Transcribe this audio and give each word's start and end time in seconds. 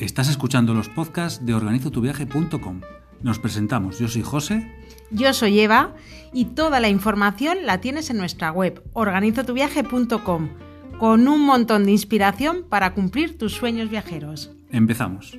Estás 0.00 0.28
escuchando 0.28 0.72
los 0.74 0.88
podcasts 0.88 1.44
de 1.44 1.52
organizotuviaje.com. 1.54 2.80
Nos 3.22 3.38
presentamos, 3.38 3.98
yo 3.98 4.08
soy 4.08 4.22
José. 4.22 4.66
Yo 5.10 5.34
soy 5.34 5.60
Eva 5.60 5.94
y 6.32 6.46
toda 6.46 6.80
la 6.80 6.88
información 6.88 7.58
la 7.66 7.80
tienes 7.82 8.08
en 8.08 8.16
nuestra 8.16 8.50
web 8.50 8.82
organizotuviaje.com 8.94 10.48
con 10.98 11.28
un 11.28 11.40
montón 11.44 11.84
de 11.84 11.90
inspiración 11.92 12.64
para 12.68 12.94
cumplir 12.94 13.36
tus 13.36 13.52
sueños 13.52 13.90
viajeros. 13.90 14.50
Empezamos. 14.70 15.38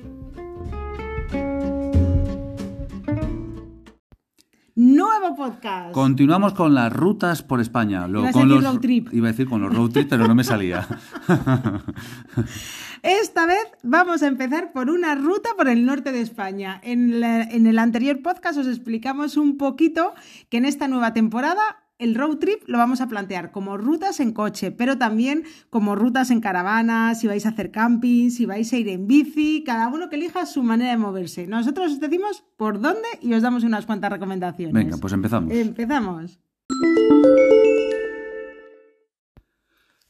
Nuevo 4.74 5.36
podcast. 5.36 5.92
Continuamos 5.92 6.54
con 6.54 6.72
las 6.74 6.90
rutas 6.92 7.42
por 7.42 7.60
España. 7.60 8.08
Lo- 8.08 8.20
Ibas 8.20 8.30
a 8.30 8.32
con 8.32 8.48
decir 8.48 8.62
los, 8.62 8.72
road 8.72 8.80
trip. 8.80 9.08
Iba 9.12 9.28
a 9.28 9.32
decir 9.32 9.48
con 9.48 9.60
los 9.60 9.74
road 9.74 9.90
trip, 9.90 10.08
pero 10.08 10.26
no 10.26 10.34
me 10.34 10.44
salía. 10.44 10.86
Esta 13.02 13.46
vez 13.46 13.64
vamos 13.82 14.22
a 14.22 14.28
empezar 14.28 14.72
por 14.72 14.88
una 14.88 15.14
ruta 15.16 15.50
por 15.56 15.68
el 15.68 15.84
norte 15.84 16.12
de 16.12 16.20
España. 16.20 16.80
En, 16.84 17.20
la- 17.20 17.42
en 17.42 17.66
el 17.66 17.78
anterior 17.80 18.22
podcast 18.22 18.58
os 18.58 18.68
explicamos 18.68 19.36
un 19.36 19.56
poquito 19.58 20.14
que 20.48 20.58
en 20.58 20.64
esta 20.64 20.86
nueva 20.86 21.12
temporada 21.12 21.60
el 21.98 22.14
road 22.14 22.36
trip 22.38 22.62
lo 22.66 22.78
vamos 22.78 23.00
a 23.00 23.08
plantear 23.08 23.50
como 23.52 23.76
rutas 23.76 24.18
en 24.20 24.32
coche, 24.32 24.70
pero 24.72 24.98
también 24.98 25.42
como 25.70 25.94
rutas 25.96 26.30
en 26.30 26.40
caravana, 26.40 27.14
si 27.16 27.26
vais 27.26 27.44
a 27.46 27.50
hacer 27.50 27.70
camping, 27.72 28.30
si 28.30 28.46
vais 28.46 28.72
a 28.72 28.76
ir 28.76 28.88
en 28.88 29.06
bici, 29.08 29.62
cada 29.64 29.88
uno 29.88 30.08
que 30.08 30.16
elija 30.16 30.46
su 30.46 30.62
manera 30.62 30.92
de 30.92 30.96
moverse. 30.98 31.46
Nosotros 31.48 31.92
os 31.92 32.00
decimos 32.00 32.44
por 32.56 32.80
dónde 32.80 33.08
y 33.20 33.34
os 33.34 33.42
damos 33.42 33.62
unas 33.64 33.84
cuantas 33.86 34.10
recomendaciones. 34.12 34.74
Venga, 34.74 34.96
pues 34.98 35.12
empezamos. 35.12 35.52
Empezamos. 35.52 36.40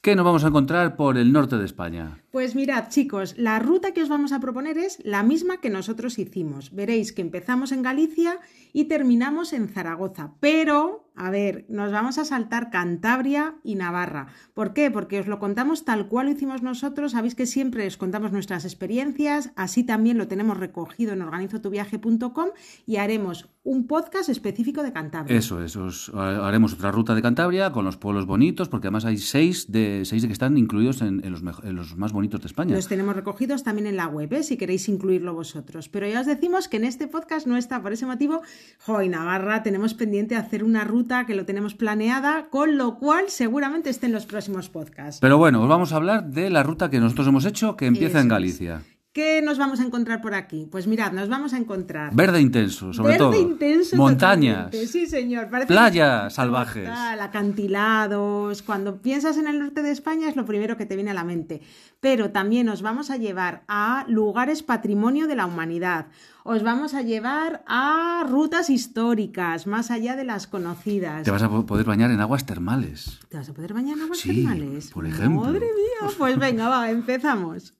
¿Qué 0.02 0.16
nos 0.16 0.24
vamos 0.24 0.42
a 0.42 0.48
encontrar 0.48 0.97
por 0.97 1.16
el 1.16 1.33
norte 1.33 1.59
de 1.59 1.65
España? 1.65 2.18
Pues 2.32 2.57
mirad, 2.57 2.88
chicos, 2.88 3.37
la 3.38 3.60
ruta 3.60 3.93
que 3.93 4.02
os 4.02 4.09
vamos 4.09 4.32
a 4.32 4.40
proponer 4.40 4.76
es 4.76 4.99
la 5.04 5.23
misma 5.23 5.60
que 5.60 5.71
nosotros 5.71 6.18
hicimos. 6.18 6.74
Veréis 6.74 7.13
que 7.13 7.23
empezamos 7.23 7.71
en 7.71 7.82
Galicia 7.82 8.41
y 8.73 8.87
terminamos 8.87 9.52
en 9.52 9.68
Zaragoza. 9.68 10.32
Pero, 10.41 11.09
a 11.15 11.30
ver, 11.30 11.66
nos 11.68 11.93
vamos 11.93 12.18
a 12.18 12.24
saltar 12.24 12.71
Cantabria 12.71 13.57
y 13.63 13.74
Navarra. 13.74 14.29
¿Por 14.55 14.73
qué? 14.73 14.91
Porque 14.91 15.21
os 15.21 15.27
lo 15.27 15.38
contamos 15.38 15.85
tal 15.85 16.09
cual 16.09 16.27
lo 16.27 16.32
hicimos 16.32 16.63
nosotros. 16.63 17.13
Sabéis 17.13 17.35
que 17.35 17.46
siempre 17.46 17.87
os 17.87 17.96
contamos 17.96 18.32
nuestras 18.32 18.65
experiencias. 18.65 19.52
Así 19.57 19.85
también 19.85 20.19
lo 20.19 20.29
tenemos 20.29 20.57
recogido 20.57 21.13
en 21.13 21.23
organizotuviaje.com 21.23 22.49
y 22.87 22.96
haremos 22.96 23.51
un 23.65 23.87
podcast 23.87 24.29
específico 24.29 24.82
de 24.82 24.93
Cantabria. 24.93 25.37
Eso 25.37 25.63
es, 25.63 25.77
os 25.77 26.10
haremos 26.15 26.73
otra 26.74 26.91
ruta 26.91 27.15
de 27.15 27.23
Cantabria 27.23 27.71
con 27.71 27.85
los 27.85 27.97
pueblos 27.97 28.26
bonitos, 28.26 28.69
porque 28.69 28.88
además 28.88 29.04
hay 29.04 29.19
seis 29.19 29.71
de, 29.71 30.02
seis 30.04 30.23
de 30.23 30.29
que 30.29 30.32
están 30.32 30.59
incluidos 30.59 31.01
en, 31.01 31.24
en 31.24 31.30
los, 31.30 31.43
en 31.63 31.76
los 31.76 31.97
más 31.97 32.13
bonitos 32.13 32.41
de 32.41 32.49
España. 32.49 32.74
Los 32.74 32.88
tenemos 32.88 33.15
recogidos 33.15 33.63
también 33.63 33.87
en 33.87 33.97
la 33.97 34.09
web, 34.09 34.32
¿eh? 34.32 34.43
si 34.43 34.57
queréis 34.57 34.88
incluirlo 34.88 35.32
vosotros. 35.35 35.88
Pero 35.88 36.09
ya 36.09 36.21
os 36.21 36.26
decimos 36.26 36.66
que 36.66 36.79
en 36.79 36.85
este 36.85 37.07
podcast 37.07 37.47
no 37.47 37.57
está, 37.57 37.80
por 37.80 37.93
ese 37.93 38.04
motivo, 38.04 38.43
jo, 38.80 39.01
en 39.01 39.13
Navarra 39.13 39.63
tenemos 39.63 39.95
pendiente 39.95 40.35
hacer 40.35 40.65
una 40.65 40.82
ruta 40.82 41.01
que 41.26 41.34
lo 41.34 41.45
tenemos 41.45 41.74
planeada, 41.74 42.46
con 42.50 42.78
lo 42.78 42.98
cual 42.98 43.24
seguramente 43.28 43.90
esté 43.90 44.06
en 44.06 44.12
los 44.12 44.26
próximos 44.26 44.68
podcasts. 44.68 45.20
Pero 45.20 45.38
bueno, 45.38 45.62
os 45.62 45.68
vamos 45.68 45.92
a 45.92 45.96
hablar 45.96 46.24
de 46.24 46.50
la 46.50 46.62
ruta 46.62 46.90
que 46.90 47.00
nosotros 47.00 47.26
hemos 47.26 47.45
hecho, 47.45 47.76
que 47.76 47.86
empieza 47.86 48.18
Eso 48.18 48.18
en 48.18 48.28
es. 48.45 48.82
¿Qué 49.15 49.43
nos 49.43 49.59
vamos 49.59 49.79
a 49.80 49.85
encontrar 49.85 50.23
por 50.23 50.32
aquí? 50.32 50.66
Pues 50.73 50.87
mirad, 50.87 51.13
nos 51.13 51.29
vamos 51.29 51.52
a 51.52 51.59
encontrar. 51.59 52.15
Verde 52.15 52.41
intenso, 52.41 52.95
sobre 52.95 53.13
Verde 53.13 53.19
todo. 53.19 53.35
intenso 53.38 53.95
Montañas. 53.96 54.65
totalmente. 54.71 54.87
Sí, 54.91 55.07
señor. 55.07 55.51
Parece 55.51 55.66
Playas 55.69 56.32
salvajes. 56.32 56.85
Total, 56.88 57.21
acantilados. 57.21 58.63
Cuando 58.63 59.02
piensas 59.02 59.37
en 59.37 59.49
el 59.49 59.59
norte 59.59 59.82
de 59.82 59.91
España 59.91 60.30
es 60.30 60.37
lo 60.37 60.46
primero 60.46 60.79
que 60.79 60.87
te 60.87 60.95
viene 60.95 61.10
a 61.10 61.15
la 61.15 61.24
mente. 61.24 61.60
Pero 62.01 62.30
también 62.30 62.71
os 62.71 62.80
vamos 62.80 63.10
a 63.10 63.19
llevar 63.19 63.65
a 63.69 64.06
lugares 64.09 64.62
patrimonio 64.62 65.26
de 65.26 65.37
la 65.37 65.44
humanidad. 65.44 66.06
Os 66.44 66.62
vamos 66.62 66.94
a 66.94 67.03
llevar 67.03 67.62
a 67.66 68.25
rutas 68.26 68.70
históricas, 68.70 69.66
más 69.66 69.91
allá 69.91 70.16
de 70.16 70.25
las 70.25 70.47
conocidas. 70.47 71.22
Te 71.25 71.31
vas 71.31 71.42
a 71.42 71.50
po- 71.50 71.66
poder 71.66 71.84
bañar 71.84 72.10
en 72.10 72.20
aguas 72.20 72.47
termales. 72.47 73.20
¿Te 73.28 73.36
vas 73.36 73.48
a 73.50 73.53
poder 73.53 73.75
bañar 73.75 73.98
en 73.98 74.04
aguas 74.04 74.19
Sí, 74.20 74.34
termales? 74.42 74.91
por 74.91 75.04
ejemplo. 75.06 75.42
Madre 75.42 75.60
mía, 75.60 76.10
pues 76.16 76.38
venga, 76.38 76.70
va, 76.70 76.91
empezamos. 76.91 77.75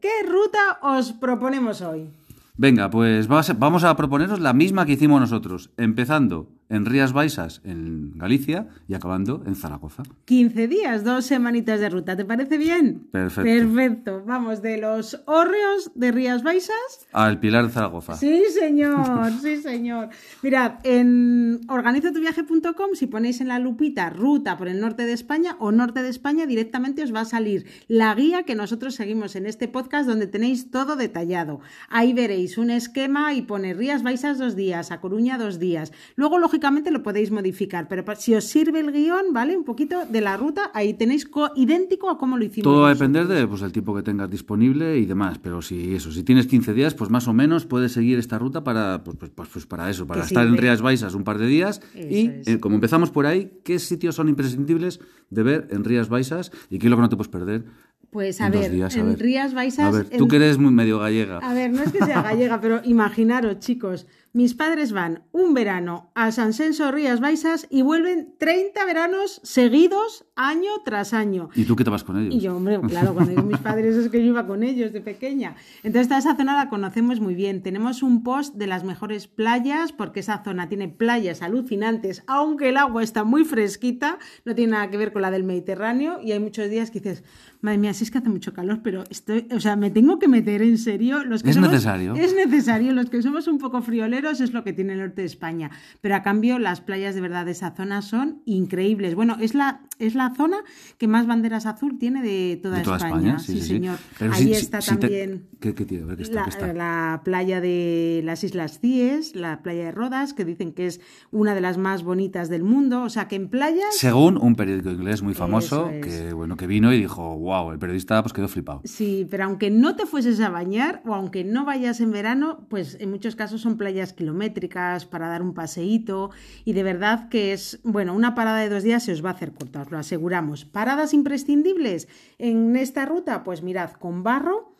¿Qué 0.00 0.26
ruta 0.28 0.78
os 0.82 1.12
proponemos 1.12 1.82
hoy? 1.82 2.08
Venga, 2.56 2.90
pues 2.90 3.28
vamos 3.28 3.84
a 3.84 3.96
proponeros 3.96 4.40
la 4.40 4.52
misma 4.52 4.84
que 4.84 4.92
hicimos 4.92 5.20
nosotros, 5.20 5.70
empezando 5.76 6.48
en 6.72 6.86
Rías 6.86 7.12
Baixas, 7.12 7.60
en 7.64 8.16
Galicia, 8.16 8.66
y 8.88 8.94
acabando 8.94 9.42
en 9.46 9.54
Zaragoza. 9.56 10.04
15 10.24 10.68
días, 10.68 11.04
dos 11.04 11.26
semanitas 11.26 11.80
de 11.80 11.90
ruta, 11.90 12.16
¿te 12.16 12.24
parece 12.24 12.56
bien? 12.56 13.08
Perfecto. 13.12 13.42
Perfecto. 13.42 14.22
Vamos 14.26 14.62
de 14.62 14.78
los 14.78 15.20
hórreos 15.26 15.92
de 15.94 16.12
Rías 16.12 16.42
Baixas. 16.42 17.06
Al 17.12 17.40
Pilar 17.40 17.66
de 17.66 17.72
Zaragoza. 17.72 18.16
Sí, 18.16 18.42
señor, 18.58 19.32
sí, 19.42 19.58
señor. 19.58 20.08
Mirad, 20.42 20.76
en 20.84 21.60
organizotuviaje.com, 21.68 22.94
si 22.94 23.06
ponéis 23.06 23.42
en 23.42 23.48
la 23.48 23.58
lupita 23.58 24.08
ruta 24.08 24.56
por 24.56 24.68
el 24.68 24.80
norte 24.80 25.04
de 25.04 25.12
España 25.12 25.56
o 25.58 25.72
norte 25.72 26.02
de 26.02 26.08
España, 26.08 26.46
directamente 26.46 27.02
os 27.02 27.14
va 27.14 27.20
a 27.20 27.26
salir 27.26 27.66
la 27.86 28.14
guía 28.14 28.44
que 28.44 28.54
nosotros 28.54 28.94
seguimos 28.94 29.36
en 29.36 29.44
este 29.44 29.68
podcast, 29.68 30.08
donde 30.08 30.26
tenéis 30.26 30.70
todo 30.70 30.96
detallado. 30.96 31.60
Ahí 31.90 32.14
veréis 32.14 32.56
un 32.56 32.70
esquema 32.70 33.34
y 33.34 33.42
pone 33.42 33.74
Rías 33.74 34.02
Baixas 34.02 34.38
dos 34.38 34.56
días, 34.56 34.90
a 34.90 35.02
Coruña 35.02 35.36
dos 35.36 35.58
días. 35.58 35.92
Luego, 36.16 36.38
lógicamente, 36.38 36.61
lo 36.70 37.02
podéis 37.02 37.30
modificar, 37.30 37.88
pero 37.88 38.04
si 38.16 38.34
os 38.34 38.44
sirve 38.44 38.80
el 38.80 38.92
guion, 38.92 39.32
¿vale? 39.32 39.56
Un 39.56 39.64
poquito 39.64 40.06
de 40.06 40.20
la 40.20 40.36
ruta, 40.36 40.70
ahí 40.74 40.94
tenéis 40.94 41.26
co- 41.26 41.50
idéntico 41.56 42.08
a 42.08 42.18
cómo 42.18 42.38
lo 42.38 42.44
hicimos. 42.44 42.64
Todo 42.64 42.82
va 42.82 42.90
a 42.90 42.94
depender 42.94 43.26
de 43.26 43.46
pues, 43.48 43.62
el 43.62 43.72
tiempo 43.72 43.94
que 43.96 44.02
tengas 44.02 44.30
disponible 44.30 44.96
y 44.98 45.06
demás. 45.06 45.38
Pero 45.38 45.60
si 45.62 45.94
eso, 45.94 46.12
si 46.12 46.22
tienes 46.22 46.46
15 46.46 46.72
días, 46.74 46.94
pues 46.94 47.10
más 47.10 47.26
o 47.26 47.32
menos 47.32 47.66
puedes 47.66 47.92
seguir 47.92 48.18
esta 48.18 48.38
ruta 48.38 48.62
para, 48.62 49.02
pues, 49.02 49.16
pues, 49.16 49.32
pues, 49.34 49.48
pues 49.52 49.66
para 49.66 49.90
eso, 49.90 50.06
para 50.06 50.20
Que 50.22 50.26
estar 50.28 50.46
en. 50.46 50.56
Rías 50.56 50.80
Baixas 50.82 51.14
un 51.14 51.24
par 51.24 51.38
de 51.38 51.46
días. 51.46 51.80
Eso 51.94 52.08
y 52.08 52.26
es. 52.26 52.46
eh, 52.48 52.60
como 52.60 52.76
empezamos 52.76 53.10
por 53.10 53.26
ahí, 53.26 53.50
¿qué 53.64 53.78
sitios 53.78 54.14
son 54.14 54.28
imprescindibles 54.28 55.00
de 55.30 55.42
ver 55.42 55.68
en 55.70 55.82
Rías 55.84 56.08
Baixas 56.08 56.52
y 56.70 56.78
qué 56.78 56.86
es 56.86 56.90
lo 56.90 56.96
que 56.96 57.02
no 57.02 57.08
te 57.08 57.16
puedes 57.16 57.30
perder? 57.30 57.64
Pues 58.10 58.42
a 58.42 58.46
en 58.48 58.52
ver, 58.52 58.70
días? 58.70 58.94
A 58.94 59.00
en 59.00 59.06
ver. 59.08 59.18
Rías 59.20 59.54
Baixas... 59.54 59.86
A 59.86 59.90
ver, 59.98 60.08
tú 60.10 60.24
en- 60.24 60.28
que 60.28 60.36
eres 60.36 60.58
muy 60.58 60.70
medio 60.70 60.98
gallega. 60.98 61.38
A 61.38 61.54
ver, 61.54 61.72
no 61.72 61.82
es 61.82 61.92
que 61.92 62.04
sea 62.04 62.20
gallega, 62.20 62.60
pero 62.60 62.82
imaginaros, 62.84 63.58
chicos, 63.60 64.06
mis 64.34 64.54
padres 64.54 64.92
van 64.92 65.24
un 65.32 65.52
verano 65.52 66.10
a 66.14 66.32
San 66.32 66.54
Senso 66.54 66.90
Rías 66.90 67.20
Baixas 67.20 67.66
y 67.68 67.82
vuelven 67.82 68.34
30 68.38 68.82
veranos 68.86 69.40
seguidos, 69.44 70.24
año 70.36 70.70
tras 70.86 71.12
año. 71.12 71.50
¿Y 71.54 71.64
tú 71.64 71.76
qué 71.76 71.84
te 71.84 71.90
vas 71.90 72.02
con 72.02 72.18
ellos? 72.18 72.34
Y 72.34 72.40
yo, 72.40 72.56
hombre, 72.56 72.80
claro, 72.88 73.12
cuando 73.12 73.30
digo 73.32 73.42
mis 73.42 73.58
padres 73.58 73.94
es 73.94 74.08
que 74.08 74.20
yo 74.20 74.28
iba 74.28 74.46
con 74.46 74.62
ellos 74.62 74.90
de 74.94 75.02
pequeña. 75.02 75.54
Entonces, 75.82 76.08
toda 76.08 76.18
esa 76.20 76.34
zona 76.34 76.56
la 76.56 76.70
conocemos 76.70 77.20
muy 77.20 77.34
bien. 77.34 77.62
Tenemos 77.62 78.02
un 78.02 78.22
post 78.22 78.54
de 78.54 78.66
las 78.66 78.84
mejores 78.84 79.26
playas, 79.26 79.92
porque 79.92 80.20
esa 80.20 80.42
zona 80.42 80.66
tiene 80.68 80.88
playas 80.88 81.42
alucinantes, 81.42 82.22
aunque 82.26 82.70
el 82.70 82.78
agua 82.78 83.02
está 83.02 83.24
muy 83.24 83.44
fresquita, 83.44 84.18
no 84.46 84.54
tiene 84.54 84.72
nada 84.72 84.88
que 84.88 84.96
ver 84.96 85.12
con 85.12 85.20
la 85.20 85.30
del 85.30 85.44
Mediterráneo, 85.44 86.20
y 86.22 86.32
hay 86.32 86.40
muchos 86.40 86.70
días 86.70 86.90
que 86.90 87.00
dices, 87.00 87.22
madre 87.60 87.76
mía, 87.76 87.92
sí 87.92 88.04
es 88.04 88.10
que 88.10 88.16
hace 88.16 88.30
mucho 88.30 88.54
calor, 88.54 88.80
pero 88.82 89.04
estoy, 89.10 89.46
o 89.54 89.60
sea, 89.60 89.76
me 89.76 89.90
tengo 89.90 90.18
que 90.18 90.26
meter 90.28 90.62
en 90.62 90.78
serio. 90.78 91.22
Los 91.22 91.42
que 91.42 91.50
Es 91.50 91.56
somos- 91.56 91.70
necesario. 91.70 92.14
Es 92.14 92.34
necesario, 92.34 92.92
los 92.94 93.10
que 93.10 93.20
somos 93.20 93.46
un 93.46 93.58
poco 93.58 93.82
frioleros 93.82 94.21
es 94.30 94.52
lo 94.52 94.64
que 94.64 94.72
tiene 94.72 94.92
el 94.94 95.00
norte 95.00 95.22
de 95.22 95.26
España. 95.26 95.70
Pero 96.00 96.14
a 96.14 96.22
cambio, 96.22 96.58
las 96.58 96.80
playas 96.80 97.14
de 97.14 97.20
verdad 97.20 97.44
de 97.46 97.52
esa 97.52 97.72
zona 97.74 98.02
son 98.02 98.42
increíbles. 98.44 99.14
Bueno, 99.14 99.36
es 99.40 99.54
la, 99.54 99.82
es 99.98 100.14
la 100.14 100.34
zona 100.34 100.58
que 100.98 101.08
más 101.08 101.26
banderas 101.26 101.66
azul 101.66 101.98
tiene 101.98 102.22
de 102.22 102.58
toda, 102.62 102.78
de 102.78 102.82
toda 102.84 102.96
España. 102.96 103.16
España, 103.16 103.38
sí, 103.38 103.52
sí, 103.54 103.60
sí. 103.62 103.68
señor. 103.68 103.98
Pero 104.18 104.32
Ahí 104.32 104.52
está 104.52 104.78
te- 104.80 104.96
también. 104.96 105.46
¿Qué, 105.60 105.74
qué 105.74 105.84
tiene? 105.84 106.04
A 106.04 106.06
ver, 106.06 106.16
¿qué 106.16 106.22
está? 106.24 106.40
La, 106.40 106.44
qué 106.44 106.50
está? 106.50 106.72
la 106.72 107.20
playa 107.24 107.60
de 107.60 108.20
las 108.24 108.44
Islas 108.44 108.78
Cíes, 108.80 109.34
la 109.36 109.62
playa 109.62 109.84
de 109.84 109.92
Rodas, 109.92 110.32
que 110.34 110.44
dicen 110.44 110.72
que 110.72 110.86
es 110.86 111.00
una 111.30 111.54
de 111.54 111.60
las 111.60 111.78
más 111.78 112.02
bonitas 112.02 112.48
del 112.48 112.64
mundo. 112.64 113.02
O 113.02 113.10
sea 113.10 113.28
que 113.28 113.36
en 113.36 113.48
playas. 113.48 113.96
Según 113.96 114.36
un 114.38 114.54
periódico 114.54 114.90
inglés 114.90 115.22
muy 115.22 115.34
famoso 115.34 115.88
es. 115.90 116.04
que 116.06 116.32
bueno 116.32 116.56
que 116.56 116.66
vino 116.66 116.92
y 116.92 116.98
dijo, 116.98 117.36
wow, 117.38 117.70
el 117.72 117.78
periodista 117.78 118.22
pues 118.22 118.32
quedó 118.32 118.48
flipado. 118.48 118.80
Sí, 118.84 119.26
pero 119.30 119.44
aunque 119.44 119.70
no 119.70 119.96
te 119.96 120.06
fueses 120.06 120.40
a 120.40 120.50
bañar 120.50 121.02
o 121.06 121.14
aunque 121.14 121.44
no 121.44 121.64
vayas 121.64 122.00
en 122.00 122.10
verano, 122.10 122.66
pues 122.68 122.96
en 123.00 123.10
muchos 123.10 123.36
casos 123.36 123.60
son 123.60 123.76
playas 123.76 124.11
kilométricas 124.12 125.06
para 125.06 125.28
dar 125.28 125.42
un 125.42 125.54
paseíto 125.54 126.30
y 126.64 126.72
de 126.72 126.82
verdad 126.82 127.28
que 127.28 127.52
es, 127.52 127.80
bueno, 127.82 128.14
una 128.14 128.34
parada 128.34 128.58
de 128.58 128.68
dos 128.68 128.82
días 128.82 129.04
se 129.04 129.12
os 129.12 129.24
va 129.24 129.30
a 129.30 129.32
hacer 129.34 129.52
corta, 129.52 129.82
os 129.82 129.90
lo 129.90 129.98
aseguramos. 129.98 130.64
Paradas 130.64 131.14
imprescindibles 131.14 132.08
en 132.38 132.76
esta 132.76 133.06
ruta, 133.06 133.44
pues 133.44 133.62
mirad, 133.62 133.92
con 133.92 134.22
barro. 134.22 134.71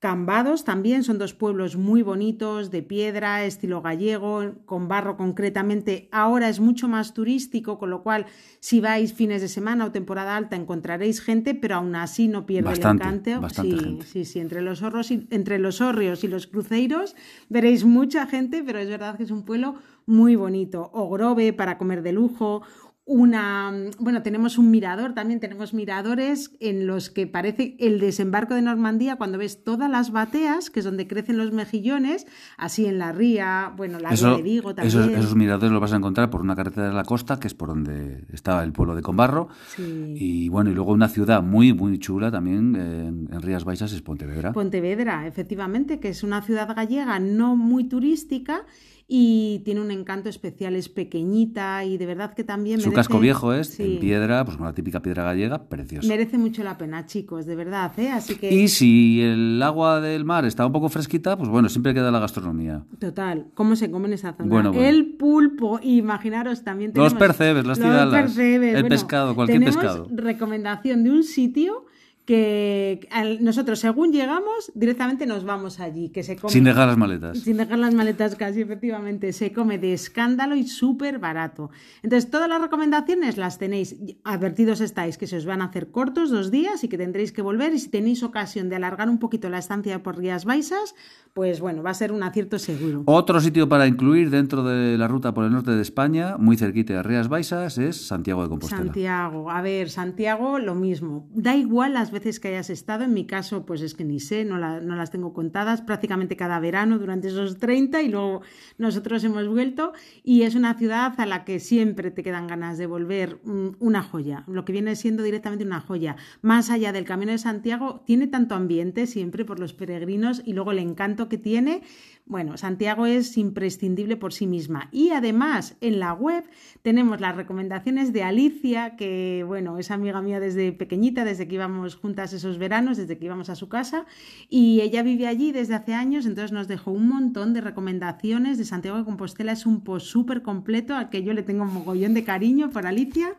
Cambados 0.00 0.64
también 0.64 1.04
son 1.04 1.18
dos 1.18 1.34
pueblos 1.34 1.76
muy 1.76 2.00
bonitos, 2.00 2.70
de 2.70 2.82
piedra, 2.82 3.44
estilo 3.44 3.82
gallego, 3.82 4.54
con 4.64 4.88
barro 4.88 5.18
concretamente. 5.18 6.08
Ahora 6.10 6.48
es 6.48 6.58
mucho 6.58 6.88
más 6.88 7.12
turístico, 7.12 7.78
con 7.78 7.90
lo 7.90 8.02
cual 8.02 8.24
si 8.60 8.80
vais 8.80 9.12
fines 9.12 9.42
de 9.42 9.48
semana 9.48 9.84
o 9.84 9.92
temporada 9.92 10.36
alta 10.36 10.56
encontraréis 10.56 11.20
gente, 11.20 11.54
pero 11.54 11.74
aún 11.74 11.94
así 11.96 12.28
no 12.28 12.46
pierde 12.46 12.70
Bastante, 12.70 13.04
el 13.04 13.08
encanto. 13.10 13.40
bastante 13.42 13.76
sí, 13.76 13.84
gente. 13.84 14.06
sí, 14.06 14.24
sí, 14.24 14.38
entre 14.40 14.62
los, 14.62 14.80
horros 14.80 15.10
y, 15.10 15.26
entre 15.28 15.58
los 15.58 15.82
hórreos 15.82 16.24
y 16.24 16.28
los 16.28 16.46
cruceiros 16.46 17.14
veréis 17.50 17.84
mucha 17.84 18.26
gente, 18.26 18.62
pero 18.64 18.78
es 18.78 18.88
verdad 18.88 19.18
que 19.18 19.24
es 19.24 19.30
un 19.30 19.44
pueblo 19.44 19.74
muy 20.06 20.34
bonito. 20.34 20.88
O 20.94 21.10
Grove 21.10 21.52
para 21.52 21.76
comer 21.76 22.02
de 22.02 22.12
lujo, 22.12 22.62
una, 23.10 23.72
bueno, 23.98 24.22
tenemos 24.22 24.56
un 24.56 24.70
mirador, 24.70 25.14
también 25.14 25.40
tenemos 25.40 25.74
miradores 25.74 26.52
en 26.60 26.86
los 26.86 27.10
que 27.10 27.26
parece 27.26 27.74
el 27.80 27.98
desembarco 27.98 28.54
de 28.54 28.62
Normandía 28.62 29.16
cuando 29.16 29.36
ves 29.36 29.64
todas 29.64 29.90
las 29.90 30.12
bateas, 30.12 30.70
que 30.70 30.78
es 30.78 30.84
donde 30.84 31.08
crecen 31.08 31.36
los 31.36 31.50
mejillones, 31.50 32.28
así 32.56 32.86
en 32.86 33.00
la 33.00 33.10
ría, 33.10 33.72
bueno, 33.76 33.98
la 33.98 34.10
ría 34.10 34.36
de 34.36 34.42
Vigo 34.42 34.76
también. 34.76 34.96
Esos, 34.96 35.10
esos, 35.10 35.34
miradores 35.34 35.72
los 35.72 35.80
vas 35.80 35.92
a 35.92 35.96
encontrar 35.96 36.30
por 36.30 36.40
una 36.40 36.54
carretera 36.54 36.86
de 36.86 36.94
la 36.94 37.02
costa, 37.02 37.40
que 37.40 37.48
es 37.48 37.54
por 37.54 37.70
donde 37.70 38.26
estaba 38.32 38.62
el 38.62 38.72
pueblo 38.72 38.94
de 38.94 39.02
Combarro, 39.02 39.48
Sí. 39.74 40.14
y 40.16 40.48
bueno, 40.48 40.70
y 40.70 40.74
luego 40.74 40.92
una 40.92 41.08
ciudad 41.08 41.42
muy, 41.42 41.72
muy 41.72 41.98
chula 41.98 42.30
también 42.30 42.76
en, 42.76 43.28
en 43.32 43.42
Rías 43.42 43.64
Baixas 43.64 43.92
es 43.92 44.02
Pontevedra. 44.02 44.52
Pontevedra, 44.52 45.26
efectivamente, 45.26 45.98
que 45.98 46.10
es 46.10 46.22
una 46.22 46.42
ciudad 46.42 46.72
gallega 46.76 47.18
no 47.18 47.56
muy 47.56 47.88
turística 47.88 48.66
y 49.12 49.58
tiene 49.64 49.80
un 49.80 49.90
encanto 49.90 50.28
especial, 50.28 50.76
es 50.76 50.88
pequeñita 50.88 51.84
y 51.84 51.98
de 51.98 52.06
verdad 52.06 52.32
que 52.32 52.44
también 52.44 52.78
Su 52.80 52.90
merece, 52.90 52.94
casco 52.96 53.18
viejo 53.18 53.52
es 53.52 53.66
sí, 53.70 53.82
en 53.82 53.98
piedra, 53.98 54.44
pues 54.44 54.56
una 54.56 54.72
típica 54.72 55.02
piedra 55.02 55.24
gallega, 55.24 55.68
precioso. 55.68 56.06
merece 56.06 56.38
mucho 56.38 56.62
la 56.62 56.78
pena, 56.78 57.06
chicos, 57.06 57.44
de 57.44 57.56
verdad, 57.56 57.92
¿eh? 57.98 58.10
Así 58.10 58.36
que 58.36 58.54
Y 58.54 58.68
si 58.68 59.20
el 59.20 59.60
agua 59.64 60.00
del 60.00 60.24
mar 60.24 60.44
está 60.44 60.64
un 60.64 60.70
poco 60.70 60.88
fresquita, 60.88 61.36
pues 61.36 61.48
bueno, 61.50 61.68
siempre 61.68 61.92
queda 61.92 62.12
la 62.12 62.20
gastronomía. 62.20 62.84
Total, 63.00 63.46
¿cómo 63.54 63.74
se 63.74 63.90
come 63.90 64.06
en 64.06 64.14
esa 64.14 64.32
zona? 64.34 64.48
Bueno, 64.48 64.72
bueno. 64.72 64.88
El 64.88 65.14
pulpo, 65.14 65.80
imaginaros 65.82 66.62
también 66.62 66.92
Los 66.94 67.14
percebes, 67.14 67.66
las 67.66 67.80
los 67.80 68.12
percebes, 68.12 68.74
el 68.76 68.82
bueno, 68.82 68.88
pescado, 68.90 69.34
cualquier 69.34 69.58
tenemos 69.58 69.76
pescado. 69.76 70.08
recomendación 70.14 71.02
de 71.02 71.10
un 71.10 71.24
sitio 71.24 71.84
que 72.30 73.08
nosotros 73.40 73.80
según 73.80 74.12
llegamos 74.12 74.70
directamente 74.76 75.26
nos 75.26 75.42
vamos 75.42 75.80
allí, 75.80 76.10
que 76.10 76.22
se 76.22 76.36
come... 76.36 76.52
Sin 76.52 76.62
dejar 76.62 76.86
las 76.86 76.96
maletas. 76.96 77.40
Sin 77.40 77.56
dejar 77.56 77.80
las 77.80 77.92
maletas 77.92 78.36
casi, 78.36 78.60
efectivamente. 78.60 79.32
Se 79.32 79.52
come 79.52 79.78
de 79.78 79.92
escándalo 79.92 80.54
y 80.54 80.62
súper 80.68 81.18
barato. 81.18 81.70
Entonces, 82.04 82.30
todas 82.30 82.48
las 82.48 82.60
recomendaciones 82.60 83.36
las 83.36 83.58
tenéis. 83.58 83.96
Advertidos 84.22 84.80
estáis 84.80 85.18
que 85.18 85.26
se 85.26 85.38
os 85.38 85.44
van 85.44 85.60
a 85.60 85.64
hacer 85.64 85.90
cortos 85.90 86.30
dos 86.30 86.52
días 86.52 86.84
y 86.84 86.88
que 86.88 86.96
tendréis 86.96 87.32
que 87.32 87.42
volver. 87.42 87.74
Y 87.74 87.80
si 87.80 87.88
tenéis 87.88 88.22
ocasión 88.22 88.68
de 88.68 88.76
alargar 88.76 89.08
un 89.08 89.18
poquito 89.18 89.48
la 89.48 89.58
estancia 89.58 90.00
por 90.04 90.16
Rías 90.16 90.44
Baixas, 90.44 90.94
pues 91.34 91.60
bueno, 91.60 91.82
va 91.82 91.90
a 91.90 91.94
ser 91.94 92.12
un 92.12 92.22
acierto 92.22 92.60
seguro. 92.60 93.02
Otro 93.06 93.40
sitio 93.40 93.68
para 93.68 93.88
incluir 93.88 94.30
dentro 94.30 94.62
de 94.62 94.96
la 94.96 95.08
ruta 95.08 95.34
por 95.34 95.46
el 95.46 95.50
norte 95.50 95.72
de 95.72 95.82
España, 95.82 96.36
muy 96.38 96.56
cerquita 96.56 96.92
de 96.92 97.02
Rías 97.02 97.28
Baixas, 97.28 97.76
es 97.76 98.06
Santiago 98.06 98.44
de 98.44 98.50
Compostela. 98.50 98.84
Santiago, 98.84 99.50
a 99.50 99.62
ver, 99.62 99.90
Santiago, 99.90 100.60
lo 100.60 100.76
mismo. 100.76 101.28
Da 101.34 101.56
igual 101.56 101.94
las 101.94 102.12
veces 102.12 102.19
que 102.20 102.48
hayas 102.48 102.70
estado, 102.70 103.04
en 103.04 103.14
mi 103.14 103.26
caso, 103.26 103.64
pues 103.66 103.80
es 103.80 103.94
que 103.94 104.04
ni 104.04 104.20
sé, 104.20 104.44
no, 104.44 104.58
la- 104.58 104.80
no 104.80 104.94
las 104.94 105.10
tengo 105.10 105.32
contadas, 105.32 105.80
prácticamente 105.82 106.36
cada 106.36 106.60
verano 106.60 106.98
durante 106.98 107.28
esos 107.28 107.58
30 107.58 108.02
y 108.02 108.08
luego 108.08 108.42
nosotros 108.78 109.24
hemos 109.24 109.48
vuelto 109.48 109.92
y 110.22 110.42
es 110.42 110.54
una 110.54 110.74
ciudad 110.74 111.14
a 111.18 111.26
la 111.26 111.44
que 111.44 111.58
siempre 111.60 112.10
te 112.10 112.22
quedan 112.22 112.46
ganas 112.46 112.76
de 112.78 112.86
volver, 112.86 113.40
mm, 113.44 113.68
una 113.80 114.02
joya, 114.02 114.44
lo 114.46 114.64
que 114.64 114.72
viene 114.72 114.94
siendo 114.96 115.22
directamente 115.22 115.64
una 115.64 115.80
joya. 115.80 116.16
Más 116.42 116.70
allá 116.70 116.92
del 116.92 117.04
Camino 117.04 117.32
de 117.32 117.38
Santiago, 117.38 118.02
tiene 118.06 118.26
tanto 118.26 118.54
ambiente 118.54 119.06
siempre 119.06 119.44
por 119.44 119.58
los 119.58 119.72
peregrinos 119.72 120.42
y 120.44 120.52
luego 120.52 120.72
el 120.72 120.78
encanto 120.78 121.28
que 121.28 121.38
tiene. 121.38 121.82
Bueno, 122.30 122.56
Santiago 122.56 123.06
es 123.06 123.36
imprescindible 123.36 124.16
por 124.16 124.32
sí 124.32 124.46
misma. 124.46 124.88
Y 124.92 125.10
además, 125.10 125.76
en 125.80 125.98
la 125.98 126.12
web 126.12 126.44
tenemos 126.80 127.20
las 127.20 127.34
recomendaciones 127.34 128.12
de 128.12 128.22
Alicia, 128.22 128.94
que 128.94 129.42
bueno, 129.44 129.78
es 129.78 129.90
amiga 129.90 130.22
mía 130.22 130.38
desde 130.38 130.70
pequeñita, 130.70 131.24
desde 131.24 131.48
que 131.48 131.56
íbamos 131.56 131.96
juntas 131.96 132.32
esos 132.32 132.56
veranos, 132.56 132.98
desde 132.98 133.18
que 133.18 133.24
íbamos 133.24 133.50
a 133.50 133.56
su 133.56 133.68
casa. 133.68 134.06
Y 134.48 134.80
ella 134.80 135.02
vive 135.02 135.26
allí 135.26 135.50
desde 135.50 135.74
hace 135.74 135.92
años, 135.92 136.24
entonces 136.24 136.52
nos 136.52 136.68
dejó 136.68 136.92
un 136.92 137.08
montón 137.08 137.52
de 137.52 137.62
recomendaciones 137.62 138.58
de 138.58 138.64
Santiago 138.64 138.98
de 138.98 139.04
Compostela. 139.04 139.50
Es 139.50 139.66
un 139.66 139.80
post 139.80 140.06
súper 140.06 140.42
completo 140.42 140.94
al 140.94 141.10
que 141.10 141.24
yo 141.24 141.32
le 141.32 141.42
tengo 141.42 141.64
un 141.64 141.74
mogollón 141.74 142.14
de 142.14 142.22
cariño 142.22 142.70
por 142.70 142.86
Alicia. 142.86 143.34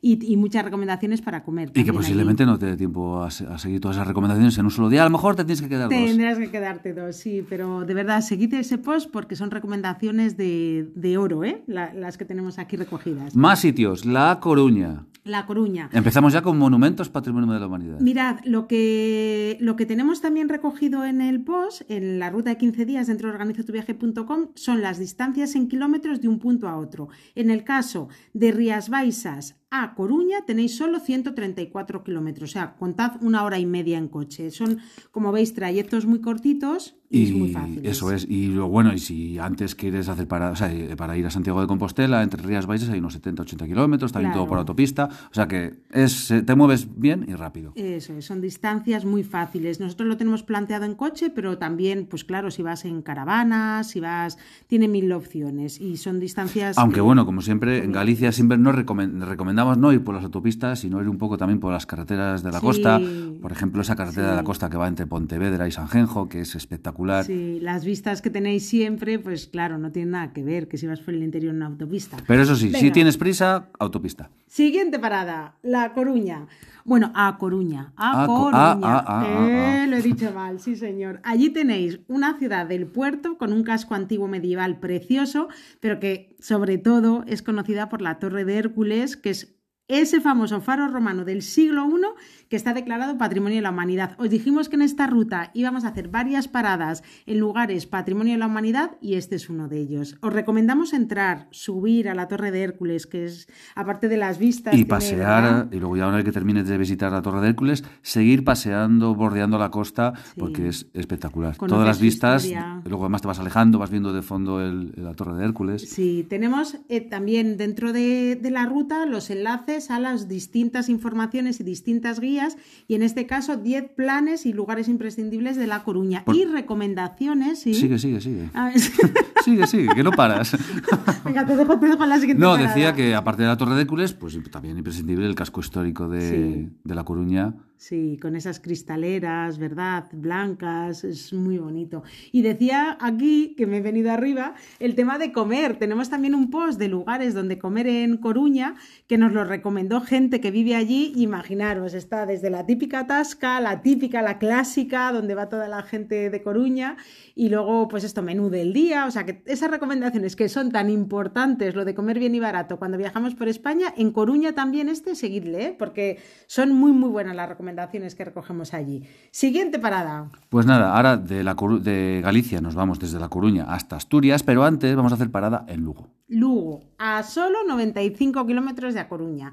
Y, 0.00 0.32
y 0.32 0.36
muchas 0.36 0.64
recomendaciones 0.64 1.22
para 1.22 1.42
comer. 1.42 1.70
Y 1.70 1.72
que 1.72 1.80
allí. 1.80 1.92
posiblemente 1.92 2.44
no 2.46 2.58
te 2.58 2.66
dé 2.66 2.76
tiempo 2.76 3.22
a, 3.22 3.30
se- 3.30 3.46
a 3.46 3.58
seguir 3.58 3.80
todas 3.80 3.96
esas 3.96 4.06
recomendaciones 4.06 4.56
en 4.58 4.64
un 4.66 4.70
solo 4.70 4.88
día. 4.88 5.02
A 5.02 5.04
lo 5.06 5.10
mejor 5.10 5.36
te 5.36 5.44
tienes 5.44 5.62
que 5.62 5.68
quedar 5.68 5.88
dos. 5.88 5.98
Tendrás 5.98 6.38
que 6.38 6.50
quedarte 6.50 6.92
dos, 6.94 7.16
sí, 7.16 7.44
pero 7.48 7.84
de 7.84 7.94
verdad, 7.94 8.20
seguid 8.20 8.52
ese 8.54 8.78
post 8.78 9.10
porque 9.10 9.36
son 9.36 9.50
recomendaciones 9.50 10.36
de, 10.36 10.90
de 10.94 11.18
oro, 11.18 11.44
¿eh? 11.44 11.62
La- 11.66 11.92
las 11.94 12.16
que 12.18 12.24
tenemos 12.24 12.58
aquí 12.58 12.76
recogidas. 12.76 13.34
Más 13.36 13.60
sitios. 13.60 14.04
La 14.04 14.38
Coruña. 14.40 15.06
La 15.24 15.44
Coruña. 15.44 15.90
Empezamos 15.92 16.32
ya 16.32 16.40
con 16.42 16.56
monumentos 16.56 17.08
patrimonio 17.08 17.52
de 17.52 17.58
la 17.58 17.66
humanidad. 17.66 17.98
Mirad, 17.98 18.36
lo 18.44 18.68
que, 18.68 19.56
lo 19.60 19.74
que 19.74 19.84
tenemos 19.84 20.20
también 20.20 20.48
recogido 20.48 21.04
en 21.04 21.20
el 21.20 21.42
post, 21.42 21.82
en 21.88 22.20
la 22.20 22.30
ruta 22.30 22.50
de 22.50 22.56
15 22.58 22.86
días 22.86 23.08
dentro 23.08 23.28
de 23.28 23.32
organizatuviaje.com, 23.80 24.48
son 24.54 24.82
las 24.82 24.98
distancias 25.00 25.56
en 25.56 25.66
kilómetros 25.68 26.20
de 26.20 26.28
un 26.28 26.38
punto 26.38 26.68
a 26.68 26.76
otro. 26.76 27.08
En 27.34 27.50
el 27.50 27.64
caso 27.64 28.08
de 28.34 28.52
Rías 28.52 28.88
Baixas 28.88 29.56
a 29.70 29.94
Coruña 29.94 30.44
tenéis 30.46 30.76
solo 30.76 31.00
134 31.00 32.04
kilómetros, 32.04 32.50
o 32.50 32.52
sea, 32.52 32.76
contad 32.76 33.12
una 33.20 33.44
hora 33.44 33.58
y 33.58 33.66
media 33.66 33.98
en 33.98 34.08
coche. 34.08 34.50
Son, 34.50 34.78
como 35.10 35.32
veis, 35.32 35.54
trayectos 35.54 36.06
muy 36.06 36.20
cortitos 36.20 36.96
y, 37.10 37.24
es 37.24 37.32
muy 37.32 37.48
fácil. 37.52 37.80
eso 37.84 38.10
es. 38.12 38.26
Y 38.28 38.48
lo 38.48 38.68
bueno, 38.68 38.92
y 38.92 38.98
si 38.98 39.38
antes 39.38 39.74
quieres 39.74 40.08
hacer 40.08 40.26
para, 40.26 40.50
o 40.50 40.56
sea, 40.56 40.72
eh, 40.72 40.96
para 40.96 41.16
ir 41.16 41.24
a 41.26 41.30
Santiago 41.30 41.60
de 41.60 41.66
Compostela, 41.66 42.22
entre 42.22 42.42
Rías 42.42 42.66
Baixas 42.66 42.88
hay 42.90 42.98
unos 42.98 43.14
70-80 43.20 43.66
kilómetros, 43.66 44.12
también 44.12 44.32
Claro. 44.32 44.42
todo 44.44 44.48
por 44.48 44.58
autopista. 44.58 45.08
O 45.30 45.34
sea 45.34 45.46
que 45.46 45.74
es, 45.92 46.32
te 46.44 46.54
mueves 46.56 46.88
bien 46.98 47.24
y 47.28 47.34
rápido. 47.34 47.72
Eso 47.76 48.12
es, 48.14 48.24
son 48.24 48.40
distancias 48.40 49.04
muy 49.04 49.22
fáciles. 49.22 49.78
Nosotros 49.80 50.08
lo 50.08 50.16
tenemos 50.16 50.42
planteado 50.42 50.84
en 50.84 50.94
coche, 50.94 51.30
pero 51.30 51.58
también, 51.58 52.06
pues 52.10 52.24
claro, 52.24 52.50
si 52.50 52.62
vas 52.62 52.84
en 52.84 53.02
caravana, 53.02 53.84
si 53.84 54.00
vas, 54.00 54.36
tiene 54.66 54.88
mil 54.88 55.12
opciones 55.12 55.80
y 55.80 55.96
son 55.98 56.18
distancias. 56.18 56.76
Aunque 56.78 57.00
bueno, 57.00 57.24
como 57.24 57.40
siempre, 57.40 57.84
en 57.84 57.92
Galicia 57.92 58.32
siempre 58.32 58.58
nos 58.58 58.74
recomen- 58.74 59.20
recomendamos 59.24 59.78
no 59.78 59.92
ir 59.92 60.02
por 60.02 60.14
las 60.14 60.24
autopistas, 60.24 60.80
sino 60.80 61.00
ir 61.00 61.08
un 61.08 61.18
poco 61.18 61.36
también 61.38 61.60
por 61.60 61.72
las 61.72 61.86
carreteras 61.86 62.42
de 62.42 62.50
la 62.50 62.58
Sí. 62.60 62.66
costa. 62.66 63.00
Por 63.40 63.52
ejemplo, 63.52 63.82
esa 63.82 63.94
carretera 63.94 64.26
Sí. 64.26 64.30
de 64.30 64.36
la 64.36 64.44
costa 64.44 64.68
que 64.68 64.76
va 64.76 64.88
entre 64.88 65.06
Pontevedra 65.06 65.68
y 65.68 65.70
Sanjenjo, 65.72 66.28
que 66.28 66.40
es 66.40 66.54
espectacular. 66.56 66.95
Sí, 67.26 67.58
las 67.60 67.84
vistas 67.84 68.22
que 68.22 68.30
tenéis 68.30 68.66
siempre, 68.68 69.18
pues 69.18 69.46
claro, 69.46 69.78
no 69.78 69.92
tienen 69.92 70.12
nada 70.12 70.32
que 70.32 70.42
ver 70.42 70.66
que 70.68 70.78
si 70.78 70.86
vas 70.86 71.00
por 71.00 71.14
el 71.14 71.22
interior 71.22 71.50
en 71.50 71.56
una 71.56 71.66
autopista. 71.66 72.16
Pero 72.26 72.42
eso 72.42 72.56
sí, 72.56 72.72
si 72.72 72.90
tienes 72.90 73.16
prisa, 73.16 73.68
autopista. 73.78 74.30
Siguiente 74.46 74.98
parada, 74.98 75.56
La 75.62 75.92
Coruña. 75.92 76.46
Bueno, 76.84 77.10
a 77.16 77.36
Coruña, 77.38 77.92
a, 77.96 78.22
A 78.22 78.26
Co- 78.26 78.50
Coruña. 78.50 79.84
Eh. 79.84 79.86
Lo 79.88 79.96
he 79.96 80.02
dicho 80.02 80.30
mal, 80.32 80.60
sí 80.60 80.76
señor. 80.76 81.20
Allí 81.24 81.50
tenéis 81.50 81.98
una 82.06 82.38
ciudad 82.38 82.66
del 82.66 82.86
puerto 82.86 83.38
con 83.38 83.52
un 83.52 83.64
casco 83.64 83.94
antiguo 83.94 84.28
medieval 84.28 84.78
precioso, 84.78 85.48
pero 85.80 85.98
que 85.98 86.36
sobre 86.38 86.78
todo 86.78 87.24
es 87.26 87.42
conocida 87.42 87.88
por 87.88 88.02
la 88.02 88.18
Torre 88.20 88.44
de 88.44 88.56
Hércules, 88.58 89.16
que 89.16 89.30
es 89.30 89.55
ese 89.88 90.20
famoso 90.20 90.60
faro 90.60 90.88
romano 90.88 91.24
del 91.24 91.42
siglo 91.42 91.86
I 91.88 92.02
que 92.48 92.56
está 92.56 92.74
declarado 92.74 93.18
Patrimonio 93.18 93.56
de 93.56 93.62
la 93.62 93.70
Humanidad. 93.70 94.14
Os 94.18 94.30
dijimos 94.30 94.68
que 94.68 94.76
en 94.76 94.82
esta 94.82 95.06
ruta 95.06 95.50
íbamos 95.54 95.84
a 95.84 95.88
hacer 95.88 96.08
varias 96.08 96.48
paradas 96.48 97.02
en 97.26 97.38
lugares 97.38 97.86
Patrimonio 97.86 98.32
de 98.34 98.38
la 98.38 98.46
Humanidad 98.46 98.92
y 99.00 99.14
este 99.14 99.36
es 99.36 99.48
uno 99.48 99.68
de 99.68 99.78
ellos. 99.80 100.16
Os 100.20 100.32
recomendamos 100.32 100.92
entrar, 100.92 101.48
subir 101.50 102.08
a 102.08 102.14
la 102.14 102.28
Torre 102.28 102.50
de 102.50 102.62
Hércules, 102.62 103.06
que 103.06 103.24
es, 103.26 103.48
aparte 103.74 104.08
de 104.08 104.16
las 104.16 104.38
vistas... 104.38 104.74
Y 104.74 104.84
pasear, 104.84 105.68
y 105.72 105.76
luego 105.78 105.96
ya 105.96 106.06
una 106.06 106.16
vez 106.16 106.24
que 106.24 106.32
termines 106.32 106.66
de 106.68 106.78
visitar 106.78 107.12
la 107.12 107.22
Torre 107.22 107.40
de 107.40 107.48
Hércules, 107.48 107.84
seguir 108.02 108.44
paseando, 108.44 109.14
bordeando 109.14 109.58
la 109.58 109.70
costa, 109.70 110.14
porque 110.36 110.68
es 110.68 110.86
espectacular. 110.94 111.56
Conoces 111.56 111.74
Todas 111.74 111.86
las 111.86 112.00
vistas, 112.00 112.44
historia. 112.44 112.80
luego 112.84 113.04
además 113.04 113.22
te 113.22 113.28
vas 113.28 113.38
alejando, 113.38 113.78
vas 113.78 113.90
viendo 113.90 114.12
de 114.12 114.22
fondo 114.22 114.60
el- 114.60 114.92
la 114.96 115.14
Torre 115.14 115.36
de 115.38 115.44
Hércules. 115.44 115.88
Sí, 115.88 116.26
tenemos 116.28 116.76
eh, 116.88 117.00
también 117.00 117.56
dentro 117.56 117.92
de, 117.92 118.36
de 118.40 118.50
la 118.50 118.66
ruta 118.66 119.04
los 119.06 119.30
enlaces 119.30 119.75
a 119.90 120.00
las 120.00 120.26
distintas 120.28 120.88
informaciones 120.88 121.60
y 121.60 121.64
distintas 121.64 122.18
guías 122.20 122.56
y 122.88 122.94
en 122.94 123.02
este 123.02 123.26
caso 123.26 123.56
10 123.56 123.90
planes 123.94 124.46
y 124.46 124.52
lugares 124.52 124.88
imprescindibles 124.88 125.56
de 125.56 125.66
La 125.66 125.84
Coruña 125.84 126.24
Por- 126.24 126.34
y 126.36 126.44
recomendaciones. 126.44 127.60
¿sí? 127.60 127.74
Sigue, 127.74 127.98
sigue, 127.98 128.20
sigue. 128.20 128.50
A 128.54 128.66
ver, 128.66 128.74
Sigue, 129.44 129.66
sigue, 129.68 129.88
que 129.94 130.02
no 130.02 130.10
paras. 130.10 130.56
Venga, 131.24 131.46
te 131.46 131.54
dejo, 131.56 131.74
en 131.74 132.08
la 132.08 132.18
siguiente 132.18 132.40
No, 132.42 132.52
parada. 132.52 132.68
decía 132.68 132.94
que 132.94 133.14
aparte 133.14 133.42
de 133.42 133.48
la 133.48 133.56
Torre 133.56 133.76
de 133.76 133.82
Hércules, 133.82 134.12
pues 134.12 134.36
también 134.50 134.76
imprescindible 134.76 135.24
el 135.24 135.36
casco 135.36 135.60
histórico 135.60 136.08
de, 136.08 136.20
Sí. 136.20 136.68
de 136.82 136.94
La 136.96 137.04
Coruña. 137.04 137.54
Sí, 137.76 138.18
con 138.20 138.34
esas 138.36 138.58
cristaleras, 138.58 139.58
¿verdad? 139.58 140.06
Blancas, 140.12 141.04
es 141.04 141.32
muy 141.34 141.58
bonito. 141.58 142.02
Y 142.32 142.40
decía 142.42 142.96
aquí, 143.00 143.54
que 143.56 143.66
me 143.66 143.76
he 143.76 143.80
venido 143.82 144.10
arriba, 144.10 144.54
el 144.80 144.94
tema 144.94 145.18
de 145.18 145.30
comer. 145.30 145.78
Tenemos 145.78 146.08
también 146.08 146.34
un 146.34 146.50
post 146.50 146.78
de 146.78 146.88
lugares 146.88 147.34
donde 147.34 147.58
comer 147.58 147.86
en 147.86 148.16
Coruña 148.16 148.74
que 149.06 149.18
nos 149.18 149.32
lo 149.32 149.44
recomendó 149.66 150.00
gente 150.00 150.40
que 150.40 150.52
vive 150.52 150.76
allí. 150.76 151.12
Imaginaros, 151.16 151.92
está 151.92 152.24
desde 152.24 152.50
la 152.50 152.66
típica 152.66 153.08
tasca, 153.08 153.60
la 153.60 153.82
típica, 153.82 154.22
la 154.22 154.38
clásica, 154.38 155.10
donde 155.10 155.34
va 155.34 155.48
toda 155.48 155.66
la 155.66 155.82
gente 155.82 156.30
de 156.30 156.40
Coruña, 156.40 156.96
y 157.34 157.48
luego, 157.48 157.88
pues 157.88 158.04
esto, 158.04 158.22
menú 158.22 158.48
del 158.48 158.72
día. 158.72 159.06
O 159.06 159.10
sea, 159.10 159.26
que 159.26 159.42
esas 159.44 159.68
recomendaciones 159.68 160.36
que 160.36 160.48
son 160.48 160.70
tan 160.70 160.88
importantes, 160.88 161.74
lo 161.74 161.84
de 161.84 161.96
comer 161.96 162.20
bien 162.20 162.36
y 162.36 162.38
barato, 162.38 162.78
cuando 162.78 162.96
viajamos 162.96 163.34
por 163.34 163.48
España, 163.48 163.92
en 163.96 164.12
Coruña 164.12 164.52
también 164.52 164.88
este, 164.88 165.16
seguidle, 165.16 165.64
¿eh? 165.64 165.76
porque 165.76 166.22
son 166.46 166.72
muy, 166.72 166.92
muy 166.92 167.10
buenas 167.10 167.34
las 167.34 167.48
recomendaciones 167.48 168.14
que 168.14 168.24
recogemos 168.24 168.72
allí. 168.72 169.02
Siguiente 169.32 169.80
parada. 169.80 170.30
Pues 170.48 170.64
nada, 170.64 170.96
ahora 170.96 171.16
de, 171.16 171.42
la, 171.42 171.56
de 171.80 172.20
Galicia 172.22 172.60
nos 172.60 172.76
vamos 172.76 173.00
desde 173.00 173.18
La 173.18 173.28
Coruña 173.28 173.64
hasta 173.64 173.96
Asturias, 173.96 174.44
pero 174.44 174.62
antes 174.62 174.94
vamos 174.94 175.10
a 175.10 175.16
hacer 175.16 175.32
parada 175.32 175.64
en 175.66 175.80
Lugo. 175.80 176.06
Lugo, 176.28 176.82
a 176.98 177.22
solo 177.22 177.58
95 177.68 178.46
kilómetros 178.46 178.94
de 178.94 179.00
A 179.00 179.08
Coruña. 179.08 179.52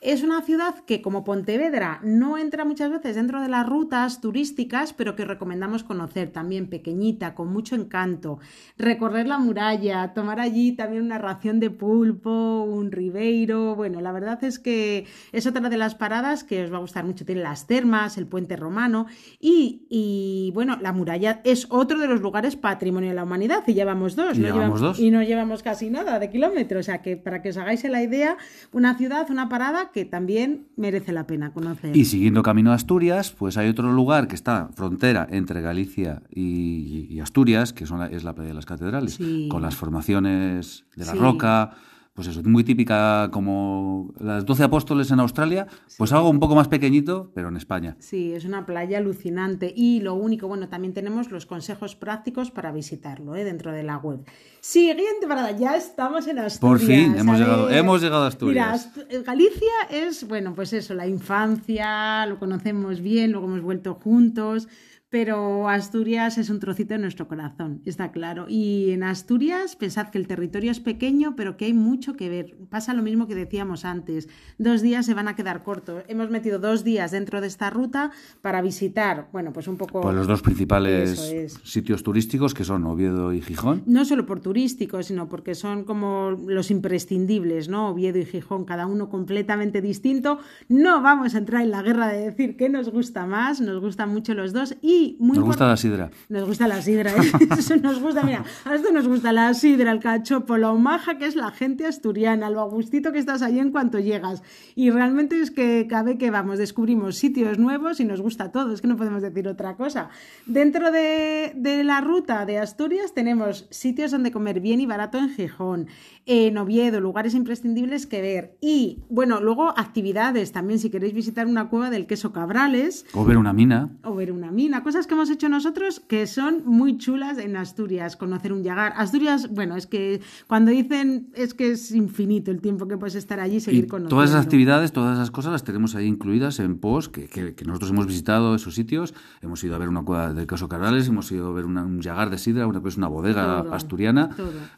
Es 0.00 0.22
una 0.22 0.40
ciudad 0.40 0.76
que, 0.86 1.02
como 1.02 1.24
Pontevedra, 1.24 2.00
no 2.02 2.38
entra 2.38 2.64
muchas 2.64 2.90
veces 2.90 3.16
dentro 3.16 3.42
de 3.42 3.50
las 3.50 3.68
rutas 3.68 4.22
turísticas, 4.22 4.94
pero 4.94 5.14
que 5.14 5.26
recomendamos 5.26 5.84
conocer 5.84 6.30
también, 6.30 6.70
pequeñita, 6.70 7.34
con 7.34 7.52
mucho 7.52 7.74
encanto. 7.74 8.38
Recorrer 8.78 9.26
la 9.26 9.36
muralla, 9.36 10.14
tomar 10.14 10.40
allí 10.40 10.72
también 10.72 11.02
una 11.02 11.18
ración 11.18 11.60
de 11.60 11.68
pulpo, 11.68 12.62
un 12.62 12.92
ribeiro. 12.92 13.76
Bueno, 13.76 14.00
la 14.00 14.10
verdad 14.10 14.42
es 14.42 14.58
que 14.58 15.04
es 15.32 15.46
otra 15.46 15.68
de 15.68 15.76
las 15.76 15.94
paradas 15.96 16.44
que 16.44 16.64
os 16.64 16.72
va 16.72 16.78
a 16.78 16.80
gustar 16.80 17.04
mucho. 17.04 17.26
Tiene 17.26 17.42
las 17.42 17.66
termas, 17.66 18.16
el 18.16 18.26
puente 18.26 18.56
romano 18.56 19.04
y, 19.38 20.50
bueno, 20.54 20.78
la 20.80 20.94
muralla 20.94 21.42
es 21.44 21.66
otro 21.68 21.98
de 21.98 22.08
los 22.08 22.22
lugares 22.22 22.56
patrimonio 22.56 23.10
de 23.10 23.16
la 23.16 23.24
humanidad 23.24 23.64
y 23.66 23.74
llevamos 23.74 24.16
dos. 24.16 24.38
Y, 24.38 24.40
llevamos 24.40 24.80
dos. 24.80 24.98
y 24.98 25.10
no 25.10 25.22
llevamos 25.22 25.62
casi 25.62 25.90
nada 25.90 26.18
de 26.18 26.30
kilómetros. 26.30 26.80
O 26.80 26.84
sea 26.84 27.02
que 27.02 27.18
para 27.18 27.42
que 27.42 27.50
os 27.50 27.58
hagáis 27.58 27.84
la 27.84 28.02
idea, 28.02 28.38
una 28.72 28.96
ciudad, 28.96 29.30
una 29.30 29.50
parada 29.50 29.89
que 29.92 30.04
también 30.04 30.66
merece 30.76 31.12
la 31.12 31.26
pena 31.26 31.52
conocer. 31.52 31.96
Y 31.96 32.04
siguiendo 32.04 32.42
camino 32.42 32.72
a 32.72 32.74
Asturias, 32.74 33.34
pues 33.36 33.56
hay 33.56 33.68
otro 33.68 33.92
lugar 33.92 34.28
que 34.28 34.34
está 34.34 34.68
frontera 34.74 35.26
entre 35.30 35.60
Galicia 35.60 36.22
y, 36.30 37.18
Asturias, 37.20 37.72
que 37.72 37.86
son 37.86 38.02
es 38.12 38.24
la 38.24 38.34
playa 38.34 38.48
de 38.48 38.54
las 38.54 38.66
catedrales, 38.66 39.18
con 39.48 39.62
las 39.62 39.76
formaciones 39.76 40.84
de 40.96 41.04
la 41.04 41.14
roca 41.14 41.74
pues 42.20 42.36
eso, 42.36 42.42
muy 42.42 42.64
típica 42.64 43.30
como 43.32 44.12
las 44.20 44.44
doce 44.44 44.62
apóstoles 44.62 45.10
en 45.10 45.20
Australia, 45.20 45.66
pues 45.96 46.12
algo 46.12 46.28
un 46.28 46.38
poco 46.38 46.54
más 46.54 46.68
pequeñito, 46.68 47.30
pero 47.34 47.48
en 47.48 47.56
España. 47.56 47.96
Sí, 47.98 48.34
es 48.34 48.44
una 48.44 48.66
playa 48.66 48.98
alucinante. 48.98 49.72
Y 49.74 50.00
lo 50.00 50.12
único, 50.12 50.46
bueno, 50.46 50.68
también 50.68 50.92
tenemos 50.92 51.30
los 51.30 51.46
consejos 51.46 51.96
prácticos 51.96 52.50
para 52.50 52.72
visitarlo 52.72 53.36
¿eh? 53.36 53.44
dentro 53.44 53.72
de 53.72 53.84
la 53.84 53.96
web. 53.96 54.20
Siguiente 54.60 55.26
parada, 55.26 55.52
ya 55.52 55.76
estamos 55.76 56.26
en 56.26 56.40
Asturias. 56.40 56.58
Por 56.58 56.78
fin, 56.78 57.14
hemos 57.16 57.38
llegado, 57.38 57.70
hemos 57.70 58.02
llegado 58.02 58.24
a 58.24 58.26
Asturias. 58.26 58.90
Mira, 58.94 59.22
Galicia 59.22 59.72
es, 59.88 60.28
bueno, 60.28 60.52
pues 60.54 60.74
eso, 60.74 60.92
la 60.92 61.06
infancia, 61.06 62.26
lo 62.26 62.38
conocemos 62.38 63.00
bien, 63.00 63.32
luego 63.32 63.46
hemos 63.46 63.62
vuelto 63.62 63.94
juntos 63.94 64.68
pero 65.10 65.68
Asturias 65.68 66.38
es 66.38 66.50
un 66.50 66.60
trocito 66.60 66.94
de 66.94 67.00
nuestro 67.00 67.26
corazón, 67.26 67.82
está 67.84 68.12
claro. 68.12 68.46
Y 68.48 68.92
en 68.92 69.02
Asturias, 69.02 69.74
pensad 69.74 70.08
que 70.08 70.18
el 70.18 70.28
territorio 70.28 70.70
es 70.70 70.78
pequeño, 70.78 71.34
pero 71.34 71.56
que 71.56 71.64
hay 71.64 71.72
mucho 71.72 72.14
que 72.16 72.28
ver. 72.28 72.56
Pasa 72.70 72.94
lo 72.94 73.02
mismo 73.02 73.26
que 73.26 73.34
decíamos 73.34 73.84
antes, 73.84 74.28
dos 74.58 74.82
días 74.82 75.04
se 75.04 75.14
van 75.14 75.26
a 75.26 75.34
quedar 75.34 75.64
cortos. 75.64 76.04
Hemos 76.06 76.30
metido 76.30 76.60
dos 76.60 76.84
días 76.84 77.10
dentro 77.10 77.40
de 77.40 77.48
esta 77.48 77.70
ruta 77.70 78.12
para 78.40 78.62
visitar, 78.62 79.28
bueno, 79.32 79.52
pues 79.52 79.66
un 79.66 79.76
poco... 79.76 80.00
Pues 80.00 80.14
los 80.14 80.28
dos 80.28 80.42
principales 80.42 81.58
sitios 81.64 82.04
turísticos 82.04 82.54
que 82.54 82.62
son 82.62 82.84
Oviedo 82.84 83.32
y 83.32 83.42
Gijón. 83.42 83.82
No 83.86 84.04
solo 84.04 84.26
por 84.26 84.38
turísticos, 84.38 85.06
sino 85.06 85.28
porque 85.28 85.56
son 85.56 85.82
como 85.82 86.30
los 86.46 86.70
imprescindibles, 86.70 87.68
¿no? 87.68 87.88
Oviedo 87.88 88.18
y 88.18 88.26
Gijón, 88.26 88.64
cada 88.64 88.86
uno 88.86 89.08
completamente 89.08 89.82
distinto. 89.82 90.38
No 90.68 91.02
vamos 91.02 91.34
a 91.34 91.38
entrar 91.38 91.62
en 91.62 91.72
la 91.72 91.82
guerra 91.82 92.06
de 92.06 92.26
decir 92.26 92.56
qué 92.56 92.68
nos 92.68 92.90
gusta 92.90 93.26
más, 93.26 93.60
nos 93.60 93.80
gustan 93.80 94.10
mucho 94.10 94.34
los 94.34 94.52
dos 94.52 94.76
y 94.80 94.99
nos 95.18 95.40
gusta 95.40 95.66
la 95.66 95.76
sidra. 95.76 96.10
Nos 96.28 96.46
gusta 96.46 96.68
la 96.68 96.82
sidra, 96.82 97.12
¿eh? 97.12 97.32
Eso 97.58 97.76
nos 97.76 98.00
gusta, 98.00 98.22
mira, 98.22 98.44
a 98.64 98.74
esto 98.74 98.92
nos 98.92 99.06
gusta 99.06 99.32
la 99.32 99.52
sidra, 99.54 99.92
el 99.92 100.00
cachopo, 100.00 100.56
lo 100.56 100.76
maja 100.76 101.18
que 101.18 101.26
es 101.26 101.36
la 101.36 101.50
gente 101.50 101.86
asturiana, 101.86 102.50
lo 102.50 102.60
agustito 102.60 103.12
que 103.12 103.18
estás 103.18 103.42
ahí 103.42 103.58
en 103.58 103.70
cuanto 103.70 103.98
llegas. 103.98 104.42
Y 104.74 104.90
realmente 104.90 105.40
es 105.40 105.50
que 105.50 105.88
vez 106.04 106.18
que 106.18 106.30
vamos 106.30 106.58
descubrimos 106.58 107.16
sitios 107.16 107.58
nuevos 107.58 108.00
y 108.00 108.04
nos 108.04 108.20
gusta 108.20 108.52
todo, 108.52 108.72
es 108.72 108.80
que 108.80 108.88
no 108.88 108.96
podemos 108.96 109.22
decir 109.22 109.48
otra 109.48 109.76
cosa. 109.76 110.08
Dentro 110.46 110.90
de, 110.90 111.52
de 111.56 111.84
la 111.84 112.00
ruta 112.00 112.46
de 112.46 112.58
Asturias 112.58 113.12
tenemos 113.14 113.66
sitios 113.70 114.10
donde 114.10 114.30
comer 114.30 114.60
bien 114.60 114.80
y 114.80 114.86
barato 114.86 115.18
en 115.18 115.30
Gijón, 115.30 115.88
en 116.26 116.56
Oviedo, 116.58 117.00
lugares 117.00 117.34
imprescindibles 117.34 118.06
que 118.06 118.20
ver. 118.20 118.56
Y 118.60 118.98
bueno, 119.08 119.40
luego 119.40 119.70
actividades 119.76 120.52
también, 120.52 120.78
si 120.78 120.90
queréis 120.90 121.12
visitar 121.12 121.46
una 121.46 121.68
cueva 121.68 121.90
del 121.90 122.06
queso 122.06 122.32
Cabrales. 122.32 123.06
O 123.14 123.24
ver 123.24 123.36
una 123.36 123.52
mina. 123.52 123.90
O 124.04 124.14
ver 124.14 124.32
una 124.32 124.50
mina. 124.50 124.82
Cosas 124.90 125.06
que 125.06 125.14
hemos 125.14 125.30
hecho 125.30 125.48
nosotros 125.48 126.00
que 126.00 126.26
son 126.26 126.64
muy 126.66 126.98
chulas 126.98 127.38
en 127.38 127.54
Asturias. 127.54 128.16
Conocer 128.16 128.52
un 128.52 128.64
llagar. 128.64 128.92
Asturias, 128.96 129.48
bueno, 129.48 129.76
es 129.76 129.86
que 129.86 130.20
cuando 130.48 130.72
dicen 130.72 131.28
es 131.36 131.54
que 131.54 131.70
es 131.70 131.92
infinito 131.92 132.50
el 132.50 132.60
tiempo 132.60 132.88
que 132.88 132.96
puedes 132.96 133.14
estar 133.14 133.38
allí 133.38 133.58
y 133.58 133.60
seguir 133.60 133.86
conociendo. 133.86 134.16
Todas 134.16 134.30
esas 134.30 134.44
actividades, 134.44 134.90
todas 134.90 135.16
esas 135.16 135.30
cosas 135.30 135.52
las 135.52 135.62
tenemos 135.62 135.94
ahí 135.94 136.06
incluidas 136.06 136.58
en 136.58 136.76
post, 136.76 137.12
que, 137.12 137.28
que, 137.28 137.64
nosotros 137.64 137.92
hemos 137.92 138.08
visitado 138.08 138.56
esos 138.56 138.74
sitios. 138.74 139.14
Hemos 139.42 139.62
ido 139.62 139.76
a 139.76 139.78
ver 139.78 139.88
una 139.88 140.02
cueva 140.02 140.32
del 140.32 140.48
queso 140.48 140.68
Cabrales, 140.68 141.06
hemos 141.06 141.30
ido 141.30 141.46
a 141.46 141.52
ver 141.52 141.66
un 141.66 142.00
llagar 142.00 142.28
de 142.28 142.38
sidra, 142.38 142.66
una, 142.66 142.82
pues 142.82 142.96
una 142.96 143.06
bodega 143.06 143.60
asturiana. 143.72 144.30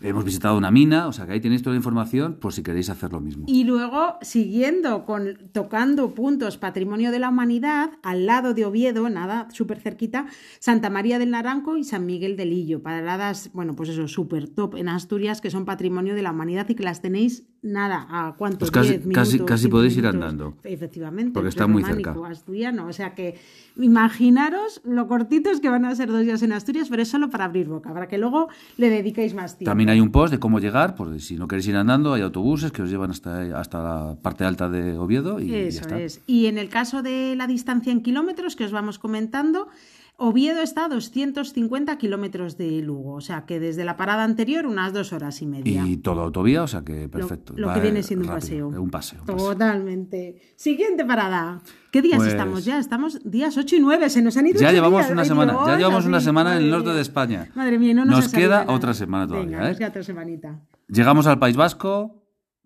Hemos 0.02 0.26
visitado 0.26 0.58
una 0.58 0.70
mina, 0.70 1.06
o 1.06 1.14
sea 1.14 1.24
que 1.24 1.32
hay 1.32 1.40
tenéis 1.40 1.62
toda 1.62 1.72
la 1.72 1.78
información 1.78 2.34
por 2.34 2.52
si 2.52 2.62
queréis 2.62 2.90
hacer 2.90 3.12
lo 3.12 3.20
mismo. 3.22 3.46
Y 3.48 3.64
luego, 3.64 4.18
siguiendo 4.20 5.06
con 5.06 5.38
tocando 5.52 6.14
puntos 6.14 6.58
patrimonio 6.58 7.12
de 7.12 7.18
la 7.18 7.30
humanidad, 7.30 7.92
al 8.02 8.26
lado 8.26 8.52
de 8.52 8.66
Oviedo, 8.66 9.08
nada, 9.08 9.48
súper 9.52 9.80
cerquita, 9.80 10.01
Santa 10.58 10.90
María 10.90 11.18
del 11.18 11.30
Naranco 11.30 11.76
y 11.76 11.84
San 11.84 12.06
Miguel 12.06 12.36
del 12.36 12.52
Illo, 12.52 12.82
paradas, 12.82 13.50
bueno, 13.52 13.76
pues 13.76 13.88
eso, 13.90 14.08
súper 14.08 14.48
top 14.48 14.76
en 14.76 14.88
Asturias, 14.88 15.40
que 15.40 15.50
son 15.50 15.64
patrimonio 15.64 16.14
de 16.14 16.22
la 16.22 16.32
humanidad 16.32 16.68
y 16.68 16.74
que 16.74 16.82
las 16.82 17.02
tenéis, 17.02 17.44
nada, 17.62 18.06
a 18.10 18.34
cuántos, 18.36 18.70
pues 18.70 18.88
casi, 18.88 18.98
casi, 19.10 19.38
casi 19.40 19.68
podéis 19.68 19.96
ir 19.96 20.06
andando. 20.06 20.54
Efectivamente. 20.64 21.32
Porque 21.32 21.48
está 21.48 21.66
muy 21.66 21.84
cerca. 21.84 22.14
Asturiano, 22.26 22.86
o 22.86 22.92
sea 22.92 23.14
que 23.14 23.38
imaginaros 23.76 24.80
lo 24.84 25.06
cortitos 25.06 25.60
que 25.60 25.68
van 25.68 25.84
a 25.84 25.94
ser 25.94 26.10
dos 26.10 26.22
días 26.22 26.42
en 26.42 26.52
Asturias, 26.52 26.88
pero 26.90 27.02
es 27.02 27.08
solo 27.08 27.30
para 27.30 27.44
abrir 27.44 27.68
boca, 27.68 27.92
para 27.92 28.08
que 28.08 28.18
luego 28.18 28.48
le 28.76 28.90
dediquéis 28.90 29.34
más 29.34 29.56
tiempo. 29.56 29.70
También 29.70 29.90
hay 29.90 30.00
un 30.00 30.10
post 30.10 30.32
de 30.32 30.40
cómo 30.40 30.58
llegar, 30.58 30.96
por 30.96 31.18
si 31.20 31.36
no 31.36 31.46
queréis 31.46 31.68
ir 31.68 31.76
andando, 31.76 32.12
hay 32.12 32.22
autobuses 32.22 32.72
que 32.72 32.82
os 32.82 32.90
llevan 32.90 33.10
hasta, 33.10 33.58
hasta 33.58 33.82
la 33.82 34.16
parte 34.20 34.44
alta 34.44 34.68
de 34.68 34.98
Oviedo 34.98 35.38
y 35.40 35.54
Eso 35.54 35.76
ya 35.76 35.80
está. 35.82 36.00
es. 36.00 36.20
Y 36.26 36.46
en 36.46 36.58
el 36.58 36.68
caso 36.68 37.02
de 37.02 37.34
la 37.36 37.46
distancia 37.46 37.92
en 37.92 38.02
kilómetros 38.02 38.56
que 38.56 38.64
os 38.64 38.72
vamos 38.72 38.98
comentando, 38.98 39.68
Oviedo 40.16 40.62
está 40.62 40.84
a 40.84 40.88
250 40.88 41.98
kilómetros 41.98 42.56
de 42.56 42.80
Lugo, 42.80 43.14
o 43.14 43.20
sea 43.20 43.44
que 43.44 43.58
desde 43.58 43.84
la 43.84 43.96
parada 43.96 44.22
anterior 44.22 44.66
unas 44.66 44.92
dos 44.92 45.12
horas 45.12 45.42
y 45.42 45.46
media. 45.46 45.84
Y 45.86 45.96
todo 45.96 46.20
autovía, 46.20 46.62
o 46.62 46.68
sea 46.68 46.82
que 46.82 47.08
perfecto. 47.08 47.54
Lo, 47.56 47.72
que 47.74 47.80
viene 47.80 48.02
siendo 48.02 48.28
un 48.28 48.34
paseo. 48.34 48.68
Un 48.68 48.90
paseo. 48.90 49.22
Totalmente. 49.24 50.40
Siguiente 50.54 51.04
parada. 51.04 51.60
¿Qué 51.90 52.02
días 52.02 52.18
pues 52.18 52.28
estamos 52.28 52.64
ya? 52.64 52.78
Estamos 52.78 53.20
días 53.28 53.56
8 53.56 53.76
y 53.76 53.80
9, 53.80 54.10
se 54.10 54.22
nos 54.22 54.36
han 54.36 54.46
ido 54.46 54.60
Ya 54.60 54.70
llevamos 54.70 55.10
una 55.10 55.24
semana, 55.24 55.58
ya 55.66 55.76
llevamos 55.76 56.06
una 56.06 56.20
semana 56.20 56.56
en 56.56 56.64
el 56.64 56.70
norte 56.70 56.90
de 56.90 57.00
España. 57.00 57.50
Madre 57.54 57.78
mía, 57.78 57.94
no 57.94 58.04
nos, 58.04 58.24
nos 58.24 58.32
queda 58.32 58.66
otra 58.68 58.94
semana 58.94 59.26
todavía. 59.26 59.58
Venga, 59.58 59.66
¿eh? 59.66 59.68
Nos 59.70 59.78
queda 59.78 59.88
otra 59.88 60.04
semanita. 60.04 60.60
Llegamos 60.88 61.26
al 61.26 61.38
País 61.38 61.56
Vasco, 61.56 62.22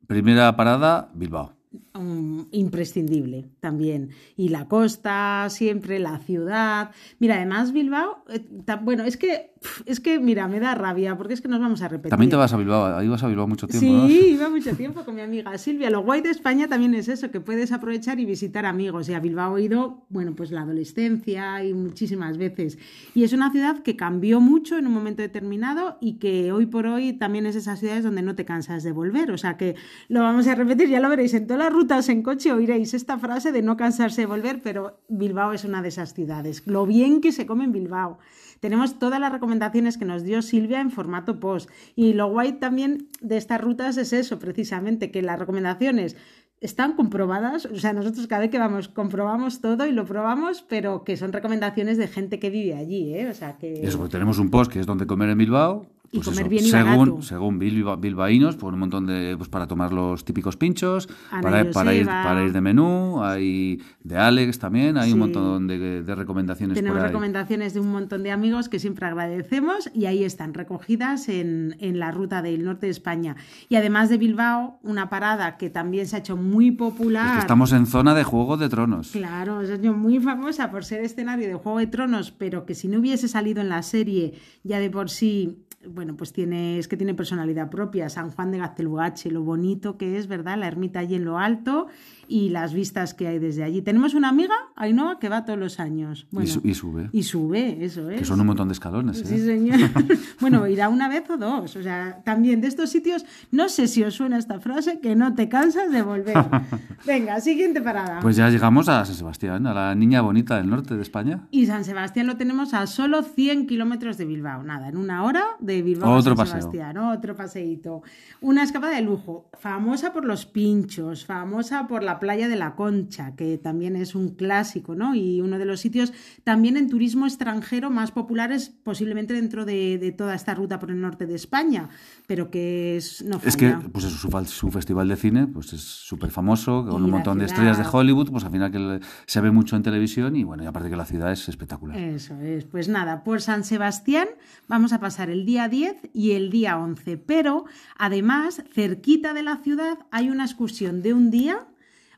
primera 0.07 0.55
parada, 0.57 1.11
Bilbao. 1.15 1.56
Um, 1.95 2.47
imprescindible 2.51 3.47
también. 3.61 4.11
Y 4.37 4.51
la 4.51 4.69
costa, 4.69 5.47
siempre, 5.49 5.99
la 5.99 6.19
ciudad. 6.19 6.91
Mira, 7.19 7.37
además 7.37 7.73
Bilbao, 7.73 8.23
eh, 8.29 8.45
bueno, 8.83 9.05
es 9.05 9.17
que, 9.17 9.55
es 9.87 10.01
que, 10.01 10.21
mira, 10.21 10.47
me 10.47 10.61
da 10.61 10.75
rabia, 10.75 11.17
porque 11.17 11.33
es 11.35 11.41
que 11.41 11.49
nos 11.49 11.61
vamos 11.61 11.81
a 11.81 11.89
repetir. 11.89 12.11
También 12.11 12.31
te 12.31 12.37
vas 12.37 12.53
a 12.53 12.59
Bilbao, 12.59 12.99
ahí 12.99 13.09
vas 13.09 13.23
a 13.23 13.29
Bilbao 13.29 13.47
mucho 13.47 13.67
tiempo. 13.67 14.09
Sí, 14.09 14.29
iba 14.35 14.51
mucho 14.51 14.77
tiempo 14.77 15.05
con 15.05 15.15
mi 15.15 15.23
amiga 15.23 15.57
Silvia. 15.57 15.89
Lo 15.89 16.03
guay 16.03 16.21
de 16.21 16.31
España 16.31 16.69
también 16.69 16.95
es 16.95 17.09
eso, 17.09 17.31
que 17.31 17.41
puedes 17.41 17.73
aprovechar 17.73 18.21
y 18.21 18.27
visitar 18.27 18.67
amigos. 18.67 19.09
Y 19.09 19.15
a 19.15 19.21
Bilbao 19.21 19.57
he 19.57 19.63
ido, 19.63 20.05
bueno, 20.11 20.35
pues 20.35 20.51
la 20.51 20.63
adolescencia 20.63 21.65
y 21.65 21.73
muchísimas 21.73 22.37
veces. 22.37 22.79
Y 23.15 23.25
es 23.25 23.33
una 23.33 23.51
ciudad 23.51 23.83
que 23.83 23.97
cambió 23.97 24.41
mucho 24.41 24.77
en 24.77 24.87
un 24.87 24.93
momento 24.93 25.23
determinado 25.23 25.97
y 26.01 26.19
que 26.19 26.53
hoy 26.53 26.67
por 26.67 26.87
hoy 26.87 27.15
también 27.15 27.47
es 27.47 27.57
esas 27.57 27.81
ciudades 27.81 28.05
donde 28.05 28.21
no 28.21 28.35
te 28.35 28.45
cansas 28.45 28.83
de 28.83 28.93
volver. 28.93 29.31
O 29.31 29.39
sea 29.39 29.57
que 29.57 29.77
lo 30.09 30.21
vamos 30.21 30.47
a 30.47 30.55
repetir, 30.55 30.91
ya 30.91 31.01
lo 31.01 31.09
veréis 31.09 31.33
en 31.33 31.47
todas 31.47 31.66
las 31.67 31.75
rutas 31.75 32.09
en 32.09 32.23
coche 32.23 32.53
oiréis 32.53 32.95
esta 32.95 33.19
frase 33.19 33.51
de 33.51 33.61
no 33.61 33.77
cansarse 33.77 34.21
de 34.21 34.29
volver, 34.29 34.63
pero 34.63 35.01
Bilbao 35.09 35.53
es 35.53 35.65
una 35.65 35.83
de 35.83 35.89
esas 35.89 36.15
ciudades. 36.15 36.63
Lo 36.65 36.87
bien 36.87 37.21
que 37.21 37.33
se 37.33 37.45
come 37.45 37.65
en 37.65 37.73
Bilbao. 37.73 38.19
Tenemos 38.61 39.01
todas 39.01 39.19
las 39.19 39.33
recomendaciones 39.33 39.99
que 39.99 40.05
nos 40.05 40.23
dio 40.23 40.43
Silvia 40.43 40.81
en 40.81 40.93
formato 40.93 41.41
post. 41.41 41.69
Y 41.97 42.13
lo 42.13 42.31
guay 42.31 42.61
también 42.61 43.09
de 43.21 43.37
estas 43.37 43.61
rutas 43.61 43.97
es 43.97 44.13
eso, 44.13 44.39
precisamente, 44.39 45.11
que 45.11 45.23
las 45.23 45.41
recomendaciones 45.41 46.17
están 46.61 46.95
comprobadas, 46.95 47.67
o 47.67 47.77
sea, 47.77 47.93
nosotros 47.93 48.27
cada 48.29 48.43
vez 48.43 48.51
que 48.51 48.59
vamos 48.59 48.89
comprobamos 48.89 49.61
todo 49.61 49.87
y 49.87 49.93
lo 49.93 50.07
probamos, 50.07 50.65
pero 50.67 51.05
que 51.05 51.17
son 51.17 51.33
recomendaciones 51.33 51.99
de 51.99 52.09
gente 52.09 52.39
que 52.39 52.49
vive 52.49 52.75
allí, 52.75 53.15
¿eh? 53.15 53.29
O 53.29 53.35
sea 53.35 53.59
que... 53.59 53.85
Eso, 53.85 53.99
pues 53.99 54.11
tenemos 54.11 54.39
un 54.39 54.51
post 54.51 54.73
que 54.73 54.81
es 54.81 54.87
donde 54.87 55.07
comer 55.07 55.29
en 55.31 55.39
Bilbao, 55.39 55.87
y 56.13 56.19
pues 56.19 56.27
comer 56.29 56.43
eso, 56.43 56.51
bien 56.51 56.65
y 56.65 56.69
según, 56.69 57.09
barato. 57.11 57.23
Según 57.23 57.59
bilba- 57.59 57.97
bilbaínos, 58.01 58.57
pues 58.57 58.73
un 58.73 58.81
montón 58.81 59.07
de. 59.07 59.35
Pues 59.37 59.49
para 59.49 59.67
tomar 59.67 59.93
los 59.93 60.25
típicos 60.25 60.57
pinchos, 60.57 61.09
para, 61.31 61.71
para, 61.71 61.95
ir, 61.95 62.07
para 62.07 62.45
ir 62.45 62.53
de 62.53 62.61
menú, 62.61 63.23
hay 63.23 63.81
de 64.03 64.17
Alex 64.17 64.59
también, 64.59 64.97
hay 64.99 65.13
un 65.13 65.19
montón 65.19 65.67
de, 65.67 66.03
de 66.03 66.15
recomendaciones 66.15 66.75
Tenemos 66.77 66.97
por 66.99 67.05
ahí. 67.07 67.09
recomendaciones 67.13 67.75
de 67.75 67.81
un 67.81 67.91
montón 67.93 68.23
de 68.23 68.31
amigos 68.31 68.69
que 68.69 68.79
siempre 68.79 69.07
agradecemos 69.07 69.91
y 69.95 70.07
ahí 70.07 70.25
están 70.25 70.55
recogidas 70.55 71.29
en, 71.29 71.77
en 71.81 71.99
la 71.99 72.11
ruta 72.11 72.43
del 72.43 72.65
norte 72.65 72.87
de 72.87 72.93
España. 72.93 73.37
Y 73.69 73.77
además 73.77 74.09
de 74.09 74.19
Bilbao, 74.19 74.79
una 74.83 75.09
parada 75.11 75.57
que 75.57 75.71
también 75.71 76.07
se 76.07 76.17
ha 76.17 76.19
hecho 76.21 76.37
muy 76.37 76.71
popular. 76.71 77.27
Es 77.27 77.33
que 77.33 77.39
estamos 77.41 77.73
en 77.73 77.87
zona 77.87 78.15
de 78.15 78.25
Juego 78.25 78.57
de 78.57 78.69
Tronos. 78.69 79.11
Claro, 79.11 79.61
es 79.63 79.83
muy 79.83 80.21
famosa 80.21 80.71
por 80.71 80.85
ser 80.85 81.01
escenario 81.05 81.47
de 81.49 81.55
Juego 81.55 81.79
de 81.79 81.87
Tronos, 81.87 82.31
pero 82.31 82.65
que 82.65 82.75
si 82.75 82.89
no 82.89 82.99
hubiese 83.01 83.29
salido 83.29 83.61
en 83.61 83.69
la 83.69 83.83
serie, 83.83 84.35
ya 84.65 84.79
de 84.79 84.91
por 84.91 85.11
sí, 85.11 85.66
bueno, 85.89 86.17
pues 86.17 86.33
tiene, 86.33 86.79
es 86.79 86.89
que 86.89 86.97
tiene 86.97 87.15
personalidad 87.15 87.71
propia. 87.71 88.09
San 88.09 88.31
Juan 88.31 88.51
de 88.51 88.59
Gaztelugache, 88.59 89.31
lo 89.31 89.43
bonito 89.43 89.97
que 89.97 90.19
es, 90.19 90.27
¿verdad? 90.27 90.59
La 90.59 90.67
ermita 90.67 91.01
allí 91.01 91.15
en 91.15 91.25
lo 91.25 91.39
alto 91.39 91.87
y 92.29 92.49
las 92.49 92.75
vistas 92.75 93.15
que 93.15 93.29
hay 93.29 93.39
desde 93.39 93.63
allí. 93.63 93.83
Tenemos 93.83 94.15
una 94.15 94.29
amiga, 94.29 94.55
Ainhoa, 94.75 95.19
que 95.21 95.29
va 95.29 95.45
todos 95.45 95.59
los 95.59 95.79
años. 95.79 96.27
Bueno, 96.33 96.49
y, 96.49 96.53
su- 96.53 96.61
y 96.65 96.75
sube. 96.75 97.09
y 97.13 97.23
sube, 97.23 97.85
eso 97.85 98.11
es. 98.11 98.19
Que 98.19 98.25
son 98.25 98.41
un 98.41 98.47
montón 98.49 98.67
de 98.69 98.73
escalones. 98.73 99.21
¿eh? 99.21 99.27
Sí, 99.27 99.39
señor. 99.39 99.79
bueno, 100.41 100.67
irá 100.67 100.89
una 100.89 101.09
vez 101.09 101.29
o 101.31 101.37
dos. 101.37 101.77
O 101.77 101.83
sea, 101.83 102.23
también 102.25 102.61
de 102.61 102.67
estos 102.69 102.91
sitios, 102.91 103.25
no 103.53 103.69
sé 103.69 103.87
si 103.87 104.03
os 104.03 104.15
suena 104.15 104.39
esta 104.39 104.59
frase, 104.61 104.99
que 105.01 105.15
no 105.15 105.35
te 105.35 105.49
cansas 105.49 105.93
de 105.93 106.03
volver. 106.03 106.35
Venga, 107.07 107.41
siguiente 107.41 107.81
parada. 107.81 108.21
Pues 108.21 108.35
ya 108.37 108.51
llegamos 108.51 108.89
a 108.89 109.05
San 109.05 109.15
Sebastián, 109.15 109.67
a 109.67 109.75
la 109.75 109.95
niña 109.95 110.21
bonita 110.21 110.57
del 110.57 110.69
norte 110.69 110.97
de 110.97 111.03
España. 111.03 111.47
Y 111.53 111.67
San 111.67 111.85
Sebastián 111.85 112.27
lo 112.27 112.37
tenemos 112.37 112.75
a 112.75 112.87
solo 112.89 113.23
100 113.23 113.67
kilómetros 113.67 114.17
de 114.19 114.25
Bilbao. 114.25 114.63
Nada, 114.65 114.89
en 114.89 114.97
una 114.97 115.23
hora 115.23 115.45
de 115.61 115.76
Bilbao 115.83 116.17
Otro 116.17 116.33
a 116.33 116.37
San 116.37 116.47
paseo. 116.47 116.61
Sebastián. 116.61 116.99
Otro 116.99 117.37
paseíto. 117.37 118.03
Una 118.41 118.63
escapada 118.63 118.97
de 118.97 119.03
lujo. 119.03 119.49
Famosa 119.59 120.13
por 120.13 120.25
los 120.25 120.47
pinchos, 120.47 121.25
famosa 121.25 121.87
por 121.87 122.03
la 122.03 122.19
playa 122.19 122.49
de 122.49 122.57
la 122.57 122.75
Concha, 122.75 123.35
que 123.37 123.59
también 123.59 123.97
es 123.97 124.15
un 124.15 124.31
clásico, 124.31 124.95
¿no? 124.95 125.15
Y 125.15 125.41
uno 125.41 125.59
de 125.59 125.65
los 125.65 125.81
sitios 125.81 126.13
también 126.45 126.77
en 126.77 126.89
turismo 126.89 127.27
extranjero 127.27 127.91
más 127.91 128.11
populares, 128.11 128.73
posiblemente 128.83 129.35
dentro 129.35 129.65
de, 129.65 129.99
de 129.99 130.13
toda 130.13 130.35
esta 130.35 130.55
ruta 130.55 130.79
por 130.79 130.91
el 130.91 131.01
norte 131.01 131.27
de 131.27 131.35
España, 131.35 131.89
pero 132.27 132.51
que 132.51 132.97
es, 132.97 133.23
no 133.23 133.41
Es 133.45 133.57
que, 133.57 133.71
pues 133.93 134.05
eso, 134.05 134.17
su, 134.47 134.71
festival 134.71 135.09
de 135.09 135.17
cine 135.17 135.47
pues 135.47 135.73
es 135.73 135.81
súper 135.81 136.31
famoso, 136.31 136.85
con 136.87 137.03
Y 137.03 137.05
un 137.05 137.11
montón 137.11 137.39
de 137.39 137.47
estrellas 137.47 137.79
de 137.79 137.85
Hollywood, 137.91 138.31
pues 138.31 138.45
al 138.45 138.51
final 138.51 138.71
que 138.71 139.01
se 139.27 139.41
ve 139.41 139.51
mucho 139.51 139.77
en 139.77 139.83
televisión 139.83 140.37
y 140.37 140.45
bueno, 140.45 140.63
y 140.65 140.67
aparte 140.67 140.91
que 140.91 140.97
la 140.97 141.05
ciudad 141.05 141.33
es 141.33 141.49
espectacular. 141.49 141.97
Eso 141.97 142.35
es, 142.41 142.65
pues 142.65 142.89
nada, 142.89 143.25
por 143.25 143.41
San 143.41 143.65
Sebastián 143.65 144.29
vamos 144.69 144.93
a 144.93 145.01
pasar 145.01 145.31
el 145.31 145.47
día 145.47 145.66
10 145.69 146.11
y 146.13 146.33
el 146.33 146.51
día 146.51 146.79
11, 146.79 147.17
pero 147.19 147.65
además, 147.97 148.63
cerquita 148.73 149.35
de 149.35 149.43
la 149.43 149.57
ciudad 149.59 149.99
hay 150.11 150.31
una 150.31 150.45
excursión 150.45 151.03
de 151.03 151.15
un 151.15 151.31
día, 151.31 151.67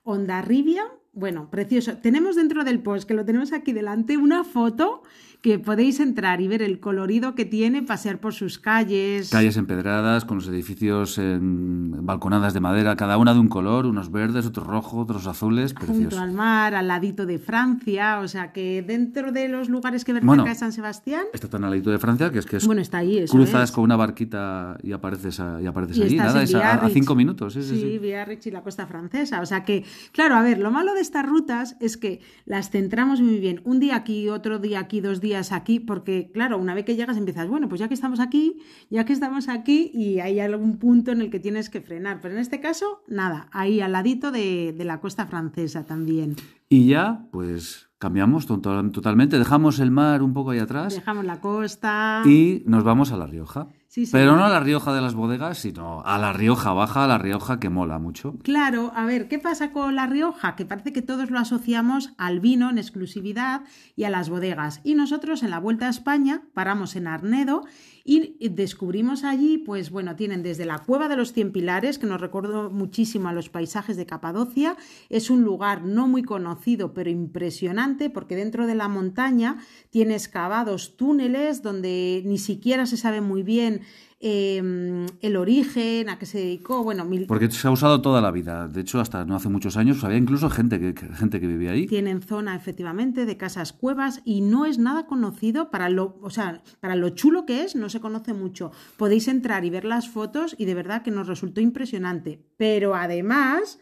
Ondarribia, 0.04 0.84
bueno, 1.18 1.48
precioso. 1.50 1.96
Tenemos 1.98 2.36
dentro 2.36 2.64
del 2.64 2.80
post, 2.80 3.08
que 3.08 3.14
lo 3.14 3.24
tenemos 3.24 3.52
aquí 3.52 3.72
delante, 3.72 4.16
una 4.16 4.44
foto 4.44 5.02
que 5.40 5.60
podéis 5.60 6.00
entrar 6.00 6.40
y 6.40 6.48
ver 6.48 6.62
el 6.62 6.80
colorido 6.80 7.36
que 7.36 7.44
tiene, 7.44 7.82
pasear 7.84 8.18
por 8.18 8.34
sus 8.34 8.58
calles. 8.58 9.30
Calles 9.30 9.56
empedradas, 9.56 10.24
con 10.24 10.38
los 10.38 10.48
edificios 10.48 11.16
en 11.18 12.04
balconadas 12.04 12.54
de 12.54 12.60
madera, 12.60 12.96
cada 12.96 13.18
una 13.18 13.34
de 13.34 13.38
un 13.38 13.46
color, 13.48 13.86
unos 13.86 14.10
verdes, 14.10 14.46
otros 14.46 14.66
rojos, 14.66 14.94
otros 15.00 15.28
azules, 15.28 15.74
Junto 15.74 15.86
preciosos. 15.92 16.18
al 16.18 16.32
mar, 16.32 16.74
al 16.74 16.88
ladito 16.88 17.24
de 17.24 17.38
Francia, 17.38 18.18
o 18.18 18.26
sea 18.26 18.52
que 18.52 18.82
dentro 18.82 19.30
de 19.30 19.48
los 19.48 19.68
lugares 19.68 20.04
que 20.04 20.12
ver 20.12 20.24
Bueno, 20.24 20.42
cerca 20.42 20.54
de 20.54 20.58
San 20.58 20.72
Sebastián, 20.72 21.26
Está 21.32 21.48
tan 21.48 21.62
al 21.62 21.70
ladito 21.70 21.90
de 21.92 22.00
Francia 22.00 22.32
que 22.32 22.40
es 22.40 22.46
que 22.46 22.56
es- 22.56 22.66
bueno, 22.66 22.82
está 22.82 22.98
ahí, 22.98 23.18
eso 23.18 23.32
cruzas 23.32 23.70
es. 23.70 23.72
con 23.72 23.84
una 23.84 23.94
barquita 23.94 24.76
y 24.82 24.90
apareces, 24.90 25.38
a- 25.38 25.62
y 25.62 25.66
apareces 25.66 25.98
Y 25.98 26.02
allí. 26.02 26.16
Nada, 26.16 26.42
es 26.42 26.52
a, 26.56 26.74
a 26.84 26.88
cinco 26.88 27.14
minutos. 27.14 27.52
Sí, 27.54 27.62
sí, 27.62 27.68
Sí, 27.76 27.80
sí. 27.92 27.98
Biarritz 27.98 28.46
y 28.48 28.50
la 28.50 28.62
costa 28.62 28.88
francesa. 28.88 29.40
O 29.40 29.46
sea 29.46 29.62
que, 29.64 29.84
claro, 30.10 30.34
a 30.34 30.42
ver, 30.42 30.58
lo 30.58 30.72
malo 30.72 30.94
de 30.94 31.00
estas 31.08 31.26
rutas 31.26 31.76
es 31.80 31.96
que 31.96 32.20
las 32.44 32.70
centramos 32.70 33.20
muy 33.20 33.38
bien. 33.40 33.60
Un 33.64 33.80
día 33.80 33.96
aquí, 33.96 34.28
otro 34.28 34.58
día 34.58 34.78
aquí, 34.80 35.00
dos 35.00 35.20
días 35.20 35.50
aquí, 35.52 35.80
porque, 35.80 36.30
claro, 36.32 36.58
una 36.58 36.74
vez 36.74 36.84
que 36.84 36.96
llegas 36.96 37.16
empiezas, 37.16 37.48
bueno, 37.48 37.68
pues 37.68 37.78
ya 37.80 37.88
que 37.88 37.94
estamos 37.94 38.20
aquí, 38.20 38.58
ya 38.90 39.04
que 39.04 39.12
estamos 39.12 39.48
aquí, 39.48 39.90
y 39.94 40.20
hay 40.20 40.38
algún 40.40 40.78
punto 40.78 41.10
en 41.10 41.20
el 41.22 41.30
que 41.30 41.40
tienes 41.40 41.70
que 41.70 41.80
frenar. 41.80 42.20
Pero 42.20 42.34
en 42.34 42.40
este 42.40 42.60
caso, 42.60 43.02
nada, 43.08 43.48
ahí 43.52 43.80
al 43.80 43.92
ladito 43.92 44.30
de, 44.30 44.74
de 44.76 44.84
la 44.84 45.00
costa 45.00 45.26
francesa 45.26 45.84
también. 45.86 46.36
Y 46.68 46.86
ya, 46.88 47.26
pues 47.32 47.88
cambiamos 47.98 48.46
to- 48.46 48.60
to- 48.60 48.90
totalmente, 48.90 49.38
dejamos 49.38 49.80
el 49.80 49.90
mar 49.90 50.22
un 50.22 50.32
poco 50.32 50.50
ahí 50.50 50.58
atrás 50.60 50.94
Dejamos 50.94 51.24
la 51.24 51.40
costa. 51.40 52.22
y 52.26 52.62
nos 52.66 52.84
vamos 52.84 53.10
a 53.10 53.16
La 53.16 53.26
Rioja. 53.26 53.68
Sí, 53.98 54.06
sí. 54.06 54.12
Pero 54.12 54.36
no 54.36 54.44
a 54.44 54.48
La 54.48 54.60
Rioja 54.60 54.92
de 54.92 55.00
las 55.00 55.14
bodegas, 55.14 55.58
sino 55.58 56.02
a 56.04 56.18
La 56.18 56.32
Rioja 56.32 56.72
Baja, 56.72 57.02
a 57.02 57.08
La 57.08 57.18
Rioja 57.18 57.58
que 57.58 57.68
mola 57.68 57.98
mucho. 57.98 58.36
Claro, 58.44 58.92
a 58.94 59.04
ver, 59.06 59.26
¿qué 59.26 59.40
pasa 59.40 59.72
con 59.72 59.96
La 59.96 60.06
Rioja? 60.06 60.54
Que 60.54 60.64
parece 60.64 60.92
que 60.92 61.02
todos 61.02 61.32
lo 61.32 61.38
asociamos 61.40 62.12
al 62.16 62.38
vino 62.38 62.70
en 62.70 62.78
exclusividad 62.78 63.62
y 63.96 64.04
a 64.04 64.10
las 64.10 64.30
bodegas. 64.30 64.80
Y 64.84 64.94
nosotros 64.94 65.42
en 65.42 65.50
la 65.50 65.58
Vuelta 65.58 65.88
a 65.88 65.90
España 65.90 66.42
paramos 66.54 66.94
en 66.94 67.08
Arnedo 67.08 67.62
y 68.10 68.48
descubrimos 68.48 69.22
allí, 69.22 69.58
pues 69.58 69.90
bueno, 69.90 70.16
tienen 70.16 70.42
desde 70.42 70.64
la 70.64 70.78
Cueva 70.78 71.08
de 71.08 71.16
los 71.16 71.34
Cien 71.34 71.52
Pilares, 71.52 71.98
que 71.98 72.06
nos 72.06 72.22
recordó 72.22 72.70
muchísimo 72.70 73.28
a 73.28 73.34
los 73.34 73.50
paisajes 73.50 73.98
de 73.98 74.06
Capadocia. 74.06 74.78
Es 75.10 75.28
un 75.28 75.42
lugar 75.42 75.84
no 75.84 76.08
muy 76.08 76.22
conocido, 76.22 76.94
pero 76.94 77.10
impresionante, 77.10 78.08
porque 78.08 78.34
dentro 78.34 78.66
de 78.66 78.76
la 78.76 78.88
montaña 78.88 79.58
tiene 79.90 80.14
excavados 80.14 80.96
túneles 80.96 81.60
donde 81.60 82.22
ni 82.24 82.38
siquiera 82.38 82.86
se 82.86 82.96
sabe 82.96 83.20
muy 83.20 83.42
bien 83.42 83.82
eh, 84.20 85.06
el 85.20 85.36
origen, 85.36 86.08
a 86.08 86.18
qué 86.18 86.26
se 86.26 86.38
dedicó, 86.38 86.82
bueno, 86.82 87.04
mil, 87.04 87.26
Porque 87.26 87.50
se 87.50 87.68
ha 87.68 87.70
usado 87.70 88.00
toda 88.02 88.20
la 88.20 88.30
vida. 88.30 88.66
De 88.68 88.80
hecho, 88.80 89.00
hasta 89.00 89.24
no 89.24 89.36
hace 89.36 89.48
muchos 89.48 89.76
años 89.76 90.02
había 90.04 90.18
incluso 90.18 90.50
gente 90.50 90.80
que, 90.80 90.94
que- 90.94 91.06
gente 91.14 91.40
que 91.40 91.46
vivía 91.46 91.70
ahí. 91.72 91.86
Tienen 91.86 92.22
zona 92.22 92.54
efectivamente 92.56 93.26
de 93.26 93.36
casas 93.36 93.72
cuevas 93.72 94.20
y 94.24 94.40
no 94.40 94.66
es 94.66 94.78
nada 94.78 95.06
conocido 95.06 95.70
para 95.70 95.88
lo, 95.88 96.18
o 96.22 96.30
sea, 96.30 96.62
para 96.80 96.96
lo 96.96 97.10
chulo 97.10 97.46
que 97.46 97.62
es, 97.62 97.76
no 97.76 97.88
se 97.88 98.00
conoce 98.00 98.34
mucho. 98.34 98.72
Podéis 98.96 99.28
entrar 99.28 99.64
y 99.64 99.70
ver 99.70 99.84
las 99.84 100.08
fotos 100.08 100.54
y 100.58 100.64
de 100.64 100.74
verdad 100.74 101.02
que 101.02 101.10
nos 101.10 101.26
resultó 101.28 101.60
impresionante. 101.60 102.42
Pero 102.56 102.94
además 102.94 103.78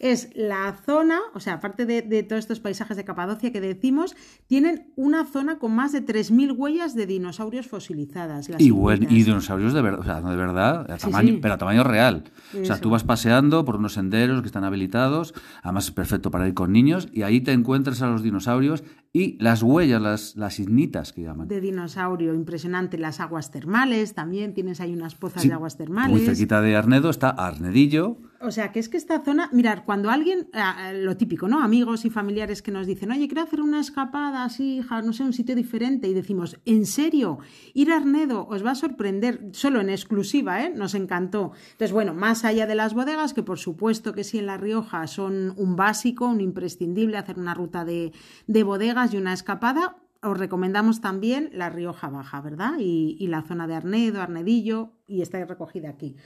es 0.00 0.30
la 0.34 0.76
zona, 0.86 1.20
o 1.34 1.40
sea, 1.40 1.54
aparte 1.54 1.84
de, 1.86 2.00
de 2.02 2.22
todos 2.22 2.40
estos 2.40 2.58
paisajes 2.58 2.96
de 2.96 3.04
Capadocia 3.04 3.52
que 3.52 3.60
decimos, 3.60 4.16
tienen 4.46 4.90
una 4.96 5.26
zona 5.26 5.58
con 5.58 5.72
más 5.74 5.92
de 5.92 6.00
3.000 6.04 6.54
huellas 6.56 6.94
de 6.94 7.06
dinosaurios 7.06 7.68
fosilizadas. 7.68 8.48
las 8.48 8.60
Y, 8.60 8.70
buen- 8.70 9.02
y 9.04 9.22
dinosaurios 9.22 9.74
de 9.74 9.82
verdad, 9.82 10.00
o 10.00 10.04
sea, 10.04 10.20
de 10.22 10.36
verdad, 10.36 10.90
a 10.90 10.98
Sí, 10.98 11.04
tamaño, 11.10 11.34
sí. 11.34 11.38
pero 11.42 11.54
a 11.54 11.58
tamaño 11.58 11.84
real. 11.84 12.24
O 12.60 12.64
sea, 12.64 12.80
tú 12.80 12.88
vas 12.90 13.04
paseando 13.04 13.64
por 13.64 13.76
unos 13.76 13.92
senderos 13.92 14.40
que 14.40 14.46
están 14.46 14.64
habilitados, 14.64 15.34
además 15.62 15.84
es 15.84 15.90
perfecto 15.92 16.30
para 16.30 16.48
ir 16.48 16.54
con 16.54 16.72
niños, 16.72 17.08
y 17.12 17.22
ahí 17.22 17.40
te 17.42 17.52
encuentras 17.52 18.00
a 18.02 18.06
los 18.08 18.22
dinosaurios 18.22 18.82
y 19.12 19.36
las 19.42 19.62
huellas, 19.62 20.00
las, 20.00 20.36
las 20.36 20.60
ignitas 20.60 21.12
que 21.12 21.22
llaman. 21.22 21.48
de 21.48 21.60
dinosaurio, 21.60 22.32
impresionante. 22.32 22.96
Las 22.96 23.18
aguas 23.18 23.50
termales, 23.50 24.14
también 24.14 24.54
tienes 24.54 24.80
ahí 24.80 24.92
unas 24.92 25.16
pozas 25.16 25.42
Sí, 25.42 25.48
de 25.48 25.54
aguas 25.54 25.76
termales. 25.76 26.16
Muy 26.16 26.24
cerquita 26.24 26.60
de 26.60 26.76
Arnedo 26.76 27.10
está 27.10 27.30
Arnedillo, 27.30 28.18
O 28.42 28.52
sea, 28.52 28.70
que 28.72 28.78
es 28.78 28.88
que 28.88 28.96
esta 28.96 29.22
zona, 29.24 29.50
mirar, 29.52 29.84
cuando 29.84 30.10
alguien, 30.10 30.48
ah, 30.54 30.92
lo 30.94 31.16
típico, 31.16 31.48
¿no? 31.48 31.60
Amigos 31.62 32.04
y 32.04 32.10
familiares 32.10 32.62
que 32.62 32.70
nos 32.70 32.86
dicen, 32.86 33.10
oye, 33.10 33.26
quiero 33.26 33.42
hacer 33.42 33.60
una 33.60 33.80
escapada 33.80 34.44
así, 34.44 34.76
hija, 34.78 35.02
no 35.02 35.12
sé, 35.12 35.24
un 35.24 35.32
sitio 35.32 35.56
diferente, 35.56 36.06
y 36.06 36.14
decimos, 36.14 36.58
¿en 36.64 36.86
serio? 36.86 37.38
Ir 37.74 37.90
a 37.90 37.96
Arnedo 37.96 38.46
os 38.48 38.64
va 38.64 38.70
a 38.70 38.74
sorprender, 38.76 39.48
solo 39.52 39.80
en 39.80 39.90
exclusiva, 39.90 40.64
¿eh? 40.64 40.72
Nos 40.74 40.94
encantó. 40.94 41.52
Entonces, 41.72 41.92
bueno, 41.92 42.14
más 42.14 42.44
allá 42.44 42.66
de 42.66 42.76
las 42.76 42.94
bodegas, 42.94 43.34
que 43.34 43.42
por 43.42 43.58
supuesto 43.58 44.12
que 44.12 44.22
sí 44.24 44.38
en 44.38 44.46
La 44.46 44.56
Rioja 44.56 45.06
son 45.08 45.52
un 45.56 45.74
básico, 45.74 46.26
un 46.26 46.40
imprescindible, 46.40 47.18
hacer 47.18 47.38
una 47.38 47.54
ruta 47.54 47.84
de, 47.84 48.12
de 48.46 48.62
bodegas 48.62 48.99
y 49.12 49.16
una 49.16 49.32
escapada. 49.32 49.96
Os 50.22 50.36
recomendamos 50.36 51.00
también 51.00 51.50
La 51.52 51.70
Rioja 51.70 52.08
Baja, 52.08 52.40
¿verdad? 52.40 52.74
Y, 52.78 53.16
y 53.18 53.28
la 53.28 53.42
zona 53.42 53.66
de 53.66 53.74
Arnedo, 53.74 54.20
Arnedillo, 54.20 54.92
y 55.06 55.22
está 55.22 55.44
recogida 55.44 55.88
aquí. 55.88 56.16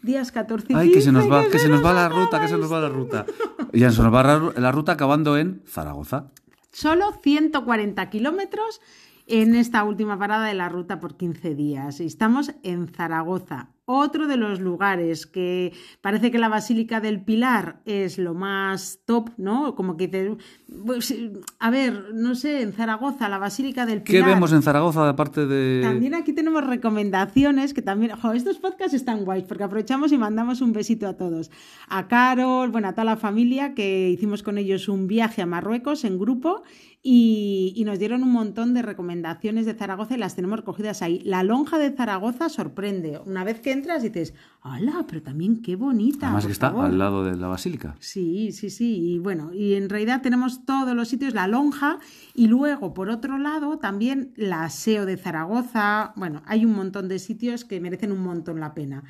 Días 0.00 0.30
14 0.30 0.72
y 0.72 0.76
Ay, 0.76 0.92
que 0.92 1.00
se 1.00 1.10
nos 1.10 1.24
15, 1.24 1.36
va, 1.36 1.50
que 1.50 1.58
se 1.58 1.68
nos 1.68 1.84
va 1.84 1.92
la 1.92 2.08
ruta, 2.08 2.40
que 2.40 2.48
se 2.48 2.56
nos 2.56 2.72
va 2.72 2.80
la 2.80 2.88
ruta. 2.88 3.26
Y 3.72 3.80
ya 3.80 3.90
se 3.90 4.00
nos 4.02 4.14
va 4.14 4.52
la, 4.56 4.72
ruta 4.72 4.92
acabando 4.92 5.36
en 5.36 5.62
Zaragoza. 5.66 6.30
Solo 6.70 7.12
140 7.20 8.08
kilómetros 8.08 8.80
en 9.26 9.56
esta 9.56 9.82
última 9.82 10.18
parada 10.18 10.46
de 10.46 10.54
la 10.54 10.68
ruta 10.68 11.00
por 11.00 11.16
15 11.16 11.54
días. 11.54 12.00
Y 12.00 12.06
Estamos 12.06 12.52
en 12.62 12.88
Zaragoza. 12.88 13.70
Otro 13.90 14.26
de 14.26 14.36
los 14.36 14.60
lugares 14.60 15.26
que 15.26 15.72
parece 16.02 16.30
que 16.30 16.38
la 16.38 16.50
Basílica 16.50 17.00
del 17.00 17.24
Pilar 17.24 17.80
es 17.86 18.18
lo 18.18 18.34
más 18.34 19.00
top, 19.06 19.30
¿no? 19.38 19.74
Como 19.74 19.96
que 19.96 20.08
te... 20.08 20.36
Pues, 20.84 21.14
a 21.58 21.70
ver, 21.70 22.12
no 22.12 22.34
sé, 22.34 22.60
en 22.60 22.74
Zaragoza, 22.74 23.30
la 23.30 23.38
Basílica 23.38 23.86
del 23.86 24.02
Pilar. 24.02 24.24
¿Qué 24.24 24.30
vemos 24.30 24.52
en 24.52 24.60
Zaragoza 24.60 25.08
aparte 25.08 25.46
de...? 25.46 25.80
También 25.82 26.14
aquí 26.14 26.34
tenemos 26.34 26.66
recomendaciones 26.66 27.72
que 27.72 27.80
también... 27.80 28.12
Jo, 28.14 28.32
estos 28.32 28.58
podcasts 28.58 28.92
están 28.92 29.24
guays 29.24 29.44
porque 29.44 29.64
aprovechamos 29.64 30.12
y 30.12 30.18
mandamos 30.18 30.60
un 30.60 30.74
besito 30.74 31.08
a 31.08 31.14
todos. 31.14 31.50
A 31.88 32.08
Carol, 32.08 32.70
bueno, 32.70 32.88
a 32.88 32.92
toda 32.92 33.04
la 33.04 33.16
familia 33.16 33.74
que 33.74 34.10
hicimos 34.10 34.42
con 34.42 34.58
ellos 34.58 34.88
un 34.90 35.06
viaje 35.06 35.40
a 35.40 35.46
Marruecos 35.46 36.04
en 36.04 36.18
grupo 36.18 36.62
y, 37.02 37.82
nos 37.86 37.98
dieron 37.98 38.22
un 38.22 38.32
montón 38.32 38.74
de 38.74 38.82
recomendaciones 38.82 39.64
de 39.64 39.74
Zaragoza 39.74 40.14
y 40.14 40.18
las 40.18 40.34
tenemos 40.34 40.58
recogidas 40.58 41.00
ahí. 41.00 41.20
La 41.24 41.42
lonja 41.42 41.78
de 41.78 41.90
Zaragoza 41.90 42.48
sorprende. 42.48 43.20
Una 43.24 43.44
vez 43.44 43.60
que 43.60 43.72
entras 43.78 44.02
dices, 44.02 44.34
¡hala! 44.62 45.04
Pero 45.08 45.22
también 45.22 45.62
qué 45.62 45.76
bonita. 45.76 46.26
Además 46.26 46.46
que 46.46 46.52
está 46.52 46.68
al 46.68 46.98
lado 46.98 47.24
de 47.24 47.36
la 47.36 47.48
basílica. 47.48 47.96
Sí, 47.98 48.52
sí, 48.52 48.70
sí. 48.70 49.14
Y 49.14 49.18
bueno, 49.18 49.52
y 49.52 49.74
en 49.74 49.88
realidad 49.88 50.22
tenemos 50.22 50.64
todos 50.64 50.94
los 50.94 51.08
sitios, 51.08 51.34
la 51.34 51.48
lonja 51.48 51.98
y 52.34 52.46
luego, 52.46 52.94
por 52.94 53.08
otro 53.10 53.38
lado, 53.38 53.78
también 53.78 54.32
la 54.36 54.64
aseo 54.64 55.06
de 55.06 55.16
Zaragoza. 55.16 56.12
Bueno, 56.16 56.42
hay 56.46 56.64
un 56.64 56.74
montón 56.74 57.08
de 57.08 57.18
sitios 57.18 57.64
que 57.64 57.80
merecen 57.80 58.12
un 58.12 58.22
montón 58.22 58.60
la 58.60 58.74
pena. 58.74 59.04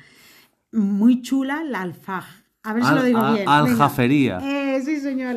Muy 0.71 1.21
chula 1.21 1.63
la 1.63 1.81
alfaj. 1.81 2.25
A 2.63 2.73
ver 2.73 2.83
si 2.83 2.93
lo 2.93 3.03
digo 3.03 3.33
bien. 3.33 3.47
Aljafería. 3.47 4.39
Eh, 4.41 4.81
sí, 4.83 4.99
señor. 4.99 5.35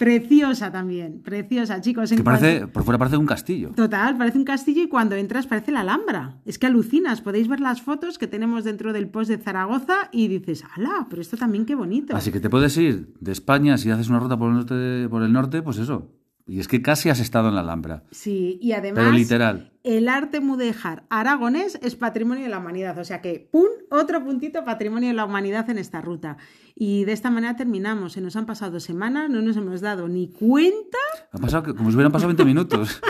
Preciosa 0.00 0.72
también, 0.72 1.20
preciosa, 1.20 1.78
chicos. 1.82 2.10
que 2.10 2.22
parece, 2.22 2.66
por 2.66 2.84
fuera 2.84 2.96
parece 2.96 3.18
un 3.18 3.26
castillo. 3.26 3.72
Total, 3.76 4.16
parece 4.16 4.38
un 4.38 4.44
castillo 4.44 4.82
y 4.82 4.88
cuando 4.88 5.14
entras 5.14 5.46
parece 5.46 5.72
la 5.72 5.82
Alhambra. 5.82 6.40
Es 6.46 6.58
que 6.58 6.66
alucinas, 6.66 7.20
podéis 7.20 7.48
ver 7.48 7.60
las 7.60 7.82
fotos 7.82 8.16
que 8.16 8.26
tenemos 8.26 8.64
dentro 8.64 8.94
del 8.94 9.10
post 9.10 9.28
de 9.28 9.36
Zaragoza 9.36 10.08
y 10.10 10.28
dices, 10.28 10.64
¡hala! 10.74 11.06
Pero 11.10 11.20
esto 11.20 11.36
también 11.36 11.66
qué 11.66 11.74
bonito. 11.74 12.16
Así 12.16 12.32
que 12.32 12.40
te 12.40 12.48
puedes 12.48 12.74
ir 12.78 13.12
de 13.20 13.30
España, 13.30 13.76
si 13.76 13.90
haces 13.90 14.08
una 14.08 14.20
ruta 14.20 14.38
por 14.38 14.48
el 14.48 14.54
norte, 14.54 15.06
por 15.10 15.22
el 15.22 15.34
norte 15.34 15.60
pues 15.60 15.76
eso, 15.76 16.10
y 16.46 16.60
es 16.60 16.66
que 16.66 16.80
casi 16.80 17.10
has 17.10 17.20
estado 17.20 17.50
en 17.50 17.56
la 17.56 17.60
Alhambra. 17.60 18.04
Sí, 18.10 18.58
y 18.62 18.72
además. 18.72 19.04
Pero 19.04 19.12
literal. 19.12 19.69
El 19.82 20.10
arte 20.10 20.40
mudéjar 20.40 21.04
aragonés 21.08 21.78
es 21.82 21.96
patrimonio 21.96 22.44
de 22.44 22.50
la 22.50 22.58
humanidad. 22.58 22.98
O 22.98 23.04
sea 23.04 23.22
que, 23.22 23.48
¡pum! 23.50 23.66
Otro 23.90 24.22
puntito 24.22 24.62
patrimonio 24.64 25.08
de 25.08 25.14
la 25.14 25.24
humanidad 25.24 25.70
en 25.70 25.78
esta 25.78 26.02
ruta. 26.02 26.36
Y 26.74 27.04
de 27.04 27.12
esta 27.12 27.30
manera 27.30 27.56
terminamos. 27.56 28.12
Se 28.12 28.20
nos 28.20 28.36
han 28.36 28.44
pasado 28.44 28.78
semanas, 28.78 29.30
no 29.30 29.40
nos 29.40 29.56
hemos 29.56 29.80
dado 29.80 30.06
ni 30.06 30.28
cuenta. 30.28 30.98
Ha 31.32 31.38
pasado 31.38 31.74
como 31.74 31.90
si 31.90 31.96
hubieran 31.96 32.12
pasado 32.12 32.28
20 32.28 32.44
minutos. 32.44 33.00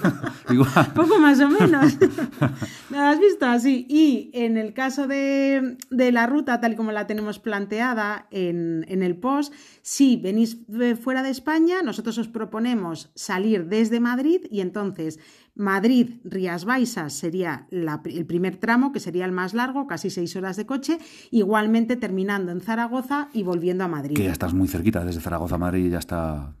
Igual. 0.50 0.92
Poco 0.94 1.18
más 1.18 1.40
o 1.40 1.48
menos. 1.48 1.96
¿Lo 2.90 2.98
has 2.98 3.18
visto 3.18 3.46
así? 3.46 3.86
Y 3.88 4.30
en 4.34 4.58
el 4.58 4.74
caso 4.74 5.06
de, 5.06 5.76
la 5.90 6.26
ruta, 6.26 6.60
tal 6.60 6.72
y 6.72 6.76
como 6.76 6.92
la 6.92 7.06
tenemos 7.06 7.38
planteada 7.38 8.26
en, 8.30 8.84
en 8.88 9.02
el 9.02 9.16
post, 9.16 9.54
si 9.82 10.16
venís 10.16 10.58
fuera 11.00 11.22
de 11.22 11.30
España, 11.30 11.82
nosotros 11.82 12.18
os 12.18 12.28
proponemos 12.28 13.10
salir 13.14 13.66
desde 13.66 14.00
Madrid 14.00 14.42
y 14.50 14.60
entonces 14.60 15.18
Madrid-Rías 15.58 16.64
Baixas 16.64 17.12
sería 17.12 17.66
el 17.70 18.26
primer 18.26 18.56
tramo, 18.56 18.92
que 18.92 19.00
sería 19.00 19.24
el 19.24 19.32
más 19.32 19.54
largo, 19.54 19.86
casi 19.86 20.08
seis 20.08 20.34
horas 20.36 20.56
de 20.56 20.64
coche, 20.64 20.98
igualmente 21.30 21.96
terminando 21.96 22.52
en 22.52 22.60
Zaragoza 22.60 23.28
y 23.32 23.42
volviendo 23.42 23.84
a 23.84 23.88
Madrid. 23.88 24.16
Que 24.16 24.24
ya 24.24 24.32
estás 24.32 24.54
muy 24.54 24.68
cerquita, 24.68 25.04
desde 25.04 25.20
Zaragoza 25.20 25.56
a 25.56 25.58
Madrid 25.58 25.90
ya 25.90 25.98
está 25.98 26.54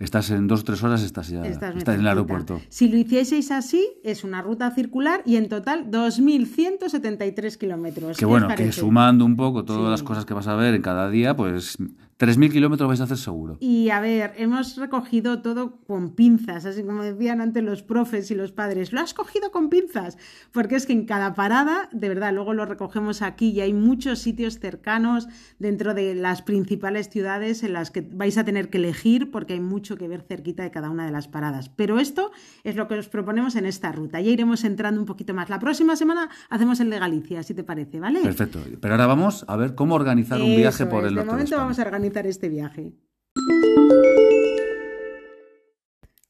estás 0.00 0.30
en 0.30 0.48
dos 0.48 0.60
o 0.60 0.64
tres 0.64 0.82
horas, 0.82 1.02
estás 1.02 1.28
ya 1.28 1.44
en 1.44 2.00
el 2.00 2.06
aeropuerto. 2.06 2.60
Si 2.68 2.88
lo 2.88 2.96
hicieseis 2.96 3.50
así, 3.50 3.88
es 4.02 4.24
una 4.24 4.42
ruta 4.42 4.70
circular 4.72 5.22
y 5.24 5.36
en 5.36 5.48
total 5.48 5.90
2.173 5.90 7.56
kilómetros. 7.56 8.16
Que 8.16 8.24
bueno, 8.24 8.48
que 8.56 8.72
sumando 8.72 9.24
un 9.24 9.36
poco 9.36 9.64
todas 9.64 9.90
las 9.90 10.02
cosas 10.02 10.24
que 10.24 10.34
vas 10.34 10.48
a 10.48 10.56
ver 10.56 10.74
en 10.74 10.82
cada 10.82 11.08
día, 11.08 11.36
pues 11.36 11.78
3.000 12.18 12.50
kilómetros 12.50 12.88
vais 12.88 13.00
a 13.00 13.04
hacer 13.04 13.16
seguro. 13.16 13.58
Y 13.60 13.90
a 13.90 14.00
ver, 14.00 14.32
hemos 14.38 14.76
recogido 14.76 15.40
todo 15.40 15.76
con 15.86 16.16
pinzas, 16.16 16.64
así 16.64 16.82
como 16.82 17.04
decían 17.04 17.40
antes 17.40 17.62
los 17.62 17.84
profes 17.84 18.32
y 18.32 18.34
los 18.34 18.50
padres. 18.50 18.92
Lo 18.92 19.00
has 19.00 19.14
cogido 19.14 19.52
con 19.52 19.68
pinzas, 19.68 20.18
porque 20.50 20.74
es 20.74 20.84
que 20.84 20.94
en 20.94 21.06
cada 21.06 21.34
parada, 21.34 21.88
de 21.92 22.08
verdad, 22.08 22.32
luego 22.34 22.54
lo 22.54 22.66
recogemos 22.66 23.22
aquí 23.22 23.50
y 23.50 23.60
hay 23.60 23.72
muchos 23.72 24.18
sitios 24.18 24.58
cercanos 24.58 25.28
dentro 25.60 25.94
de 25.94 26.16
las 26.16 26.42
principales 26.42 27.08
ciudades 27.08 27.62
en 27.62 27.72
las 27.72 27.92
que 27.92 28.00
vais 28.00 28.36
a 28.36 28.44
tener 28.44 28.68
que 28.68 28.78
elegir 28.78 29.30
porque 29.30 29.52
hay 29.52 29.60
mucho 29.60 29.96
que 29.96 30.08
ver 30.08 30.22
cerquita 30.22 30.64
de 30.64 30.72
cada 30.72 30.90
una 30.90 31.06
de 31.06 31.12
las 31.12 31.28
paradas. 31.28 31.68
Pero 31.68 32.00
esto 32.00 32.32
es 32.64 32.74
lo 32.74 32.88
que 32.88 32.96
os 32.96 33.08
proponemos 33.08 33.54
en 33.54 33.64
esta 33.64 33.92
ruta. 33.92 34.20
Ya 34.20 34.30
iremos 34.30 34.64
entrando 34.64 35.00
un 35.00 35.06
poquito 35.06 35.34
más. 35.34 35.50
La 35.50 35.60
próxima 35.60 35.94
semana 35.94 36.28
hacemos 36.50 36.80
el 36.80 36.90
de 36.90 36.98
Galicia, 36.98 37.44
si 37.44 37.54
te 37.54 37.62
parece, 37.62 38.00
¿vale? 38.00 38.22
Perfecto. 38.22 38.58
Pero 38.80 38.94
ahora 38.94 39.06
vamos 39.06 39.44
a 39.46 39.54
ver 39.56 39.76
cómo 39.76 39.94
organizar 39.94 40.40
un 40.40 40.56
viaje 40.56 40.84
por 40.86 41.04
el 41.04 41.14
norte. 41.14 41.26
De 41.26 41.32
momento 41.32 41.56
vamos 41.56 41.78
a 41.78 41.82
organizar 41.82 42.07
este 42.16 42.48
viaje. 42.48 42.92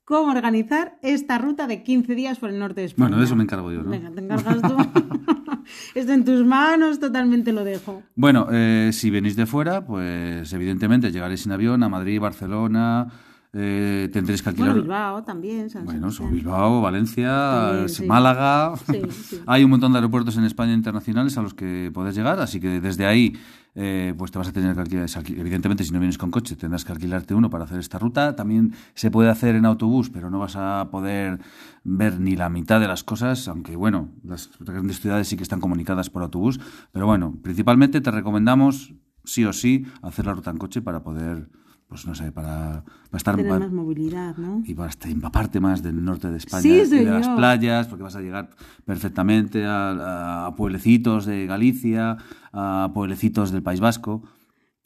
¿Cómo 0.05 0.33
organizar 0.33 0.99
esta 1.03 1.37
ruta 1.37 1.67
de 1.67 1.83
15 1.83 2.15
días 2.15 2.39
por 2.39 2.49
el 2.49 2.59
norte 2.59 2.81
de 2.81 2.87
España? 2.87 3.09
Bueno, 3.09 3.19
de 3.19 3.25
eso 3.27 3.37
me 3.37 3.43
encargo 3.43 3.71
yo, 3.71 3.83
¿no? 3.83 3.91
Venga, 3.91 4.11
te 4.11 4.21
encargas 4.21 4.63
tú. 4.63 4.77
Esto 5.95 6.13
en 6.13 6.25
tus 6.25 6.47
manos, 6.47 6.99
totalmente 6.99 7.53
lo 7.53 7.63
dejo. 7.63 8.03
Bueno, 8.15 8.49
eh, 8.51 8.89
si 8.93 9.11
venís 9.11 9.37
de 9.37 9.45
fuera, 9.45 9.85
pues 9.85 10.51
evidentemente 10.55 11.13
llegaréis 11.13 11.45
en 11.45 11.53
avión 11.53 11.83
a 11.83 11.91
Madrid, 11.91 12.21
Barcelona, 12.21 13.13
eh, 13.53 14.09
tendréis 14.13 14.43
que 14.43 14.49
alquilar. 14.51 14.71
Bueno, 14.71 14.83
Bilbao 14.83 15.25
también. 15.25 15.69
bueno, 15.85 16.11
Bilbao, 16.31 16.81
Valencia, 16.81 17.87
Málaga. 18.07 18.75
Hay 19.47 19.65
un 19.65 19.71
montón 19.71 19.93
de 19.93 19.99
aeropuertos 19.99 20.37
en 20.37 20.45
España 20.45 20.73
internacionales 20.73 21.37
a 21.37 21.43
los 21.43 21.55
que 21.55 21.91
podés 21.93 22.15
llegar, 22.15 22.41
así 22.41 22.61
que 22.61 22.81
desde 22.81 23.05
ahí 23.05 23.37
eh, 23.81 24.13
pues 24.19 24.33
te 24.33 24.39
vas 24.39 24.49
a 24.49 24.53
tener 24.53 24.75
que 24.75 24.81
alquilar. 24.81 25.09
Evidentemente, 25.29 25.85
si 25.85 25.93
no 25.93 26.01
vienes 26.01 26.19
con 26.19 26.33
coche, 26.33 26.57
tendrás 26.57 26.85
que 26.85 26.91
alquilarte 26.91 27.33
uno 27.33 27.49
para 27.49 27.63
hacer 27.63 27.79
esta 27.79 27.97
ruta. 27.97 28.35
También 28.35 28.75
se 28.95 29.09
puede 29.09 29.31
hacer 29.31 29.55
en 29.55 29.65
autobús, 29.65 30.11
pero 30.11 30.31
no 30.31 30.41
vas 30.41 30.57
a 30.57 30.89
poder 30.91 31.39
ver 31.85 32.19
ni 32.19 32.35
la 32.35 32.49
mitad 32.49 32.81
de 32.81 32.89
las 32.89 33.05
cosas, 33.05 33.47
aunque 33.47 33.77
bueno, 33.77 34.09
las 34.25 34.51
grandes 34.59 34.99
ciudades 34.99 35.29
sí 35.29 35.37
que 35.37 35.45
están 35.45 35.61
comunicadas 35.61 36.11
por 36.11 36.25
autobús. 36.25 36.59
Pero 36.91 37.07
bueno, 37.07 37.39
principalmente 37.41 38.01
te 38.01 38.11
recomendamos 38.11 38.95
sí 39.23 39.45
o 39.45 39.53
sí 39.53 39.87
hacer 40.03 40.27
la 40.27 40.35
ruta 40.35 40.51
en 40.51 40.59
coche 40.59 40.83
para 40.83 41.05
poder 41.05 41.49
pues 41.89 42.07
no 42.07 42.15
sé, 42.15 42.31
para, 42.33 42.85
estar 43.15 43.43
más 43.43 43.73
movilidad, 43.73 44.37
¿no? 44.37 44.63
Y 44.67 44.75
para 44.75 44.93
empaparte 45.05 45.59
más 45.59 45.83
del 45.83 46.05
norte 46.05 46.31
de 46.31 46.37
España 46.37 46.69
y 46.69 46.87
de 46.87 47.05
las 47.05 47.29
playas, 47.29 47.87
porque 47.89 48.03
vas 48.05 48.15
a 48.15 48.21
llegar 48.21 48.51
perfectamente 48.85 49.65
a, 49.67 50.53
pueblecitos 50.57 51.25
de 51.25 51.47
Galicia, 51.47 52.19
a 52.53 52.91
pueblecitos 52.93 53.53
del 53.53 53.63
País 53.63 53.81
Vasco. 53.81 54.23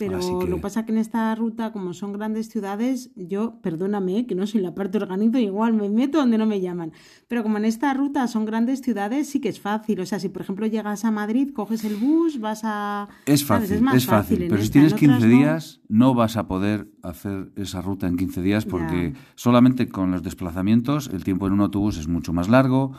Pero 0.08 0.46
lo 0.46 0.56
que 0.56 0.62
pasa 0.62 0.84
que 0.84 0.92
en 0.92 0.98
esta 0.98 1.34
ruta, 1.34 1.72
como 1.72 1.92
son 1.92 2.12
grandes 2.12 2.48
ciudades, 2.48 3.10
yo, 3.14 3.60
perdóname, 3.62 4.26
que 4.26 4.34
no 4.34 4.46
soy 4.46 4.60
la 4.60 4.74
parte 4.74 4.98
organizo, 4.98 5.38
igual 5.38 5.74
me 5.74 5.88
meto 5.88 6.18
donde 6.18 6.38
no 6.38 6.46
me 6.46 6.60
llaman. 6.60 6.92
Pero 7.28 7.42
como 7.42 7.58
en 7.58 7.64
esta 7.64 7.94
ruta 7.94 8.26
son 8.28 8.44
grandes 8.44 8.80
ciudades, 8.80 9.28
sí 9.28 9.40
que 9.40 9.48
es 9.48 9.60
fácil. 9.60 10.00
O 10.00 10.06
sea, 10.06 10.18
si 10.18 10.28
por 10.28 10.42
ejemplo 10.42 10.66
llegas 10.66 11.04
a 11.04 11.10
Madrid, 11.10 11.50
coges 11.52 11.84
el 11.84 11.96
bus, 11.96 12.40
vas 12.40 12.62
a... 12.64 13.08
Es 13.26 13.44
fácil, 13.44 13.84
es, 13.94 14.06
fácil. 14.06 14.46
pero 14.48 14.62
si 14.62 14.70
tienes 14.70 14.94
15 14.94 15.26
días, 15.26 15.80
no 15.88 16.14
vas 16.14 16.36
a 16.36 16.46
poder 16.46 16.88
hacer 17.02 17.52
esa 17.56 17.80
ruta 17.82 18.06
en 18.06 18.16
15 18.16 18.42
días 18.42 18.64
porque 18.64 19.14
solamente 19.34 19.88
con 19.88 20.10
los 20.10 20.22
desplazamientos 20.22 21.10
el 21.12 21.24
tiempo 21.24 21.46
en 21.46 21.54
un 21.54 21.60
autobús 21.60 21.98
es 21.98 22.08
mucho 22.08 22.32
más 22.32 22.48
largo. 22.48 22.92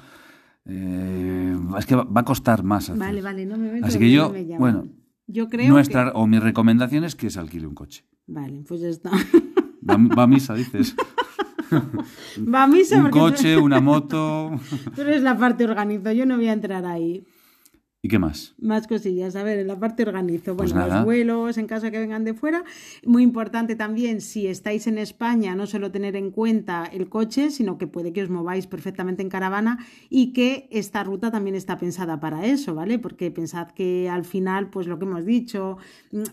Eh, 0.66 1.58
es 1.78 1.86
que 1.86 1.96
va, 1.96 2.22
a 2.22 2.24
costar 2.26 2.64
más. 2.64 2.86
Hacer. 2.86 2.98
Vale, 2.98 3.22
vale, 3.22 3.46
no 3.46 3.58
me 3.58 3.72
meto 3.74 3.86
Así 3.86 4.00
que 4.00 4.10
yo, 4.10 4.34
bueno 4.58 4.86
yo 5.28 5.50
creo 5.50 5.70
Nuestra, 5.70 6.12
O 6.14 6.28
mi 6.28 6.40
recomendación 6.40 7.04
es 7.04 7.16
que 7.16 7.30
se 7.30 7.40
alquile 7.40 7.68
un 7.68 7.76
coche. 7.76 8.06
Vale, 8.28 8.64
pues 8.68 8.82
ya 8.82 8.90
está. 8.90 9.12
Va, 9.90 10.24
a 10.24 10.28
misa, 10.28 10.54
dices. 10.54 10.96
Va 11.72 12.64
a 12.64 12.68
misa. 12.68 12.98
Un 12.98 13.10
coche, 13.10 13.58
una 13.58 13.82
moto. 13.82 14.52
Tú 14.96 15.02
eres 15.02 15.22
la 15.22 15.38
parte 15.38 15.66
organizo, 15.66 16.12
yo 16.12 16.26
no 16.26 16.38
voy 16.38 16.48
a 16.48 16.54
entrar 16.54 16.86
ahí. 16.86 17.26
¿Y 18.06 18.10
qué 18.10 18.20
más? 18.20 18.54
Más 18.60 18.86
cosillas. 18.86 19.38
A 19.38 19.44
ver, 19.44 19.60
en 19.60 19.68
la 19.68 19.80
parte 19.80 20.04
organizo. 20.04 20.58
Pues 20.58 20.74
bueno, 20.74 20.94
los 20.94 21.06
vuelos 21.06 21.58
en 21.58 21.68
caso 21.68 21.86
de 21.86 21.92
que 21.94 22.00
vengan 22.00 22.26
de 22.26 22.34
fuera. 22.34 22.66
Muy 23.06 23.24
importante 23.24 23.78
también, 23.78 24.20
si 24.20 24.46
estáis 24.48 24.88
en 24.88 24.98
España, 24.98 25.56
no 25.56 25.68
solo 25.68 25.90
tener 25.90 26.18
en 26.18 26.30
cuenta 26.30 26.84
el 26.84 27.08
coche, 27.08 27.50
sino 27.50 27.78
que 27.78 27.88
puede 27.88 28.12
que 28.12 28.22
os 28.22 28.30
mováis 28.30 28.68
perfectamente 28.68 29.22
en 29.22 29.30
caravana 29.30 29.86
y 30.10 30.34
que 30.34 30.68
esta 30.70 31.06
ruta 31.06 31.32
también 31.32 31.56
está 31.56 31.78
pensada 31.78 32.20
para 32.20 32.46
eso, 32.46 32.76
¿vale? 32.76 33.00
Porque 33.00 33.32
pensad 33.32 33.70
que 33.70 34.10
al 34.10 34.26
final, 34.26 34.70
pues 34.70 34.86
lo 34.88 35.00
que 35.00 35.06
hemos 35.06 35.24
dicho, 35.24 35.78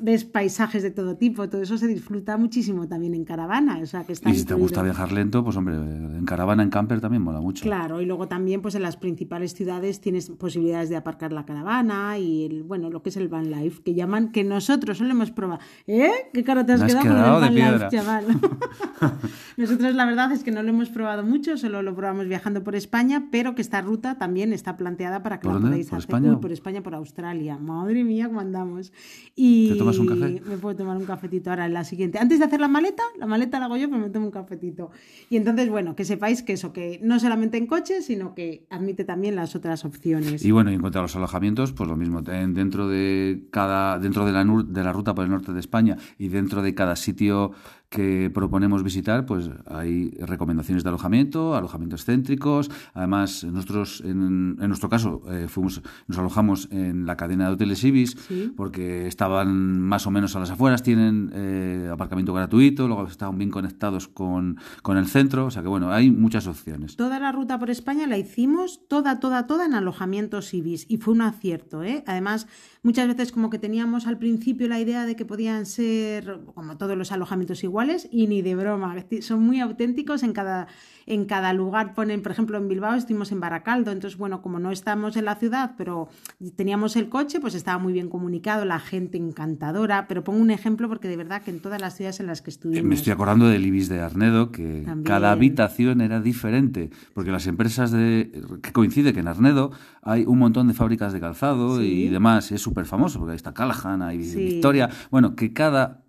ves 0.00 0.24
paisajes 0.24 0.82
de 0.82 0.90
todo 0.90 1.18
tipo, 1.18 1.48
todo 1.48 1.62
eso 1.62 1.78
se 1.78 1.86
disfruta 1.86 2.36
muchísimo 2.36 2.88
también 2.88 3.14
en 3.14 3.24
caravana. 3.24 3.78
O 3.80 3.86
sea, 3.86 4.02
que 4.02 4.14
está 4.14 4.28
y 4.28 4.34
si 4.34 4.44
te 4.44 4.54
gusta 4.54 4.82
viajar 4.82 5.12
lento, 5.12 5.44
pues 5.44 5.56
hombre, 5.56 5.76
en 5.76 6.24
caravana, 6.24 6.64
en 6.64 6.70
camper 6.70 7.00
también 7.00 7.22
mola 7.22 7.40
mucho. 7.40 7.62
Claro, 7.62 8.00
y 8.00 8.06
luego 8.06 8.26
también, 8.26 8.60
pues 8.60 8.74
en 8.74 8.82
las 8.82 8.96
principales 8.96 9.54
ciudades 9.54 10.00
tienes 10.00 10.30
posibilidades 10.30 10.88
de 10.88 10.96
aparcar 10.96 11.32
la 11.32 11.46
caravana 11.46 11.59
caravana 11.60 12.18
y 12.18 12.46
el, 12.46 12.62
bueno, 12.62 12.90
lo 12.90 13.02
que 13.02 13.10
es 13.10 13.16
el 13.16 13.28
van 13.28 13.50
life, 13.50 13.82
que 13.82 13.94
llaman, 13.94 14.32
que 14.32 14.44
nosotros 14.44 14.98
solo 14.98 15.10
hemos 15.10 15.30
probado. 15.30 15.60
¿Eh? 15.86 16.10
¿Qué 16.32 16.44
cara 16.44 16.64
te 16.64 16.72
has, 16.72 16.82
quedado, 16.82 17.06
con 17.06 17.16
el 17.16 17.22
van 17.22 17.54
life, 17.54 17.88
chaval? 17.90 18.26
nosotros 19.56 19.94
la 19.94 20.06
verdad 20.06 20.32
es 20.32 20.42
que 20.42 20.50
no 20.50 20.62
lo 20.62 20.70
hemos 20.70 20.88
probado 20.88 21.22
mucho, 21.22 21.56
solo 21.56 21.82
lo 21.82 21.94
probamos 21.94 22.26
viajando 22.26 22.64
por 22.64 22.74
España, 22.74 23.28
pero 23.30 23.54
que 23.54 23.62
esta 23.62 23.80
ruta 23.80 24.18
también 24.18 24.52
está 24.52 24.76
planteada 24.76 25.22
para 25.22 25.40
que 25.40 25.48
la 25.48 25.54
podáis 25.54 25.88
¿Por 25.88 25.98
hacer. 25.98 26.10
España? 26.10 26.40
por 26.40 26.52
España, 26.52 26.82
por 26.82 26.94
Australia. 26.94 27.58
Madre 27.58 28.04
mía, 28.04 28.28
cómo 28.28 28.40
andamos. 28.40 28.92
Y 29.36 29.70
¿Te 29.70 29.76
tomas 29.76 29.98
un 29.98 30.06
café? 30.06 30.42
Me 30.46 30.56
puedo 30.56 30.76
tomar 30.76 30.96
un 30.96 31.04
cafetito 31.04 31.50
ahora 31.50 31.66
en 31.66 31.74
la 31.74 31.84
siguiente. 31.84 32.18
Antes 32.18 32.38
de 32.38 32.44
hacer 32.44 32.60
la 32.60 32.68
maleta, 32.68 33.02
la 33.18 33.26
maleta 33.26 33.58
la 33.58 33.66
hago 33.66 33.76
yo, 33.76 33.88
pero 33.88 34.00
me 34.00 34.10
tomo 34.10 34.26
un 34.26 34.32
cafetito. 34.32 34.90
Y 35.28 35.36
entonces, 35.36 35.68
bueno, 35.68 35.94
que 35.94 36.04
sepáis 36.04 36.42
que 36.42 36.54
eso, 36.54 36.72
que 36.72 37.00
no 37.02 37.20
solamente 37.20 37.58
en 37.58 37.66
coche, 37.66 38.02
sino 38.02 38.34
que 38.34 38.66
admite 38.70 39.04
también 39.04 39.36
las 39.36 39.54
otras 39.54 39.84
opciones. 39.84 40.44
Y 40.44 40.50
bueno, 40.50 40.70
y 40.70 40.74
en 40.74 40.80
cuanto 40.80 40.98
a 40.98 41.02
los 41.02 41.16
alojamientos, 41.16 41.49
pues 41.54 41.88
lo 41.88 41.96
mismo. 41.96 42.22
En- 42.26 42.54
Dentro 42.54 42.88
de 42.88 43.46
cada, 43.50 43.98
dentro 43.98 44.24
de 44.24 44.32
la, 44.32 44.44
de 44.44 44.84
la 44.84 44.92
ruta 44.92 45.14
por 45.14 45.24
el 45.24 45.30
norte 45.30 45.52
de 45.52 45.60
España 45.60 45.96
y 46.18 46.28
dentro 46.28 46.62
de 46.62 46.74
cada 46.74 46.96
sitio 46.96 47.52
que 47.90 48.30
proponemos 48.32 48.84
visitar, 48.84 49.26
pues 49.26 49.50
hay 49.66 50.10
recomendaciones 50.20 50.84
de 50.84 50.88
alojamiento, 50.90 51.56
alojamientos 51.56 52.04
céntricos. 52.04 52.70
Además, 52.94 53.42
nosotros, 53.42 54.00
en, 54.06 54.56
en 54.60 54.68
nuestro 54.68 54.88
caso, 54.88 55.22
eh, 55.28 55.48
fuimos, 55.48 55.82
nos 56.06 56.16
alojamos 56.16 56.68
en 56.70 57.04
la 57.04 57.16
cadena 57.16 57.48
de 57.48 57.54
hoteles 57.54 57.82
Ibis, 57.82 58.16
Sí. 58.28 58.52
porque 58.56 59.08
estaban 59.08 59.80
más 59.80 60.06
o 60.06 60.12
menos 60.12 60.36
a 60.36 60.40
las 60.40 60.50
afueras, 60.50 60.84
tienen 60.84 61.32
eh, 61.34 61.90
aparcamiento 61.92 62.32
gratuito, 62.32 62.86
luego 62.86 63.08
estaban 63.08 63.36
bien 63.38 63.50
conectados 63.50 64.06
con, 64.06 64.58
con 64.82 64.96
el 64.96 65.06
centro. 65.06 65.46
O 65.46 65.50
sea 65.50 65.62
que 65.62 65.68
bueno, 65.68 65.90
hay 65.92 66.12
muchas 66.12 66.46
opciones. 66.46 66.94
Toda 66.94 67.18
la 67.18 67.32
ruta 67.32 67.58
por 67.58 67.70
España 67.70 68.06
la 68.06 68.18
hicimos 68.18 68.86
toda, 68.88 69.18
toda, 69.18 69.48
toda 69.48 69.66
en 69.66 69.74
alojamientos 69.74 70.54
IBIS 70.54 70.86
y 70.88 70.98
fue 70.98 71.12
un 71.14 71.22
acierto. 71.22 71.82
¿eh? 71.82 72.04
Además, 72.06 72.46
muchas 72.84 73.08
veces 73.08 73.32
como 73.32 73.50
que 73.50 73.58
teníamos 73.58 74.06
al 74.06 74.16
principio 74.16 74.68
la 74.68 74.78
idea 74.78 75.06
de 75.06 75.16
que 75.16 75.24
podían 75.24 75.66
ser 75.66 76.40
como 76.54 76.76
todos 76.76 76.96
los 76.96 77.10
alojamientos 77.10 77.64
iguales 77.80 78.08
y 78.10 78.26
ni 78.26 78.42
de 78.42 78.54
broma. 78.54 78.94
Son 79.22 79.40
muy 79.42 79.60
auténticos 79.60 80.22
en 80.22 80.32
cada, 80.32 80.66
en 81.06 81.24
cada 81.24 81.52
lugar. 81.54 81.94
Ponen, 81.94 82.22
por 82.22 82.32
ejemplo, 82.32 82.58
en 82.58 82.68
Bilbao 82.68 82.94
estuvimos 82.94 83.32
en 83.32 83.40
Baracaldo, 83.40 83.90
entonces 83.90 84.18
bueno, 84.18 84.42
como 84.42 84.58
no 84.58 84.70
estamos 84.70 85.16
en 85.16 85.24
la 85.24 85.36
ciudad, 85.36 85.72
pero 85.78 86.08
teníamos 86.56 86.96
el 86.96 87.08
coche, 87.08 87.40
pues 87.40 87.54
estaba 87.54 87.78
muy 87.78 87.92
bien 87.92 88.08
comunicado, 88.10 88.64
la 88.66 88.78
gente 88.80 89.16
encantadora. 89.16 90.06
Pero 90.08 90.22
pongo 90.24 90.40
un 90.40 90.50
ejemplo 90.50 90.88
porque 90.88 91.08
de 91.08 91.16
verdad 91.16 91.42
que 91.42 91.50
en 91.50 91.60
todas 91.60 91.80
las 91.80 91.96
ciudades 91.96 92.20
en 92.20 92.26
las 92.26 92.42
que 92.42 92.50
estuvimos... 92.50 92.84
Me 92.84 92.94
estoy 92.94 93.12
acordando 93.12 93.46
del 93.48 93.64
Ibis 93.64 93.88
de 93.88 94.00
Arnedo, 94.00 94.52
que 94.52 94.82
También. 94.84 95.04
cada 95.04 95.32
habitación 95.32 96.00
era 96.02 96.20
diferente, 96.20 96.90
porque 97.14 97.30
las 97.30 97.46
empresas 97.46 97.90
de 97.92 98.30
que 98.62 98.72
coincide 98.72 99.12
que 99.14 99.20
en 99.20 99.28
Arnedo 99.28 99.70
hay 100.02 100.24
un 100.26 100.38
montón 100.38 100.68
de 100.68 100.74
fábricas 100.74 101.12
de 101.14 101.20
calzado 101.20 101.78
Sí. 101.78 102.04
y 102.04 102.08
demás, 102.08 102.52
es 102.52 102.60
súper 102.60 102.84
famoso, 102.84 103.18
porque 103.18 103.32
ahí 103.32 103.36
está 103.36 103.54
Callahan, 103.54 104.02
hay 104.02 104.22
Sí. 104.22 104.36
Victoria, 104.44 104.90
bueno, 105.10 105.34
que 105.34 105.52
cada 105.52 106.02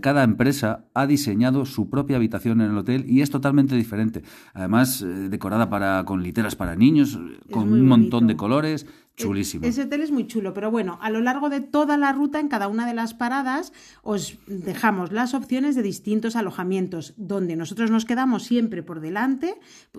cada 0.00 0.24
empresa 0.24 0.84
ha 0.94 1.06
diseñado 1.06 1.64
su 1.64 1.88
propia 1.88 2.16
habitación 2.16 2.60
en 2.60 2.70
el 2.70 2.78
hotel 2.78 3.04
y 3.06 3.20
es 3.20 3.30
totalmente 3.30 3.76
diferente. 3.76 4.22
Además, 4.54 5.02
eh, 5.02 5.06
decorada 5.06 5.70
para, 5.70 6.04
con 6.04 6.22
literas 6.22 6.56
para 6.56 6.74
niños, 6.74 7.18
con 7.50 7.72
un 7.72 7.86
montón 7.86 8.26
de 8.26 8.36
colores, 8.36 8.86
chulísimo. 9.18 9.66
Ese 9.66 9.82
hotel 9.82 10.00
es 10.02 10.10
muy 10.10 10.26
chulo, 10.26 10.54
pero 10.54 10.70
bueno, 10.70 10.98
a 11.02 11.10
lo 11.10 11.20
largo 11.20 11.48
de 11.48 11.60
toda 11.60 11.96
la 11.96 12.12
ruta, 12.12 12.40
en 12.40 12.48
cada 12.48 12.68
una 12.68 12.86
de 12.86 12.94
las 12.94 13.14
paradas, 13.14 13.72
os 14.02 14.38
dejamos 14.46 15.12
las 15.12 15.34
opciones 15.34 15.74
de 15.76 15.82
distintos 15.82 16.36
alojamientos, 16.36 17.14
donde 17.16 17.56
nosotros 17.56 17.90
nos 17.90 18.04
quedamos 18.04 18.44
siempre 18.44 18.82
por 18.82 19.00
delante, 19.00 19.56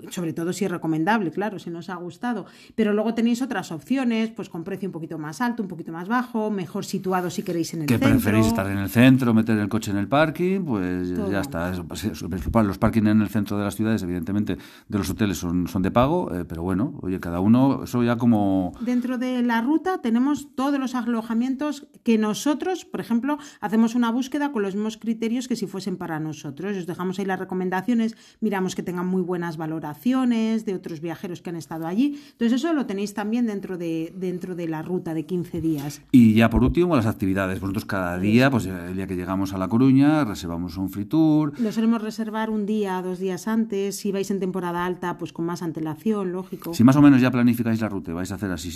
sobre 0.10 0.34
todo 0.34 0.54
si 0.54 0.66
es 0.66 0.72
recomendable, 0.72 1.32
claro, 1.32 1.60
si 1.60 1.70
nos 1.70 1.90
ha 1.90 1.96
gustado, 1.96 2.46
pero 2.76 2.94
luego 2.94 3.14
tenéis 3.14 3.42
otras 3.42 3.72
opciones, 3.72 4.30
pues 4.30 4.50
con 4.50 4.64
precio 4.64 4.88
un 4.88 4.94
poquito 4.94 5.18
más 5.18 5.42
alto, 5.42 5.64
un 5.64 5.70
poquito 5.70 5.92
más 5.92 6.08
bajo, 6.08 6.50
mejor 6.50 6.86
situado 6.86 7.30
si 7.30 7.44
queréis 7.44 7.74
en 7.74 7.82
el 7.82 7.88
que 7.88 7.98
centro. 7.98 8.10
preferís 8.10 8.48
estar 8.48 8.68
en 8.70 8.78
el 8.78 8.90
centro, 8.90 9.34
meter 9.34 9.58
el 9.58 9.70
coche 9.70 9.92
en 9.92 9.98
el 9.98 10.08
parking, 10.08 10.62
pues 10.64 11.14
Todo. 11.14 11.32
ya 11.32 11.42
está. 11.42 11.72
Es, 11.72 11.82
pues, 11.88 12.04
es 12.04 12.22
lo 12.22 12.30
principal. 12.30 12.68
Los 12.68 12.78
parking 12.78 13.04
en 13.08 13.22
el 13.22 13.30
centro 13.30 13.58
de 13.58 13.64
las 13.64 13.76
ciudades, 13.76 14.02
evidentemente, 14.04 14.58
de 14.88 14.98
los 14.98 15.10
hoteles 15.10 15.38
son, 15.38 15.68
son 15.68 15.82
de 15.82 15.92
pago, 15.92 16.34
eh, 16.34 16.46
pero 16.46 16.64
bueno, 16.64 16.94
oye, 17.02 17.20
cada 17.20 17.40
uno, 17.40 17.84
eso 17.84 18.04
ya 18.04 18.18
como... 18.18 18.74
Dentro 18.82 19.09
de 19.18 19.42
la 19.42 19.62
ruta 19.62 20.02
tenemos 20.02 20.56
todos 20.56 20.80
los 20.80 20.96
alojamientos 20.96 21.88
que 22.04 22.18
nosotros, 22.18 22.86
por 22.86 23.00
ejemplo, 23.00 23.38
hacemos 23.62 23.96
una 23.96 24.12
búsqueda 24.12 24.52
con 24.52 24.62
los 24.62 24.76
mismos 24.76 24.98
criterios 24.98 25.48
que 25.48 25.56
si 25.56 25.68
fuesen 25.68 25.98
para 25.98 26.20
nosotros. 26.20 26.78
Os 26.78 26.86
dejamos 26.86 27.20
ahí 27.20 27.26
las 27.26 27.40
recomendaciones, 27.40 28.16
miramos 28.42 28.76
que 28.76 28.84
tengan 28.84 29.08
muy 29.08 29.22
buenas 29.22 29.58
valoraciones 29.58 30.66
de 30.66 30.76
otros 30.76 31.02
viajeros 31.02 31.42
que 31.42 31.50
han 31.50 31.56
estado 31.56 31.88
allí. 31.88 32.20
Entonces 32.32 32.62
eso 32.62 32.74
lo 32.74 32.86
tenéis 32.86 33.14
también 33.14 33.46
dentro 33.46 33.78
de, 33.78 34.14
dentro 34.16 34.56
de 34.56 34.68
la 34.68 34.82
ruta 34.82 35.14
de 35.14 35.26
15 35.26 35.62
días. 35.62 36.02
Y 36.12 36.34
ya 36.34 36.50
por 36.50 36.64
último, 36.64 36.96
las 36.96 37.06
actividades. 37.06 37.62
Nosotros 37.62 37.86
cada 37.86 38.18
día, 38.18 38.52
pues 38.52 38.66
el 38.66 38.96
día 38.96 39.08
que 39.08 39.16
llegamos 39.16 39.54
a 39.54 39.58
La 39.58 39.68
Coruña, 39.68 40.26
reservamos 40.26 40.78
un 40.78 40.90
free 40.90 41.06
tour. 41.06 41.54
Lo 41.60 41.72
solemos 41.72 42.02
reservar 42.02 42.50
un 42.50 42.66
día, 42.66 43.02
dos 43.02 43.20
días 43.20 43.48
antes. 43.48 43.96
Si 43.98 44.12
vais 44.12 44.30
en 44.32 44.40
temporada 44.40 44.86
alta, 44.86 45.18
pues 45.18 45.34
con 45.34 45.46
más 45.46 45.62
antelación, 45.62 46.32
lógico. 46.32 46.74
Si 46.74 46.84
más 46.84 46.96
o 46.96 47.02
menos 47.02 47.22
ya 47.22 47.32
planificáis 47.32 47.82
la 47.82 47.90
ruta 47.90 48.14
vais 48.14 48.32
a 48.32 48.36
hacer 48.36 48.52
así 48.52 48.72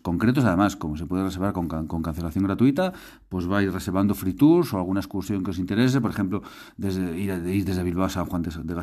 concretos, 0.00 0.44
además, 0.44 0.76
como 0.76 0.96
se 0.96 1.06
puede 1.06 1.24
reservar 1.24 1.52
con, 1.52 1.68
can- 1.68 1.86
con 1.86 2.02
cancelación 2.02 2.44
gratuita, 2.44 2.92
pues 3.28 3.46
vais 3.46 3.72
reservando 3.72 4.14
free 4.14 4.34
tours 4.34 4.72
o 4.72 4.78
alguna 4.78 5.00
excursión 5.00 5.42
que 5.44 5.50
os 5.50 5.58
interese, 5.58 6.00
por 6.00 6.10
ejemplo, 6.10 6.42
desde 6.76 7.18
ir, 7.18 7.30
ir 7.48 7.64
desde 7.64 7.82
Bilbao 7.82 8.04
a 8.06 8.08
San 8.08 8.26
Juan 8.26 8.42
de, 8.42 8.50
de 8.62 8.74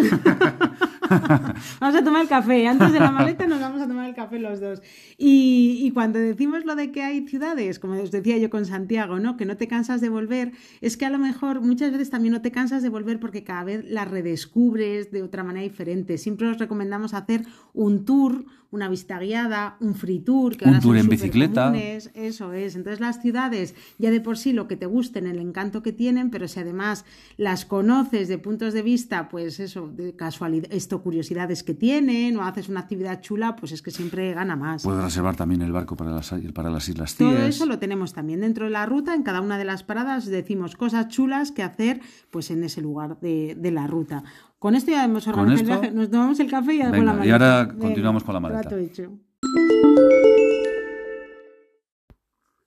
vamos 1.80 1.96
a 1.96 2.04
tomar 2.04 2.22
el 2.22 2.28
café. 2.28 2.66
Antes 2.66 2.92
de 2.92 3.00
la 3.00 3.10
maleta 3.10 3.46
nos 3.46 3.60
vamos 3.60 3.80
a 3.82 3.88
tomar 3.88 4.08
el 4.08 4.14
café 4.14 4.38
los 4.38 4.60
dos. 4.60 4.80
Y, 5.18 5.90
cuando 5.92 6.18
decimos 6.18 6.64
lo 6.64 6.76
de 6.76 6.92
que 6.92 7.02
hay 7.02 7.26
ciudades, 7.26 7.78
como 7.78 8.00
os 8.00 8.10
decía 8.10 8.38
yo 8.38 8.48
con 8.48 8.64
Santiago, 8.64 9.18
¿no? 9.18 9.36
Que 9.36 9.44
no 9.44 9.56
te 9.56 9.66
cansas 9.66 10.00
de 10.00 10.08
volver, 10.08 10.52
es 10.80 10.96
que 10.96 11.06
a 11.06 11.10
lo 11.10 11.18
mejor 11.18 11.60
muchas 11.60 11.90
veces 11.90 12.10
también 12.10 12.32
no 12.32 12.42
te 12.42 12.52
cansas 12.52 12.82
de 12.82 12.88
volver 12.88 13.18
porque 13.18 13.42
cada 13.42 13.64
vez 13.64 13.84
las 13.88 14.08
redescubres 14.08 15.10
de 15.10 15.22
otra 15.22 15.42
manera 15.42 15.64
diferente. 15.64 16.16
Siempre 16.18 16.48
os 16.48 16.58
recomendamos 16.58 17.14
hacer 17.14 17.44
un 17.74 18.04
tour, 18.04 18.44
una 18.72 18.88
visita 18.88 19.18
guiada, 19.18 19.76
un 19.80 19.94
free 19.94 20.20
tour, 20.20 20.56
que 20.56 20.64
Un 20.64 20.70
ahora 20.70 20.80
tour 20.80 20.96
son 20.96 21.04
en 21.04 21.10
bicicleta. 21.10 21.72
Eso 22.14 22.52
es. 22.52 22.76
Entonces 22.76 23.00
las 23.00 23.20
ciudades 23.20 23.74
ya 23.98 24.10
de 24.10 24.20
por 24.20 24.38
sí 24.38 24.52
lo 24.52 24.68
que 24.68 24.76
te 24.76 24.86
gusten, 24.86 25.26
el 25.26 25.38
encanto 25.38 25.82
que 25.82 25.92
tienen, 25.92 26.30
pero 26.30 26.46
si 26.46 26.60
además 26.60 27.04
las 27.36 27.64
conoces 27.64 28.28
de 28.28 28.38
puntos 28.38 28.72
de 28.72 28.82
vista, 28.82 29.28
pues 29.28 29.58
eso, 29.60 29.88
de 29.88 30.14
casualidad, 30.14 30.68
esto, 30.72 31.02
curiosidades 31.02 31.62
que 31.62 31.74
tienen, 31.74 32.36
o 32.36 32.42
haces 32.42 32.68
una 32.68 32.80
actividad 32.80 33.20
chula, 33.20 33.56
pues 33.56 33.72
es 33.72 33.82
que 33.82 33.90
siempre 33.90 34.32
gana 34.34 34.56
más. 34.56 34.82
Puedes 34.82 35.02
reservar 35.02 35.36
también 35.36 35.62
el 35.62 35.72
barco 35.72 35.96
para 35.96 36.12
las, 36.12 36.32
para 36.54 36.70
las 36.70 36.88
Islas 36.88 37.16
Todo 37.16 37.30
Cíes. 37.30 37.56
eso 37.56 37.66
lo 37.66 37.78
tenemos 37.78 38.12
también 38.12 38.40
dentro 38.40 38.66
de 38.66 38.70
la 38.70 38.86
ruta, 38.86 39.14
en 39.14 39.22
cada 39.22 39.40
una 39.40 39.58
de 39.58 39.64
las 39.64 39.82
paradas 39.82 40.26
decimos 40.26 40.76
cosas 40.76 41.08
chulas 41.08 41.50
que 41.50 41.62
hacer 41.62 42.00
pues 42.30 42.50
en 42.50 42.62
ese 42.64 42.80
lugar 42.80 43.18
de, 43.20 43.56
de 43.58 43.70
la 43.70 43.86
ruta. 43.86 44.22
Con 44.60 44.74
esto 44.74 44.90
ya 44.90 45.04
hemos 45.06 45.26
organizado 45.26 45.54
el 45.58 45.60
esto- 45.70 45.80
viaje, 45.80 45.96
nos 45.96 46.10
tomamos 46.10 46.38
el 46.38 46.50
café 46.50 46.74
y 46.74 46.78
ya 46.78 46.84
con 46.84 46.92
Venga, 46.92 47.04
la 47.06 47.12
y 47.12 47.16
maleta. 47.16 47.32
ahora 47.34 47.64
Venga, 47.64 47.78
continuamos 47.80 48.24
con 48.24 48.34
la 48.34 48.40
maleta. 48.40 48.78
hecho. 48.78 49.10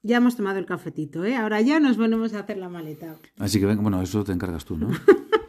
Ya 0.01 0.17
hemos 0.17 0.35
tomado 0.35 0.57
el 0.59 0.65
cafetito, 0.65 1.23
¿eh? 1.23 1.35
Ahora 1.37 1.61
ya 1.61 1.79
nos 1.79 1.95
ponemos 1.95 2.33
a 2.33 2.39
hacer 2.39 2.57
la 2.57 2.67
maleta. 2.67 3.15
Así 3.39 3.59
que, 3.59 3.65
venga, 3.67 3.81
bueno, 3.83 4.01
eso 4.01 4.23
te 4.23 4.31
encargas 4.33 4.65
tú, 4.65 4.75
¿no? 4.77 4.89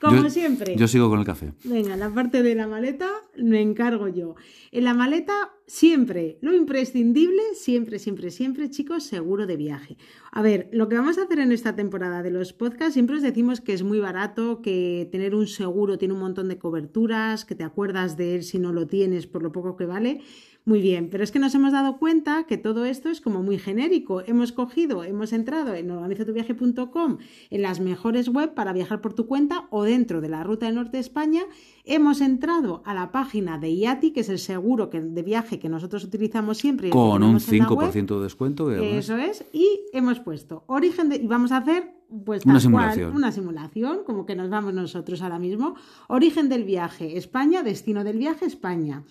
Como 0.00 0.22
Yo- 0.22 0.30
siempre. 0.30 0.76
Yo 0.76 0.88
sigo 0.88 1.08
con 1.08 1.18
el 1.20 1.24
café. 1.24 1.52
Venga, 1.64 1.96
la 1.96 2.12
parte 2.12 2.42
de 2.42 2.54
la 2.54 2.66
maleta 2.66 3.08
me 3.36 3.60
encargo 3.60 4.08
yo. 4.08 4.34
En 4.70 4.84
la 4.84 4.94
maleta 4.94 5.52
siempre, 5.66 6.38
lo 6.40 6.54
imprescindible, 6.54 7.42
siempre, 7.54 7.98
siempre, 7.98 8.30
siempre, 8.30 8.70
chicos, 8.70 9.04
seguro 9.04 9.46
de 9.46 9.56
viaje. 9.56 9.96
A 10.32 10.42
ver, 10.42 10.68
lo 10.72 10.88
que 10.88 10.96
vamos 10.96 11.18
a 11.18 11.22
hacer 11.24 11.38
en 11.40 11.52
esta 11.52 11.74
temporada 11.74 12.22
de 12.22 12.30
los 12.30 12.52
podcasts, 12.52 12.94
siempre 12.94 13.16
os 13.16 13.22
decimos 13.22 13.60
que 13.60 13.72
es 13.72 13.82
muy 13.82 13.98
barato, 13.98 14.62
que 14.62 15.08
tener 15.10 15.34
un 15.34 15.46
seguro 15.46 15.98
tiene 15.98 16.14
un 16.14 16.20
montón 16.20 16.48
de 16.48 16.58
coberturas, 16.58 17.44
que 17.44 17.54
te 17.54 17.64
acuerdas 17.64 18.16
de 18.16 18.36
él 18.36 18.42
si 18.44 18.58
no 18.58 18.72
lo 18.72 18.86
tienes 18.86 19.26
por 19.26 19.42
lo 19.42 19.52
poco 19.52 19.76
que 19.76 19.86
vale. 19.86 20.20
Muy 20.68 20.82
bien, 20.82 21.08
pero 21.10 21.24
es 21.24 21.32
que 21.32 21.38
nos 21.38 21.54
hemos 21.54 21.72
dado 21.72 21.96
cuenta 21.96 22.44
que 22.44 22.58
todo 22.58 22.84
esto 22.84 23.08
es 23.08 23.22
como 23.22 23.42
muy 23.42 23.56
genérico. 23.58 24.20
Hemos 24.26 24.52
cogido, 24.52 25.02
hemos 25.02 25.32
entrado 25.32 25.74
en 25.74 25.90
organizatuviaje.com 25.90 27.16
en 27.48 27.62
las 27.62 27.80
mejores 27.80 28.28
web 28.28 28.52
para 28.52 28.74
viajar 28.74 29.00
por 29.00 29.14
tu 29.14 29.26
cuenta 29.26 29.66
o 29.70 29.84
dentro 29.84 30.20
de 30.20 30.28
la 30.28 30.44
ruta 30.44 30.66
del 30.66 30.74
norte 30.74 30.98
de 30.98 31.00
España. 31.00 31.40
Hemos 31.86 32.20
entrado 32.20 32.82
a 32.84 32.92
la 32.92 33.10
página 33.12 33.56
de 33.58 33.70
IATI, 33.72 34.10
que 34.10 34.20
es 34.20 34.28
el 34.28 34.38
seguro 34.38 34.90
que- 34.90 35.00
de 35.00 35.22
viaje 35.22 35.58
que 35.58 35.70
nosotros 35.70 36.04
utilizamos 36.04 36.58
siempre. 36.58 36.90
Con 36.90 37.22
un 37.22 37.38
tenemos 37.38 37.48
en 37.50 37.58
la 37.60 37.68
web. 37.70 37.90
5% 37.90 38.18
de 38.18 38.22
descuento. 38.24 38.70
Eso 38.70 39.16
es. 39.16 39.46
Y 39.54 39.66
hemos 39.94 40.20
puesto 40.20 40.64
origen 40.66 41.08
de. 41.08 41.16
Y 41.16 41.26
vamos 41.26 41.50
a 41.50 41.56
hacer. 41.58 41.96
Pues 42.24 42.46
Una 42.46 42.58
simulación. 42.58 43.10
cual, 43.10 43.18
una 43.18 43.32
simulación, 43.32 43.98
como 44.06 44.24
que 44.24 44.34
nos 44.34 44.48
vamos 44.48 44.72
nosotros 44.72 45.20
ahora 45.20 45.38
mismo. 45.38 45.74
Origen 46.08 46.48
del 46.48 46.64
viaje, 46.64 47.18
España, 47.18 47.62
destino 47.62 48.02
del 48.02 48.16
viaje, 48.16 48.46
España. 48.46 49.02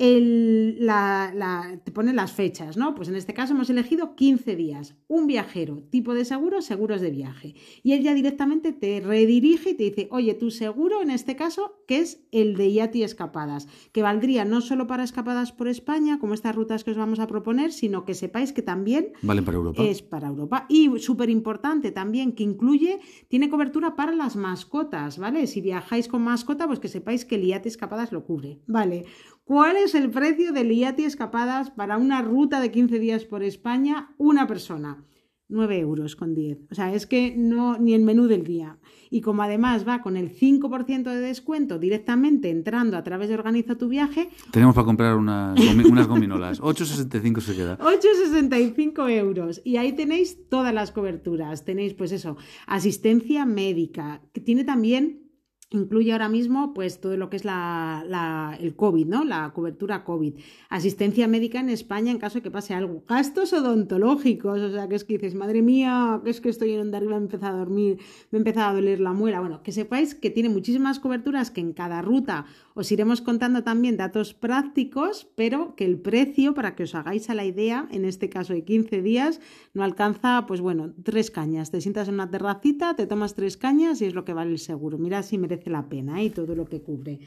Te 0.00 1.92
pone 1.92 2.14
las 2.14 2.32
fechas, 2.32 2.78
¿no? 2.78 2.94
Pues 2.94 3.08
en 3.08 3.16
este 3.16 3.34
caso 3.34 3.52
hemos 3.52 3.68
elegido 3.68 4.14
15 4.16 4.56
días. 4.56 4.96
Un 5.08 5.26
viajero, 5.26 5.82
tipo 5.90 6.14
de 6.14 6.24
seguro, 6.24 6.62
seguros 6.62 7.02
de 7.02 7.10
viaje. 7.10 7.54
Y 7.82 7.92
él 7.92 8.02
ya 8.02 8.14
directamente 8.14 8.72
te 8.72 9.00
redirige 9.00 9.70
y 9.70 9.74
te 9.74 9.84
dice, 9.84 10.08
oye, 10.10 10.32
tu 10.34 10.50
seguro 10.50 11.02
en 11.02 11.10
este 11.10 11.36
caso, 11.36 11.82
que 11.86 11.98
es 11.98 12.24
el 12.32 12.56
de 12.56 12.70
IATI 12.70 13.02
Escapadas, 13.02 13.68
que 13.92 14.02
valdría 14.02 14.46
no 14.46 14.62
solo 14.62 14.86
para 14.86 15.04
escapadas 15.04 15.52
por 15.52 15.68
España, 15.68 16.18
como 16.18 16.32
estas 16.32 16.54
rutas 16.54 16.82
que 16.82 16.92
os 16.92 16.96
vamos 16.96 17.18
a 17.18 17.26
proponer, 17.26 17.70
sino 17.70 18.06
que 18.06 18.14
sepáis 18.14 18.52
que 18.52 18.62
también 18.62 19.12
vale 19.20 19.42
para 19.42 19.58
Europa. 19.58 19.82
es 19.82 20.00
para 20.00 20.28
Europa. 20.28 20.64
Y 20.70 20.98
súper 20.98 21.28
importante 21.28 21.90
también 21.90 22.32
que 22.32 22.42
incluye, 22.42 23.00
tiene 23.28 23.50
cobertura 23.50 23.96
para 23.96 24.14
las 24.14 24.34
mascotas, 24.36 25.18
¿vale? 25.18 25.46
Si 25.46 25.60
viajáis 25.60 26.08
con 26.08 26.22
mascota, 26.22 26.66
pues 26.66 26.80
que 26.80 26.88
sepáis 26.88 27.26
que 27.26 27.34
el 27.34 27.44
IATI 27.44 27.68
Escapadas 27.68 28.12
lo 28.12 28.24
cubre, 28.24 28.60
¿vale? 28.66 29.04
¿Cuál 29.50 29.78
es 29.78 29.96
el 29.96 30.10
precio 30.10 30.52
del 30.52 30.70
IATI 30.70 31.06
Escapadas 31.06 31.72
para 31.72 31.96
una 31.96 32.22
ruta 32.22 32.60
de 32.60 32.70
15 32.70 33.00
días 33.00 33.24
por 33.24 33.42
España? 33.42 34.14
Una 34.16 34.46
persona. 34.46 35.04
9 35.48 35.76
euros 35.80 36.14
con 36.14 36.36
10. 36.36 36.68
O 36.70 36.74
sea, 36.76 36.94
es 36.94 37.08
que 37.08 37.34
no, 37.36 37.76
ni 37.76 37.94
el 37.94 38.02
menú 38.02 38.28
del 38.28 38.44
día. 38.44 38.78
Y 39.10 39.22
como 39.22 39.42
además 39.42 39.84
va 39.84 40.02
con 40.02 40.16
el 40.16 40.32
5% 40.32 41.02
de 41.02 41.20
descuento 41.20 41.80
directamente 41.80 42.48
entrando 42.48 42.96
a 42.96 43.02
través 43.02 43.28
de 43.28 43.34
Organiza 43.34 43.74
tu 43.74 43.88
viaje. 43.88 44.30
Tenemos 44.52 44.76
para 44.76 44.84
comprar 44.84 45.16
unas, 45.16 45.58
unas 45.90 46.06
gominolas. 46.06 46.60
8,65 46.60 47.40
se 47.40 47.56
queda. 47.56 47.76
8,65 47.78 49.10
euros. 49.10 49.62
Y 49.64 49.78
ahí 49.78 49.94
tenéis 49.94 50.48
todas 50.48 50.72
las 50.72 50.92
coberturas. 50.92 51.64
Tenéis, 51.64 51.94
pues 51.94 52.12
eso, 52.12 52.36
asistencia 52.68 53.44
médica, 53.46 54.22
que 54.32 54.40
tiene 54.40 54.62
también 54.62 55.29
incluye 55.70 56.12
ahora 56.12 56.28
mismo 56.28 56.74
pues 56.74 57.00
todo 57.00 57.16
lo 57.16 57.30
que 57.30 57.36
es 57.36 57.44
la, 57.44 58.56
el 58.60 58.74
COVID, 58.74 59.06
¿no? 59.06 59.24
La 59.24 59.52
cobertura 59.52 60.04
COVID. 60.04 60.34
Asistencia 60.68 61.28
médica 61.28 61.60
en 61.60 61.70
España 61.70 62.10
en 62.10 62.18
caso 62.18 62.38
de 62.38 62.42
que 62.42 62.50
pase 62.50 62.74
algo. 62.74 63.04
Gastos 63.08 63.52
odontológicos, 63.52 64.60
o 64.60 64.70
sea, 64.70 64.88
que 64.88 64.96
es 64.96 65.04
que 65.04 65.14
dices, 65.14 65.34
madre 65.34 65.62
mía, 65.62 66.20
que 66.24 66.30
es 66.30 66.40
que 66.40 66.48
estoy 66.48 66.72
en 66.72 66.94
arriba, 66.94 67.14
he 67.14 67.18
empezado 67.18 67.56
a 67.56 67.58
dormir, 67.58 67.98
me 68.30 68.38
he 68.38 68.40
empezado 68.40 68.70
a 68.70 68.74
doler 68.74 69.00
la 69.00 69.12
muela. 69.12 69.40
Bueno, 69.40 69.62
que 69.62 69.70
sepáis 69.70 70.14
que 70.14 70.30
tiene 70.30 70.48
muchísimas 70.48 70.98
coberturas 70.98 71.50
que 71.50 71.60
en 71.60 71.72
cada 71.72 72.02
ruta 72.02 72.46
os 72.80 72.90
iremos 72.90 73.20
contando 73.20 73.62
también 73.62 74.00
datos 74.00 74.32
prácticos, 74.32 75.28
pero 75.36 75.76
que 75.76 75.84
el 75.84 76.00
precio, 76.00 76.54
para 76.54 76.74
que 76.74 76.84
os 76.84 76.94
hagáis 76.94 77.28
a 77.28 77.34
la 77.34 77.44
idea, 77.44 77.86
en 77.92 78.06
este 78.06 78.30
caso 78.30 78.54
de 78.54 78.64
15 78.64 79.02
días, 79.02 79.40
no 79.74 79.84
alcanza, 79.84 80.46
pues 80.48 80.62
bueno, 80.62 80.94
tres 81.04 81.30
cañas. 81.30 81.70
Te 81.70 81.82
sientas 81.82 82.08
en 82.08 82.14
una 82.14 82.30
terracita, 82.30 82.96
te 82.96 83.06
tomas 83.06 83.34
tres 83.34 83.58
cañas 83.58 84.00
y 84.00 84.06
es 84.06 84.14
lo 84.14 84.24
que 84.24 84.32
vale 84.32 84.52
el 84.52 84.58
seguro. 84.58 84.96
Mira 84.96 85.22
si 85.22 85.36
merece 85.36 85.68
la 85.68 85.90
pena 85.90 86.22
¿eh? 86.22 86.24
y 86.24 86.30
todo 86.30 86.54
lo 86.54 86.64
que 86.64 86.80
cubre. 86.80 87.20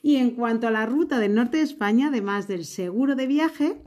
Y 0.00 0.16
en 0.16 0.30
cuanto 0.30 0.68
a 0.68 0.70
la 0.70 0.86
ruta 0.86 1.18
del 1.18 1.34
norte 1.34 1.56
de 1.56 1.64
España, 1.64 2.06
además 2.06 2.46
del 2.46 2.64
seguro 2.64 3.16
de 3.16 3.26
viaje, 3.26 3.82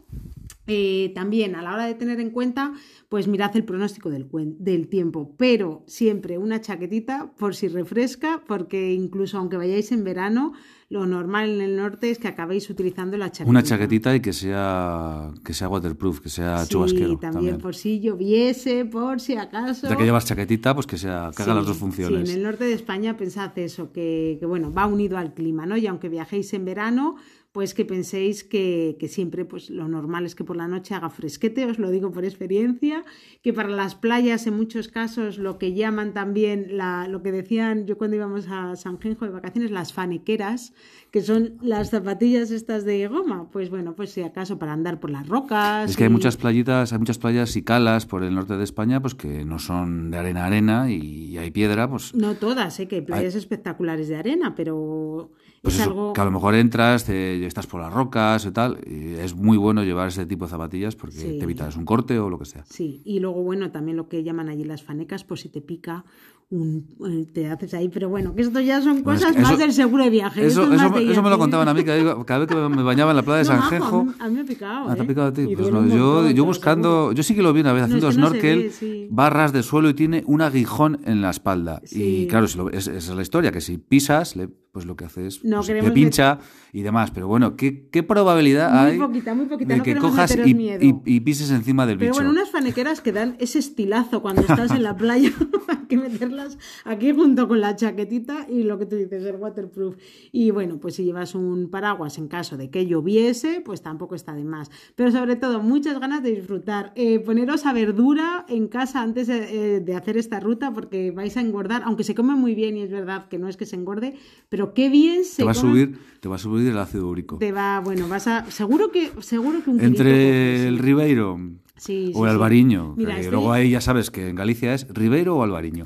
eh, 0.66 1.12
también 1.14 1.56
a 1.56 1.62
la 1.62 1.74
hora 1.74 1.86
de 1.86 1.94
tener 1.94 2.22
en 2.22 2.30
cuenta, 2.30 2.74
pues 3.10 3.28
mirad 3.28 3.56
el 3.56 3.66
pronóstico 3.66 4.10
del, 4.10 4.30
del, 4.60 4.88
tiempo, 4.88 5.36
pero 5.38 5.84
siempre 5.88 6.38
una 6.38 6.62
chaquetita 6.62 7.34
por 7.38 7.54
si 7.54 7.68
refresca, 7.68 8.44
porque 8.48 8.94
incluso 8.94 9.38
aunque 9.38 9.58
vayáis 9.58 9.92
en 9.92 10.06
verano, 10.06 10.54
lo 10.88 11.06
normal 11.06 11.50
en 11.50 11.62
el 11.62 11.76
norte 11.76 12.12
es 12.12 12.20
que 12.20 12.30
acabéis 12.30 12.70
utilizando 12.70 13.18
la 13.18 13.26
chaquetita. 13.26 13.50
Una 13.50 13.64
chaquetita 13.64 14.16
y 14.16 14.22
que 14.22 14.32
sea, 14.32 15.32
que 15.44 15.54
sea 15.54 15.68
waterproof, 15.68 16.22
que 16.22 16.30
sea 16.30 16.64
sí, 16.64 16.70
chubasquero. 16.70 17.18
También, 17.18 17.34
también, 17.34 17.58
por 17.58 17.76
si 17.76 18.00
lloviese, 18.00 18.86
por 18.86 19.20
si 19.20 19.36
acaso. 19.36 19.90
Ya 19.90 19.98
que 19.98 20.06
llevas 20.06 20.26
chaquetita, 20.26 20.74
pues 20.74 20.88
que 20.88 20.98
sea 20.98 21.32
que 21.36 21.44
haga 21.44 21.56
las 21.56 21.66
dos 21.66 21.78
funciones. 21.78 22.30
Sí, 22.30 22.36
en 22.36 22.40
el 22.40 22.44
norte 22.46 22.64
de 22.64 22.74
España 22.74 23.18
pensad 23.18 23.58
eso, 23.58 23.92
que, 23.92 24.38
que 24.40 24.46
bueno, 24.46 24.72
va 24.72 24.86
unido 24.86 25.18
al 25.18 25.34
clima, 25.34 25.66
¿no? 25.66 25.76
Y 25.76 25.88
aunque 25.88 26.10
viajéis 26.10 26.54
en 26.54 26.64
verano, 26.64 27.16
pues 27.54 27.76
que 27.76 27.86
penséis 27.86 28.44
que, 28.44 28.98
siempre 29.08 29.46
pues 29.46 29.70
lo 29.70 29.88
normal 29.88 30.26
es 30.26 30.34
que 30.34 30.44
por 30.44 30.58
la 30.58 30.68
noche 30.68 30.96
haga 30.96 31.12
fresquete, 31.12 31.66
os 31.66 31.78
lo 31.78 31.92
digo 31.92 32.12
por 32.12 32.26
experiencia, 32.26 33.06
que 33.44 33.54
para 33.54 33.70
las 33.70 33.94
playas 33.94 34.48
en 34.48 34.58
muchos 34.58 34.88
casos 34.88 35.38
lo 35.38 35.60
que 35.60 35.76
llaman 35.76 36.14
también, 36.14 36.76
la, 36.78 37.08
lo 37.08 37.22
que 37.22 37.32
decían 37.32 37.86
yo 37.86 37.96
cuando 37.96 38.16
íbamos 38.16 38.48
a 38.50 38.76
San 38.76 39.00
Genjo 39.00 39.26
de 39.26 39.32
vacaciones, 39.32 39.70
las 39.70 39.94
fanequeras, 39.94 40.74
que 41.12 41.22
son 41.22 41.60
las 41.62 41.92
zapatillas 41.92 42.50
estas 42.50 42.86
de 42.86 43.08
goma, 43.08 43.52
pues 43.52 43.70
bueno, 43.70 43.96
pues 43.96 44.10
si 44.10 44.24
acaso 44.24 44.58
para 44.58 44.74
andar 44.74 45.00
por 45.00 45.12
las 45.12 45.28
rocas. 45.28 45.92
Es 45.92 45.96
que 45.96 46.06
hay 46.06 46.10
muchas 46.10 46.38
playitas, 46.38 46.92
hay 46.92 46.98
muchas 46.98 47.20
playas 47.20 47.56
y 47.56 47.62
calas 47.62 48.08
por 48.08 48.24
el 48.24 48.34
norte 48.34 48.58
de 48.58 48.64
España, 48.64 49.00
pues 49.00 49.14
que 49.14 49.46
no 49.46 49.60
son 49.60 50.10
de 50.10 50.18
arena 50.18 50.46
a 50.46 50.48
arena 50.48 50.90
y 50.90 51.38
hay 51.38 51.52
piedra, 51.52 51.88
pues... 51.88 52.16
No 52.16 52.34
todas, 52.34 52.80
¿eh? 52.80 52.88
que 52.88 52.96
hay 52.96 53.02
playas 53.02 53.36
espectaculares 53.36 54.08
de 54.08 54.16
arena, 54.16 54.56
pero 54.56 55.30
pues 55.64 55.78
que 55.78 56.20
a 56.20 56.26
lo 56.26 56.32
mejor 56.32 56.56
entras, 56.56 57.06
te, 57.06 57.46
estás 57.46 57.68
por 57.68 57.80
las 57.80 57.94
rocas 57.94 58.46
y 58.46 58.52
tal, 58.52 58.80
y 58.86 59.14
es 59.14 59.34
muy 59.34 59.56
bueno 59.56 59.82
llevar 59.86 60.10
ese 60.10 60.26
tipo 60.26 60.44
de 60.44 60.52
zapatillas 60.52 60.98
porque 60.98 61.16
te 61.16 61.42
evitas 61.42 61.78
un 61.78 61.86
corte 61.86 62.20
o 62.20 62.30
lo 62.30 62.38
que 62.38 62.44
sea. 62.44 62.66
Sí, 62.70 63.02
y 63.06 63.22
luego, 63.22 63.42
bueno, 63.44 63.72
también 63.72 63.96
lo 63.96 64.10
que 64.10 64.26
llaman 64.26 64.50
allí 64.50 64.66
las 64.66 64.84
fanecas, 64.84 65.24
pues 65.24 65.40
si 65.40 65.48
te 65.48 65.62
pica 65.62 66.04
un, 66.50 67.30
te 67.34 67.50
haces 67.50 67.74
ahí, 67.76 67.88
pero 67.88 68.10
bueno, 68.10 68.36
que 68.36 68.42
esto 68.42 68.60
ya 68.60 68.82
son 68.82 69.04
cosas 69.04 69.38
más 69.38 69.58
del 69.58 69.72
seguro 69.72 70.04
de 70.04 70.10
viaje. 70.10 70.46
Eso, 70.46 70.64
eso, 70.74 71.24
me 71.24 71.30
lo 71.30 71.40
contaban 71.40 71.70
a 71.70 71.74
mí, 71.74 71.86
cada 71.86 72.40
vez 72.40 72.50
que 72.50 72.56
me 72.56 72.84
bañaba 72.84 73.12
en 73.12 73.18
la 73.18 73.24
playa 73.24 73.40
de 73.40 73.46
San 73.46 73.62
Genjo. 73.62 74.08
A 74.20 74.28
mí, 74.28 74.36
me 74.36 74.42
ha 74.42 74.46
picado. 74.46 74.90
¿Ah, 74.90 74.96
¿Te 74.96 75.00
ha 75.00 75.04
¿eh? 75.06 75.08
picado 75.08 75.28
a 75.28 75.34
ti? 75.34 75.48
Pues 75.56 75.72
no, 75.72 75.88
yo, 75.88 76.30
yo 76.30 76.44
buscando, 76.44 77.14
yo 77.14 77.24
sí 77.24 77.36
que 77.36 77.42
lo 77.42 77.54
vi 77.54 77.62
una 77.62 77.72
vez 77.72 77.84
haciendo 77.84 78.12
snorkel, 78.12 78.70
barras 79.10 79.54
de 79.54 79.64
suelo 79.64 79.88
y 79.88 79.94
tiene 79.94 80.24
un 80.28 80.42
aguijón 80.42 81.00
en 81.06 81.22
la 81.22 81.30
espalda. 81.30 81.82
Y 81.90 82.28
claro, 82.28 82.48
esa 82.74 82.92
es 82.92 83.08
la 83.08 83.22
historia, 83.22 83.54
que 83.54 83.62
si 83.62 83.78
pisas, 83.78 84.36
pues 84.74 84.88
lo 84.88 84.96
que 84.96 85.06
hace 85.06 85.28
es 85.28 85.38
pues, 85.38 85.68
te 85.68 85.92
pincha 85.92 86.40
y 86.74 86.82
demás. 86.82 87.12
Pero 87.12 87.28
bueno, 87.28 87.56
¿qué, 87.56 87.88
qué 87.92 88.02
probabilidad 88.02 88.72
muy 88.72 88.92
hay 88.92 88.98
poquita, 88.98 89.36
muy 89.36 89.46
poquita. 89.46 89.72
de 89.72 89.78
no 89.78 89.84
que 89.84 89.96
cojas 89.96 90.36
y, 90.36 90.50
y, 90.50 90.96
y, 91.06 91.20
pises 91.20 91.52
encima 91.52 91.86
del 91.86 92.00
Pero 92.00 92.10
bicho? 92.10 92.18
Pero 92.18 92.30
bueno, 92.30 92.42
unas 92.42 92.52
fanequeras 92.52 93.00
que 93.00 93.12
dan 93.12 93.36
ese 93.40 93.60
estilazo 93.60 94.24
cuando 94.24 94.42
estás 94.42 94.72
en 94.72 94.82
la 94.82 94.98
playa, 94.98 95.30
hay 95.68 95.86
que 95.88 95.96
meterlas 95.96 96.58
aquí 96.86 97.14
junto 97.14 97.48
con 97.48 97.62
la 97.62 97.76
chaquetita 97.76 98.48
y 98.50 98.64
lo 98.64 98.80
que 98.80 98.88
tú 98.88 98.96
dices, 98.96 99.24
el 99.24 99.36
waterproof. 99.36 99.96
Y 100.32 100.50
bueno, 100.50 100.80
pues 100.80 100.96
si 100.96 101.04
llevas 101.04 101.36
un 101.36 101.70
paraguas 101.70 102.18
en 102.18 102.28
caso 102.28 102.58
de 102.58 102.72
que 102.72 102.88
lloviese, 102.88 103.62
pues 103.64 103.84
tampoco 103.84 104.16
está 104.16 104.34
de 104.34 104.44
más. 104.44 104.72
Pero 104.96 105.12
sobre 105.12 105.36
todo, 105.36 105.62
muchas 105.62 106.00
ganas 106.00 106.24
de 106.24 106.32
disfrutar. 106.32 106.94
Eh, 106.96 107.20
poneros 107.20 107.68
a 107.68 107.74
verdura 107.74 108.44
en 108.50 108.68
casa 108.68 109.04
antes 109.04 109.28
de, 109.28 109.76
eh, 109.76 109.80
de 109.82 109.96
hacer 109.96 110.18
esta 110.18 110.40
ruta 110.40 110.74
porque 110.74 111.12
vais 111.12 111.38
a 111.38 111.42
engordar, 111.42 111.84
aunque 111.86 112.04
se 112.04 112.16
come 112.16 112.34
muy 112.34 112.56
bien 112.56 112.76
y 112.76 112.82
es 112.82 112.90
verdad 112.90 113.28
que 113.30 113.38
no 113.38 113.48
es 113.48 113.56
que 113.56 113.68
se 113.68 113.76
engorde, 113.76 114.16
pero 114.50 114.63
qué 114.72 114.88
bien 114.90 115.26
se 115.26 115.38
te 115.38 115.44
va 115.44 115.52
a 115.52 115.56
subir 115.56 115.98
te 116.22 116.30
va 116.30 116.36
a 116.36 116.40
subir 116.40 116.70
el 116.70 116.78
ácido 116.78 117.10
úrico 117.10 117.38
Te 117.38 117.52
va, 117.52 117.82
bueno, 117.82 118.08
vas 118.08 118.28
a 118.28 118.50
seguro 118.50 118.92
que 118.92 119.12
seguro 119.20 119.62
que 119.62 119.70
un 119.72 119.82
entre 119.82 120.66
el 120.70 120.78
Ribeiro 120.80 121.38
sí, 121.76 122.14
o 122.16 122.24
el 122.26 122.30
sí, 122.30 122.34
Albariño, 122.34 122.94
Mira, 122.96 123.16
que 123.16 123.20
este- 123.22 123.32
luego 123.32 123.52
ahí 123.52 123.72
ya 123.72 123.82
sabes 123.82 124.10
que 124.10 124.30
en 124.30 124.36
Galicia 124.38 124.74
es 124.74 124.88
Ribeiro 124.90 125.36
o 125.36 125.44
Albariño. 125.44 125.84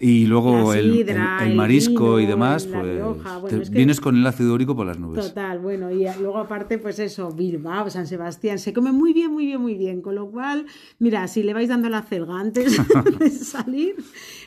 Y 0.00 0.26
luego 0.26 0.72
el, 0.74 0.92
sidra, 0.92 1.36
el- 1.40 1.44
el 1.44 1.50
el 1.52 1.56
marisco 1.56 2.18
y 2.18 2.22
vino, 2.22 2.30
demás, 2.30 2.66
la 2.66 2.80
pues 2.80 2.98
bueno, 2.98 3.48
te 3.48 3.62
es 3.62 3.70
que- 3.70 3.76
vienes 3.76 4.00
con 4.00 4.16
el 4.16 4.26
ácido 4.26 4.52
úrico 4.52 4.74
por 4.74 4.86
las 4.86 4.98
nubes. 4.98 5.28
Total, 5.28 5.60
bueno, 5.60 5.90
y 5.92 6.04
luego 6.20 6.38
aparte, 6.38 6.78
pues 6.78 6.98
eso, 6.98 7.30
Bilbao, 7.30 7.88
San 7.90 8.06
Sebastián, 8.08 8.58
se 8.58 8.72
come 8.72 8.90
muy 8.90 9.12
bien, 9.12 9.30
muy 9.32 9.46
bien, 9.46 9.60
muy 9.60 9.74
bien. 9.74 10.00
Con 10.02 10.16
lo 10.16 10.30
cual, 10.30 10.66
mira, 10.98 11.28
si 11.28 11.42
le 11.44 11.54
vais 11.54 11.68
dando 11.68 11.88
la 11.90 12.02
celga 12.02 12.40
antes 12.40 12.76
de 13.20 13.30
salir 13.30 13.94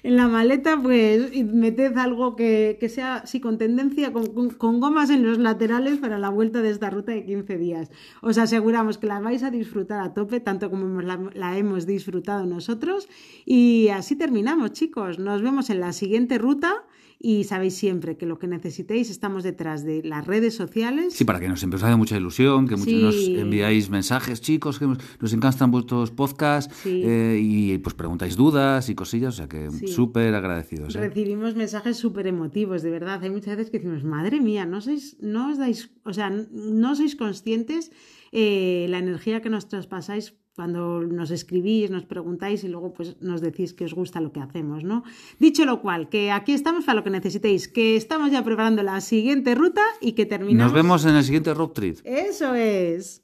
en 0.03 0.15
la 0.15 0.27
maleta, 0.27 0.79
pues 0.81 1.31
meted 1.45 1.97
algo 1.97 2.35
que, 2.35 2.77
que 2.79 2.89
sea, 2.89 3.25
sí, 3.25 3.39
con 3.39 3.57
tendencia, 3.57 4.13
con, 4.13 4.27
con- 4.53 4.79
gomas 4.79 5.09
en 5.09 5.23
los 5.25 5.37
laterales 5.37 5.97
para 5.97 6.19
la 6.19 6.29
vuelta 6.29 6.61
de 6.61 6.69
esta 6.71 6.89
ruta 6.89 7.11
de 7.11 7.25
15 7.25 7.57
días. 7.57 7.91
Os 8.21 8.37
aseguramos 8.37 8.97
que 8.97 9.07
la 9.07 9.19
vais 9.19 9.43
a 9.43 9.51
disfrutar 9.51 9.99
a 10.01 10.13
tope, 10.13 10.39
tanto 10.39 10.69
como 10.69 11.01
la, 11.01 11.19
la 11.33 11.57
hemos 11.57 11.85
disfrutado 11.85 12.45
nosotros. 12.45 13.07
Y 13.45 13.89
así 13.89 14.15
terminamos, 14.15 14.71
chicos. 14.73 15.19
Nos 15.19 15.41
vemos 15.41 15.69
en 15.69 15.79
la 15.79 15.93
siguiente 15.93 16.37
ruta. 16.37 16.83
Y 17.19 17.45
sabéis 17.45 17.73
siempre 17.75 18.15
que 18.15 18.25
lo 18.27 18.37
que 18.37 18.45
necesitéis 18.47 19.09
estamos 19.09 19.43
detrás 19.43 19.83
de 19.83 20.03
las 20.03 20.27
redes 20.27 20.53
sociales. 20.55 21.13
Sí, 21.13 21.25
para 21.25 21.39
que 21.39 21.47
nos 21.47 21.63
empezó 21.63 21.85
a 21.85 21.87
hacer 21.89 21.97
mucha 21.97 22.15
ilusión, 22.15 22.67
que 22.67 22.75
muchos 22.75 22.93
Sí. 23.15 23.33
nos 23.33 23.41
enviáis 23.41 23.89
mensajes, 23.89 24.39
chicos, 24.39 24.77
que 24.77 24.85
nos, 24.85 25.33
encantan 25.33 25.71
vuestros 25.71 26.11
podcasts 26.11 26.73
Sí. 26.83 27.01
eh, 27.03 27.39
y 27.41 27.77
pues 27.79 27.95
preguntáis 27.95 28.35
dudas 28.35 28.89
y 28.89 28.95
cosillas, 28.95 29.33
o 29.33 29.37
sea 29.37 29.47
que 29.47 29.71
Sí. 29.71 29.87
súper 29.87 30.35
agradecidos. 30.35 30.95
¿eh? 30.95 30.99
Recibimos 30.99 31.55
mensajes 31.55 31.97
súper 31.97 32.27
emotivos, 32.27 32.83
de 32.83 32.91
verdad. 32.91 33.23
Hay 33.23 33.31
muchas 33.31 33.57
veces 33.57 33.71
que 33.71 33.79
decimos, 33.79 34.03
madre 34.03 34.39
mía, 34.39 34.65
no 34.65 34.79
sois, 34.81 35.17
no 35.19 35.49
os 35.51 35.57
dais, 35.57 35.89
o 36.03 36.13
sea, 36.13 36.29
no 36.29 36.95
sois 36.95 37.15
conscientes 37.15 37.91
eh, 38.31 38.85
la 38.89 38.99
energía 38.99 39.41
que 39.41 39.49
nos 39.49 39.69
traspasáis 39.69 40.35
cuando 40.57 41.03
nos 41.03 41.29
escribís, 41.29 41.91
nos 41.91 42.05
preguntáis 42.05 42.63
y 42.63 42.67
luego 42.67 42.91
pues 42.91 43.15
nos 43.21 43.41
decís 43.41 43.73
que 43.73 43.85
os 43.85 43.93
gusta 43.93 44.21
lo 44.21 44.31
que 44.31 44.39
hacemos, 44.39 44.83
¿no? 44.83 45.03
Dicho 45.37 45.65
lo 45.65 45.81
cual, 45.83 46.09
que 46.09 46.31
aquí 46.31 46.51
estamos 46.53 46.83
para 46.83 46.95
lo 46.95 47.03
que 47.03 47.11
necesitéis, 47.11 47.67
que 47.67 47.95
estamos 47.95 48.31
ya 48.31 48.43
preparando 48.43 48.81
la 48.81 48.99
siguiente 49.01 49.53
ruta 49.53 49.83
y 50.01 50.13
que 50.13 50.25
terminamos. 50.25 50.71
Nos 50.71 50.73
vemos 50.73 51.05
en 51.05 51.13
el 51.15 51.23
siguiente 51.23 51.53
road 51.53 51.69
trip. 51.73 51.99
Eso 52.03 52.55
es. 52.55 53.21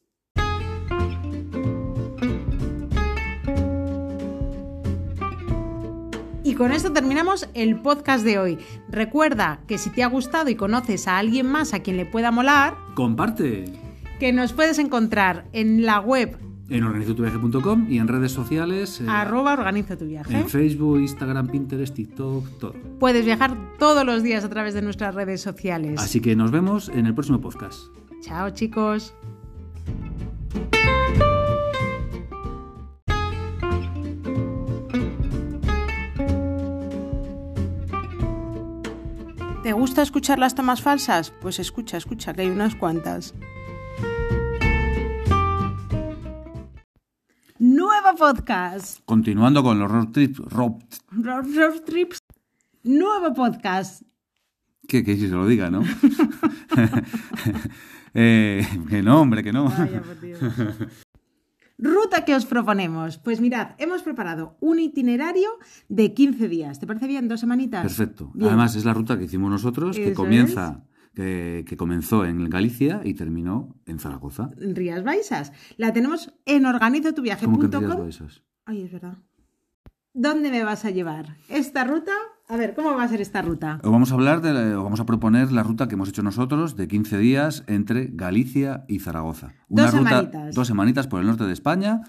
Y 6.44 6.54
con 6.54 6.72
esto 6.72 6.94
terminamos 6.94 7.50
el 7.56 7.80
podcast 7.82 8.24
de 8.24 8.38
hoy. 8.38 8.60
Recuerda 8.90 9.62
que 9.68 9.80
si 9.80 9.90
te 9.90 10.04
ha 10.04 10.08
gustado 10.08 10.52
y 10.52 10.56
conoces 10.56 11.08
a 11.08 11.18
alguien 11.18 11.48
más 11.48 11.74
a 11.74 11.80
quien 11.80 11.98
le 11.98 12.06
pueda 12.06 12.30
molar, 12.30 12.76
Comparte. 12.94 13.66
que 14.20 14.34
nos 14.34 14.54
puedes 14.54 14.78
encontrar 14.78 15.46
en 15.52 15.84
la 15.84 16.00
web 16.00 16.38
en 16.74 16.84
organizotuviaje.com 16.84 17.86
y 17.90 18.00
en 18.00 18.08
redes 18.08 18.32
sociales. 18.32 19.00
Eh, 19.00 19.06
arroba 19.08 19.54
organiza 19.54 19.96
tu 19.96 20.06
viaje. 20.06 20.36
En 20.36 20.50
Facebook, 20.50 21.00
Instagram, 21.00 21.48
Pinterest, 21.48 21.94
TikTok, 21.94 22.58
todo. 22.60 22.74
Puedes 23.00 23.26
viajar 23.26 23.56
todos 23.78 24.04
los 24.06 24.24
días 24.24 24.44
a 24.44 24.50
través 24.50 24.74
de 24.74 24.82
nuestras 24.82 25.14
redes 25.14 25.42
sociales. 25.42 26.00
Así 26.02 26.20
que 26.20 26.36
nos 26.36 26.52
vemos 26.52 26.90
en 26.90 27.06
el 27.06 27.14
próximo 27.14 27.40
podcast. 27.40 27.86
Chao 28.22 28.50
chicos. 28.50 29.14
¿Te 39.62 39.72
gusta 39.72 40.02
escuchar 40.02 40.40
las 40.40 40.56
tomas 40.56 40.82
falsas? 40.82 41.32
Pues 41.40 41.60
escucha, 41.60 41.96
escucha, 41.98 42.34
que 42.34 42.42
hay 42.42 42.50
unas 42.50 42.76
cuantas. 42.76 43.34
Nuevo 47.64 48.18
podcast. 48.18 49.00
Continuando 49.06 49.64
con 49.64 49.80
los 49.80 49.90
road 49.90 50.10
trips. 50.10 50.38
Road, 50.50 50.82
trips. 51.86 52.18
Nuevo 52.84 53.34
podcast. 53.34 54.02
Que, 54.86 55.02
que 55.02 55.16
si 55.16 55.30
se 55.30 55.34
lo 55.34 55.48
diga, 55.48 55.72
¿no? 55.72 55.82
eh, 58.14 58.68
que 58.90 59.02
no, 59.02 59.22
hombre, 59.22 59.46
que 59.46 59.54
no. 59.54 59.72
Ruta 61.78 62.26
que 62.26 62.36
os 62.36 62.46
proponemos. 62.46 63.18
Pues 63.20 63.40
mirad, 63.40 63.76
hemos 63.78 64.02
preparado 64.04 64.58
un 64.60 64.80
itinerario 64.80 65.48
de 65.88 66.14
15 66.14 66.50
días. 66.50 66.82
¿Te 66.82 66.86
parece 66.86 67.08
bien? 67.08 67.30
¿Dos 67.30 67.40
semanitas? 67.40 67.82
Perfecto. 67.82 68.34
Además, 68.42 68.76
es 68.76 68.84
la 68.84 68.94
ruta 68.94 69.18
que 69.18 69.24
hicimos 69.24 69.50
nosotros, 69.50 69.96
que 69.96 70.14
comienza. 70.14 70.84
Que, 71.14 71.76
comenzó 71.78 72.26
en 72.26 72.50
Galicia 72.50 73.02
y 73.04 73.14
terminó 73.14 73.76
en 73.86 74.00
Zaragoza. 74.00 74.50
En 74.60 74.76
Rías 74.76 75.04
Baixas. 75.04 75.52
La 75.78 75.94
tenemos 75.94 76.34
en 76.46 76.66
organizotuviaje.com. 76.66 77.56
¿Cómo 77.56 77.70
que 77.70 77.78
en 77.78 77.84
Rías 77.84 78.00
Baixas? 78.00 78.44
Ay, 78.66 78.84
es 78.84 78.92
verdad. 78.92 79.18
¿Dónde 80.14 80.52
me 80.52 80.64
vas 80.64 80.86
a 80.86 80.92
llevar? 80.92 81.38
¿Esta 81.50 81.84
ruta? 81.84 82.12
A 82.48 82.58
ver, 82.58 82.76
¿cómo 82.76 82.96
va 82.96 83.04
a 83.04 83.08
ser 83.08 83.22
esta 83.22 83.42
ruta? 83.42 83.80
Vamos 83.84 84.12
a 84.12 84.16
hablar 84.16 84.42
de, 84.42 84.76
vamos 84.76 85.00
a 85.00 85.06
proponer 85.06 85.52
la 85.52 85.64
ruta 85.64 85.88
que 85.88 85.96
hemos 85.96 86.10
hecho 86.10 86.22
nosotros 86.22 86.76
de 86.76 86.88
15 86.88 87.18
días 87.18 87.64
entre 87.68 88.10
Galicia 88.12 88.86
y 88.88 89.00
Zaragoza. 89.00 89.54
Una 89.70 89.84
dos 89.84 89.94
ruta, 89.94 90.10
semanitas. 90.10 90.56
Dos 90.56 90.68
semanitas 90.68 91.08
por 91.08 91.22
el 91.22 91.28
norte 91.28 91.46
de 91.46 91.54
España. 91.54 92.02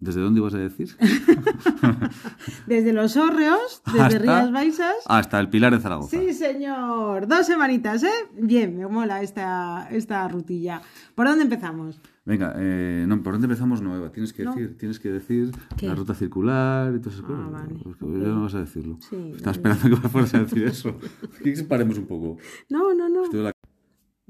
¿Desde 0.00 0.20
dónde 0.20 0.40
ibas 0.40 0.54
a 0.54 0.58
decir? 0.58 0.96
desde 2.66 2.92
Los 2.92 3.16
Hórreos, 3.16 3.82
desde 3.92 4.18
Rías 4.20 4.52
Baixas. 4.52 4.94
Hasta 5.06 5.40
el 5.40 5.48
Pilar 5.48 5.74
de 5.74 5.80
Zaragoza. 5.80 6.16
Sí, 6.16 6.32
señor. 6.32 7.26
Dos 7.26 7.46
semanitas, 7.46 8.04
¿eh? 8.04 8.28
Bien, 8.32 8.76
me 8.76 8.86
mola 8.86 9.22
esta, 9.22 9.88
esta 9.90 10.28
rutilla. 10.28 10.80
¿Por 11.14 11.26
dónde 11.26 11.44
empezamos? 11.44 12.00
Venga, 12.24 12.54
eh, 12.58 13.06
no, 13.08 13.22
¿por 13.22 13.32
dónde 13.32 13.46
empezamos? 13.46 13.80
No, 13.80 13.96
Eva, 13.96 14.12
tienes 14.12 14.32
que 14.32 14.44
decir, 14.44 14.76
tienes 14.76 15.00
que 15.00 15.08
decir 15.10 15.50
la 15.80 15.94
ruta 15.94 16.14
circular 16.14 16.94
y 16.94 16.98
todo 17.00 17.10
eso. 17.10 17.24
Ah, 17.26 17.48
vale. 17.50 17.74
Porque 17.82 18.20
ya 18.20 18.28
no 18.28 18.42
vas 18.42 18.54
a 18.54 18.60
decirlo. 18.60 18.98
Sí, 19.00 19.32
Estaba 19.34 19.52
esperando 19.52 20.00
que 20.00 20.08
fueras 20.08 20.34
a 20.34 20.40
decir 20.40 20.64
eso. 20.64 20.94
que 21.42 21.54
paremos 21.64 21.98
un 21.98 22.06
poco. 22.06 22.36
No, 22.68 22.94
no, 22.94 23.08
no. 23.08 23.24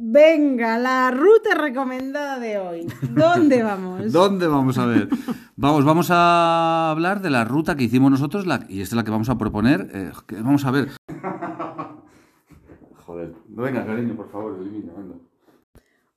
Venga, 0.00 0.78
la 0.78 1.10
ruta 1.10 1.56
recomendada 1.56 2.38
de 2.38 2.56
hoy. 2.56 2.86
¿Dónde 3.10 3.62
vamos? 3.64 4.12
¿Dónde 4.12 4.46
vamos 4.46 4.78
a 4.78 4.86
ver? 4.86 5.08
Vamos, 5.56 5.84
vamos 5.84 6.12
a 6.12 6.92
hablar 6.92 7.20
de 7.20 7.30
la 7.30 7.44
ruta 7.44 7.74
que 7.74 7.82
hicimos 7.82 8.08
nosotros 8.12 8.46
la, 8.46 8.64
y 8.68 8.80
esta 8.80 8.94
es 8.94 8.96
la 8.96 9.02
que 9.02 9.10
vamos 9.10 9.28
a 9.28 9.36
proponer. 9.36 9.90
Eh, 9.92 10.12
vamos 10.40 10.64
a 10.64 10.70
ver. 10.70 10.90
Joder. 13.06 13.34
Venga, 13.48 13.84
cariño, 13.84 14.14
por 14.14 14.30
favor, 14.30 14.56
elimina, 14.60 14.92
venga. 14.96 15.16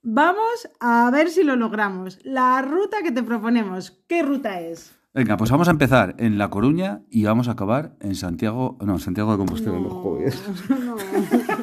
Vamos 0.04 0.70
a 0.80 1.10
ver 1.10 1.30
si 1.30 1.42
lo 1.44 1.56
logramos. 1.56 2.20
La 2.24 2.62
ruta 2.62 2.98
que 3.02 3.12
te 3.12 3.24
proponemos, 3.24 4.00
¿qué 4.08 4.22
ruta 4.22 4.62
es? 4.62 4.96
Venga, 5.14 5.38
pues 5.38 5.50
vamos 5.50 5.68
a 5.68 5.72
empezar 5.72 6.16
en 6.20 6.38
La 6.38 6.50
Coruña 6.50 7.02
y 7.10 7.26
vamos 7.26 7.48
a 7.48 7.52
acabar 7.54 7.96
en 8.00 8.16
Santiago, 8.16 8.78
no, 8.80 8.98
Santiago 9.00 9.32
de 9.32 9.38
Compostela, 9.40 9.80
no, 9.80 9.90
no. 9.90 10.96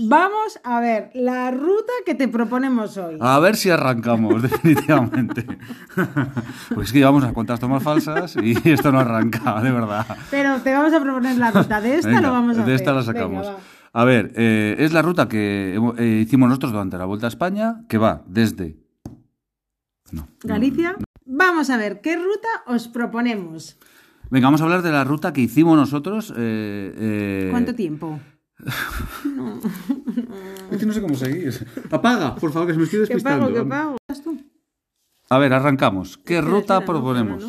Vamos 0.00 0.60
a 0.62 0.78
ver 0.78 1.10
la 1.14 1.50
ruta 1.50 1.92
que 2.06 2.14
te 2.14 2.28
proponemos 2.28 2.96
hoy. 2.98 3.16
A 3.20 3.40
ver 3.40 3.56
si 3.56 3.68
arrancamos, 3.68 4.40
definitivamente. 4.48 5.44
pues 6.74 6.86
es 6.86 6.92
que 6.92 7.00
llevamos 7.00 7.24
a 7.24 7.32
cuantas 7.32 7.58
tomas 7.58 7.82
falsas 7.82 8.36
y 8.36 8.56
esto 8.70 8.92
no 8.92 9.00
arranca, 9.00 9.60
de 9.60 9.72
verdad. 9.72 10.06
Pero 10.30 10.60
te 10.60 10.72
vamos 10.72 10.92
a 10.92 11.00
proponer 11.00 11.36
la 11.36 11.50
ruta. 11.50 11.80
De 11.80 11.96
esta 11.96 12.20
lo 12.20 12.30
vamos 12.30 12.56
a 12.56 12.60
hacer. 12.60 12.66
De 12.66 12.74
esta 12.76 12.92
la 12.92 13.02
sacamos. 13.02 13.50
A 13.92 14.04
ver, 14.04 14.32
eh, 14.36 14.76
es 14.78 14.92
la 14.92 15.02
ruta 15.02 15.28
que 15.28 15.76
eh, 15.98 16.22
hicimos 16.24 16.48
nosotros 16.48 16.70
durante 16.70 16.96
la 16.96 17.04
Vuelta 17.04 17.26
a 17.26 17.28
España, 17.28 17.82
que 17.88 17.98
va 17.98 18.22
desde... 18.26 18.76
Galicia. 20.44 20.94
Vamos 21.24 21.70
a 21.70 21.76
ver, 21.76 22.00
¿qué 22.00 22.16
ruta 22.16 22.48
os 22.66 22.86
proponemos? 22.86 23.76
Venga, 24.30 24.46
vamos 24.46 24.60
a 24.60 24.64
hablar 24.64 24.82
de 24.82 24.92
la 24.92 25.02
ruta 25.02 25.32
que 25.32 25.40
hicimos 25.40 25.76
nosotros. 25.76 26.32
Eh, 26.36 27.48
¿Cuánto 27.50 27.74
tiempo? 27.74 28.20
No, 29.24 29.58
Es 30.70 30.78
que 30.78 30.86
no 30.86 30.92
sé 30.92 31.00
cómo 31.00 31.14
seguir. 31.14 31.66
Apaga, 31.90 32.34
por 32.34 32.52
favor, 32.52 32.66
que 32.68 32.74
se 32.74 32.78
me 32.78 32.84
estoy 32.84 33.00
despistando. 33.00 33.46
¿Qué 33.48 33.52
pago, 33.64 33.96
qué 34.08 34.14
pago? 34.14 34.44
A 35.30 35.38
ver, 35.38 35.52
arrancamos. 35.52 36.18
¿Qué 36.18 36.40
ruta 36.40 36.84
proponemos? 36.84 37.44